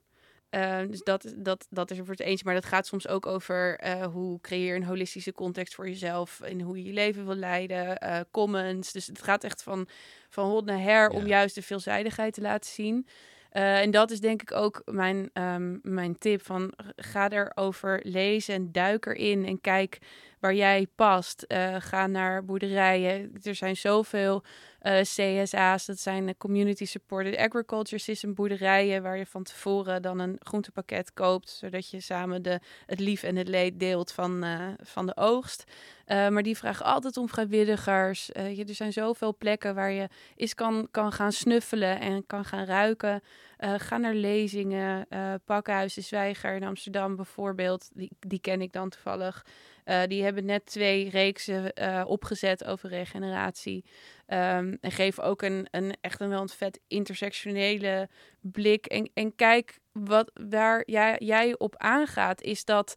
[0.50, 2.44] Eh, dus dat, dat, dat is er voor het eentje.
[2.44, 6.40] Maar dat gaat soms ook over eh, hoe creëer een holistische context voor jezelf.
[6.40, 7.98] En hoe je je leven wil leiden.
[7.98, 8.92] eh, commons.
[8.92, 9.88] Dus het gaat echt van,
[10.28, 13.06] van hot naar her om juist de veelzijdigheid te laten zien.
[13.50, 16.42] Eh, en dat is denk ik ook mijn, ehm, mijn tip.
[16.44, 19.46] Van, ga erover lezen en duik erin.
[19.46, 19.98] En kijk
[20.40, 21.42] waar jij past.
[21.42, 23.32] Eh, ga naar boerderijen.
[23.42, 24.42] Er zijn zoveel
[24.78, 30.36] eh, CSA's, dat zijn Community Supported Agriculture System boerderijen, waar je van tevoren dan een
[30.38, 35.06] groentepakket koopt, zodat je samen de, het lief en het leed deelt van, eh, van
[35.06, 35.64] de oogst.
[36.06, 38.32] Maar die vragen altijd om vrijwilligers.
[38.32, 43.22] Er zijn zoveel plekken waar je eens kan, kan gaan snuffelen en kan gaan ruiken.
[43.58, 45.06] Eh, ga naar lezingen.
[45.08, 47.90] eh Pakhuis de Zwijger in Amsterdam bijvoorbeeld.
[47.94, 49.44] Die, die ken ik dan toevallig.
[49.84, 53.84] Eh, die hebben net twee reeksen eh, opgezet over regeneratie.
[54.26, 58.08] Ehm, en geven ook een, een echt een wel een vet intersectionele
[58.40, 58.86] blik.
[58.86, 62.42] En, en kijk wat, waar jij, jij op aangaat.
[62.42, 62.94] Is dat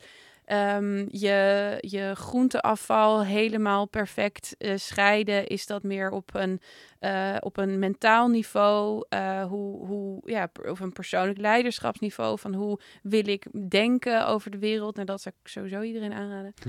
[0.51, 5.47] ehm, je, je groenteafval helemaal perfect eh, scheiden?
[5.47, 6.59] Is dat meer op een,
[6.99, 9.05] eh, op een mentaal niveau?
[9.09, 12.39] Eh, hoe, hoe, ja, of een persoonlijk leiderschapsniveau?
[12.39, 14.95] Van hoe wil ik denken over de wereld?
[14.95, 16.53] Nou, dat zou ik sowieso iedereen aanraden.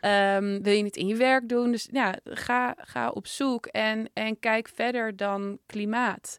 [0.00, 1.70] Ehm, wil je het in je werk doen?
[1.70, 6.38] Dus ja, ga, ga op zoek en, en kijk verder dan klimaat.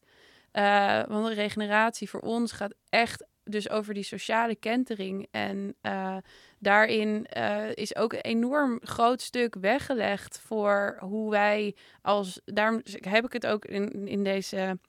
[1.08, 5.28] Want de regeneratie voor ons gaat echt dus over die sociale kentering.
[5.32, 6.18] En eh,
[6.60, 12.42] daarin eh, is ook een enorm groot stuk weggelegd voor hoe wij als...
[12.46, 14.80] Daarom heb ik het ook in, in, deze,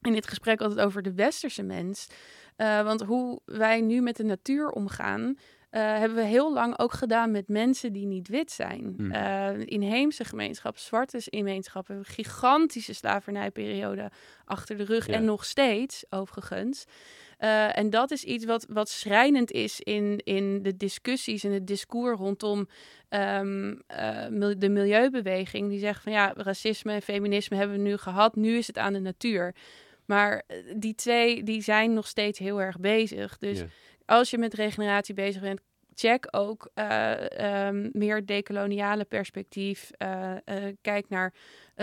[0.00, 2.06] in dit gesprek altijd over de westerse mens.
[2.56, 5.38] Eh, want hoe wij nu met de natuur omgaan...
[5.70, 8.94] hebben we heel lang ook gedaan met mensen die niet wit zijn.
[8.96, 9.60] Hmm.
[9.60, 14.10] Inheemse gemeenschappen, zwarte gemeenschappen, hebben een gigantische slavernijperiode
[14.44, 15.06] achter de rug.
[15.06, 15.12] Ja.
[15.12, 16.84] En nog steeds, overigens.
[17.38, 21.66] Eh, en dat is iets wat, wat schrijnend is in, in de discussies en het
[21.66, 22.68] discours rondom
[23.08, 25.68] ehm, eh, de milieubeweging.
[25.68, 28.92] Die zegt van ja, racisme en feminisme hebben we nu gehad, nu is het aan
[28.92, 29.54] de natuur.
[30.04, 33.38] Maar eh, die twee die zijn nog steeds heel erg bezig.
[33.38, 33.62] Dus
[34.06, 35.60] als je met regeneratie bezig bent,
[35.94, 39.90] check ook eh, ehm, meer decoloniale perspectief.
[40.80, 41.34] Kijk naar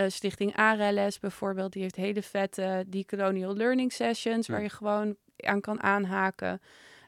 [0.06, 1.72] Stichting ARLS bijvoorbeeld.
[1.72, 4.48] Die heeft hele vette decolonial learning sessions...
[4.48, 6.60] waar je gewoon aan kan aanhaken.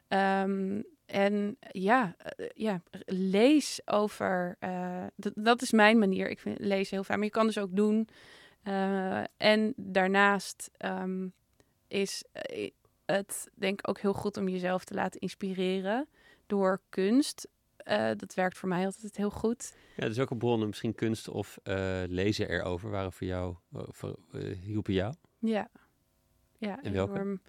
[0.07, 4.55] Ehm, en ja, eh, ja, lees over...
[4.59, 6.29] eh, dat, is mijn manier.
[6.29, 7.17] Ik vind lezen heel fijn.
[7.17, 8.07] Maar je kan dus ook doen...
[8.63, 11.27] Eh, en daarnaast ehm,
[11.87, 12.69] is eh,
[13.05, 16.07] het denk ik ook heel goed om jezelf te laten inspireren
[16.47, 17.47] door kunst.
[17.77, 19.75] Eh, dat werkt voor mij altijd heel goed.
[19.95, 21.57] Ja, dus welke bronnen, misschien kunst of
[22.07, 24.19] lezen erover, waren voor jou, voor,
[24.61, 25.13] hielpen jou?
[25.39, 25.69] Ja.
[26.57, 27.13] ja en welke?
[27.13, 27.41] Enorm.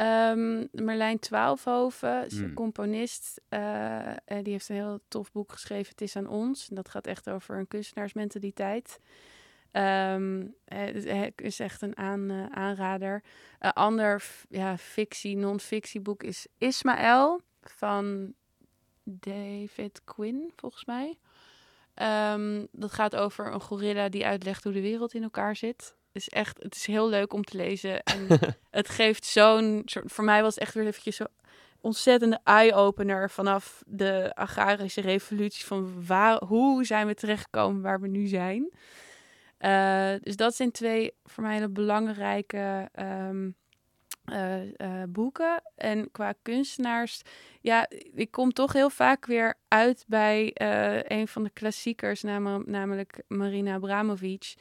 [0.00, 2.54] Um, Merlijn Twaalfhoven is een hmm.
[2.54, 3.40] componist.
[3.50, 6.68] Uh, die heeft een heel tof boek geschreven, Het is aan ons.
[6.68, 8.98] En dat gaat echt over een kunstenaarsmentaliteit.
[9.72, 13.22] Um, het is echt een aan, uh, aanrader.
[13.58, 18.34] Een ander ja, fictie, non-fictie boek is Ismaël van
[19.02, 21.18] David Quinn, volgens mij.
[22.34, 26.28] Um, dat gaat over een gorilla die uitlegt hoe de wereld in elkaar zit is
[26.28, 28.02] echt, het is heel leuk om te lezen.
[28.02, 28.26] En
[28.70, 31.24] het geeft zo'n voor mij was het echt weer eventjes zo
[31.80, 35.66] ontzettende eye-opener vanaf de agrarische revolutie.
[35.66, 38.70] Van waar, hoe zijn we terechtgekomen waar we nu zijn.
[39.60, 43.54] Uh, dus dat zijn twee voor mij hele belangrijke um,
[44.32, 45.62] uh, uh, boeken.
[45.76, 47.22] En qua kunstenaars,
[47.60, 50.52] ja, ik kom toch heel vaak weer uit bij
[51.08, 54.54] een van de klassiekers, namelijk, namelijk Marina Abramovic.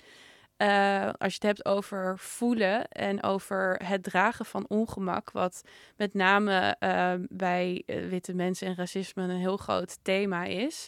[0.61, 5.61] Uh, als je het hebt over voelen en over het dragen van ongemak, wat
[5.97, 10.87] met name uh, bij uh, witte mensen en racisme een heel groot thema is,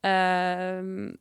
[0.00, 1.12] ehm,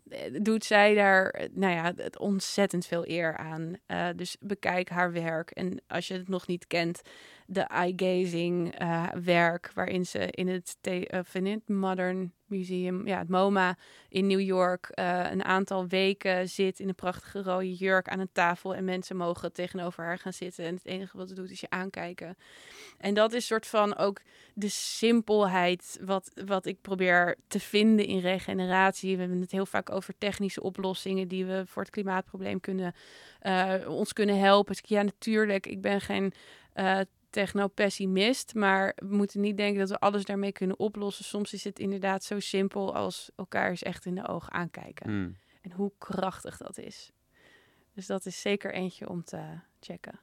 [0.42, 3.76] doet zij daar nou ja, ontzettend veel eer aan.
[4.16, 5.52] dus bekijk haar werk.
[5.52, 7.02] En als je het nog niet kent,
[7.46, 8.76] de eye-gazing
[9.24, 10.78] werk, waarin ze in het,
[11.10, 13.78] of in het Modern Museum, ja, het MoMA
[14.10, 18.30] in New York, uh, een aantal weken zit in een prachtige rode jurk aan een
[18.32, 21.60] tafel en mensen mogen tegenover haar gaan zitten en het enige wat ze doet is
[21.60, 22.38] je aankijken.
[22.98, 24.22] En dat is soort van ook
[24.54, 29.16] de simpelheid wat, wat ik probeer te vinden in regeneratie.
[29.16, 32.96] We hebben het heel vaak over technische oplossingen die we voor het klimaatprobleem kunnen,
[33.42, 34.74] uh, ons kunnen helpen.
[34.74, 36.34] Dus ja, natuurlijk, ik ben geen
[36.76, 37.00] uh,
[37.32, 38.54] techno-pessimist.
[38.54, 41.26] Maar we moeten niet denken dat we alles daarmee kunnen oplossen.
[41.26, 45.10] Soms is het inderdaad zo simpel als elkaar eens echt in de ogen aankijken.
[45.10, 45.38] Hmm.
[45.62, 47.12] En hoe krachtig dat is.
[47.94, 50.20] Dus dat is zeker eentje om te checken.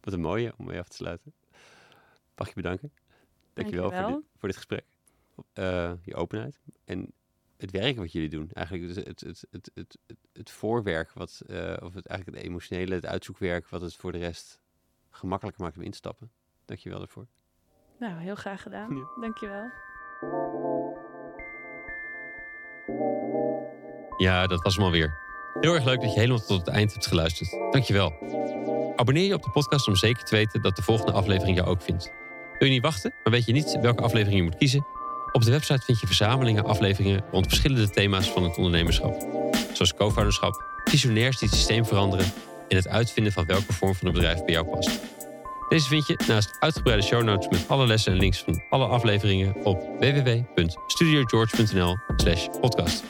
[0.00, 1.32] Wat een mooie om mee af te sluiten.
[2.36, 2.92] Mag je bedanken.
[3.52, 4.10] Dankjewel, Dankjewel.
[4.10, 4.84] Voor, dit, voor dit gesprek.
[5.54, 6.60] Uh, je openheid.
[6.84, 7.12] En
[7.56, 8.50] het werk wat jullie doen.
[8.52, 12.94] Eigenlijk het, het, het, het, het, het voorwerk, wat, uh, of het, eigenlijk het emotionele,
[12.94, 14.59] het uitzoekwerk, wat het voor de rest
[15.20, 16.30] gemakkelijker maakt om instappen.
[16.64, 17.26] Dankjewel daarvoor.
[17.98, 18.96] Nou, heel graag gedaan.
[18.96, 19.20] Ja.
[19.20, 19.70] Dankjewel.
[24.16, 25.18] Ja, dat was hem alweer.
[25.60, 27.50] Heel erg leuk dat je helemaal tot het eind hebt geluisterd.
[27.50, 28.12] Dankjewel.
[28.96, 31.82] Abonneer je op de podcast om zeker te weten dat de volgende aflevering jou ook
[31.82, 32.12] vindt.
[32.58, 34.86] Wil je niet wachten, maar weet je niet welke aflevering je moet kiezen?
[35.32, 39.20] Op de website vind je verzamelingen afleveringen rond verschillende thema's van het ondernemerschap.
[39.72, 42.32] Zoals co-founderschap, visionairs die het systeem veranderen
[42.70, 44.90] en het uitvinden van welke vorm van een bedrijf bij jou past.
[45.68, 49.54] Deze vind je naast uitgebreide show notes met alle lessen en links van alle afleveringen
[49.64, 53.04] op www.studiogeorge.nl/slash podcast.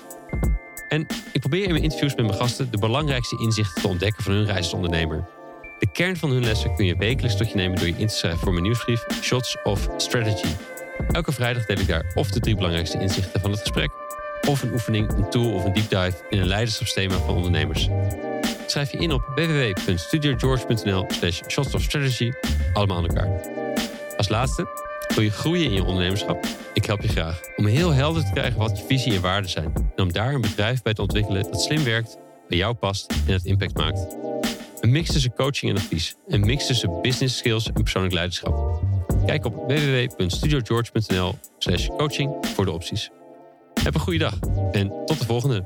[0.88, 4.32] En ik probeer in mijn interviews met mijn gasten de belangrijkste inzichten te ontdekken van
[4.32, 5.28] hun reis als ondernemer.
[5.78, 8.14] De kern van hun lessen kun je wekelijks tot je nemen door je in te
[8.14, 10.54] schrijven voor mijn nieuwsbrief Shots of Strategy.
[11.08, 13.90] Elke vrijdag deel ik daar of de drie belangrijkste inzichten van het gesprek,
[14.48, 17.88] of een oefening, een tool of een deep dive in een leiderschapsthema van ondernemers.
[18.70, 22.32] Schrijf je in op www.studiogeorge.nl slash shots strategy.
[22.72, 23.40] Allemaal aan elkaar.
[24.16, 24.66] Als laatste,
[25.14, 26.46] wil je groeien in je ondernemerschap?
[26.74, 29.72] Ik help je graag om heel helder te krijgen wat je visie en waarden zijn.
[29.74, 32.16] En om daar een bedrijf bij te ontwikkelen dat slim werkt,
[32.48, 34.16] bij jou past en het impact maakt.
[34.80, 36.14] Een mix tussen coaching en advies.
[36.28, 38.82] Een mix tussen business skills en persoonlijk leiderschap.
[39.26, 43.10] Kijk op www.studiogeorge.nl slash coaching voor de opties.
[43.82, 44.38] Heb een goede dag
[44.72, 45.62] en tot de volgende.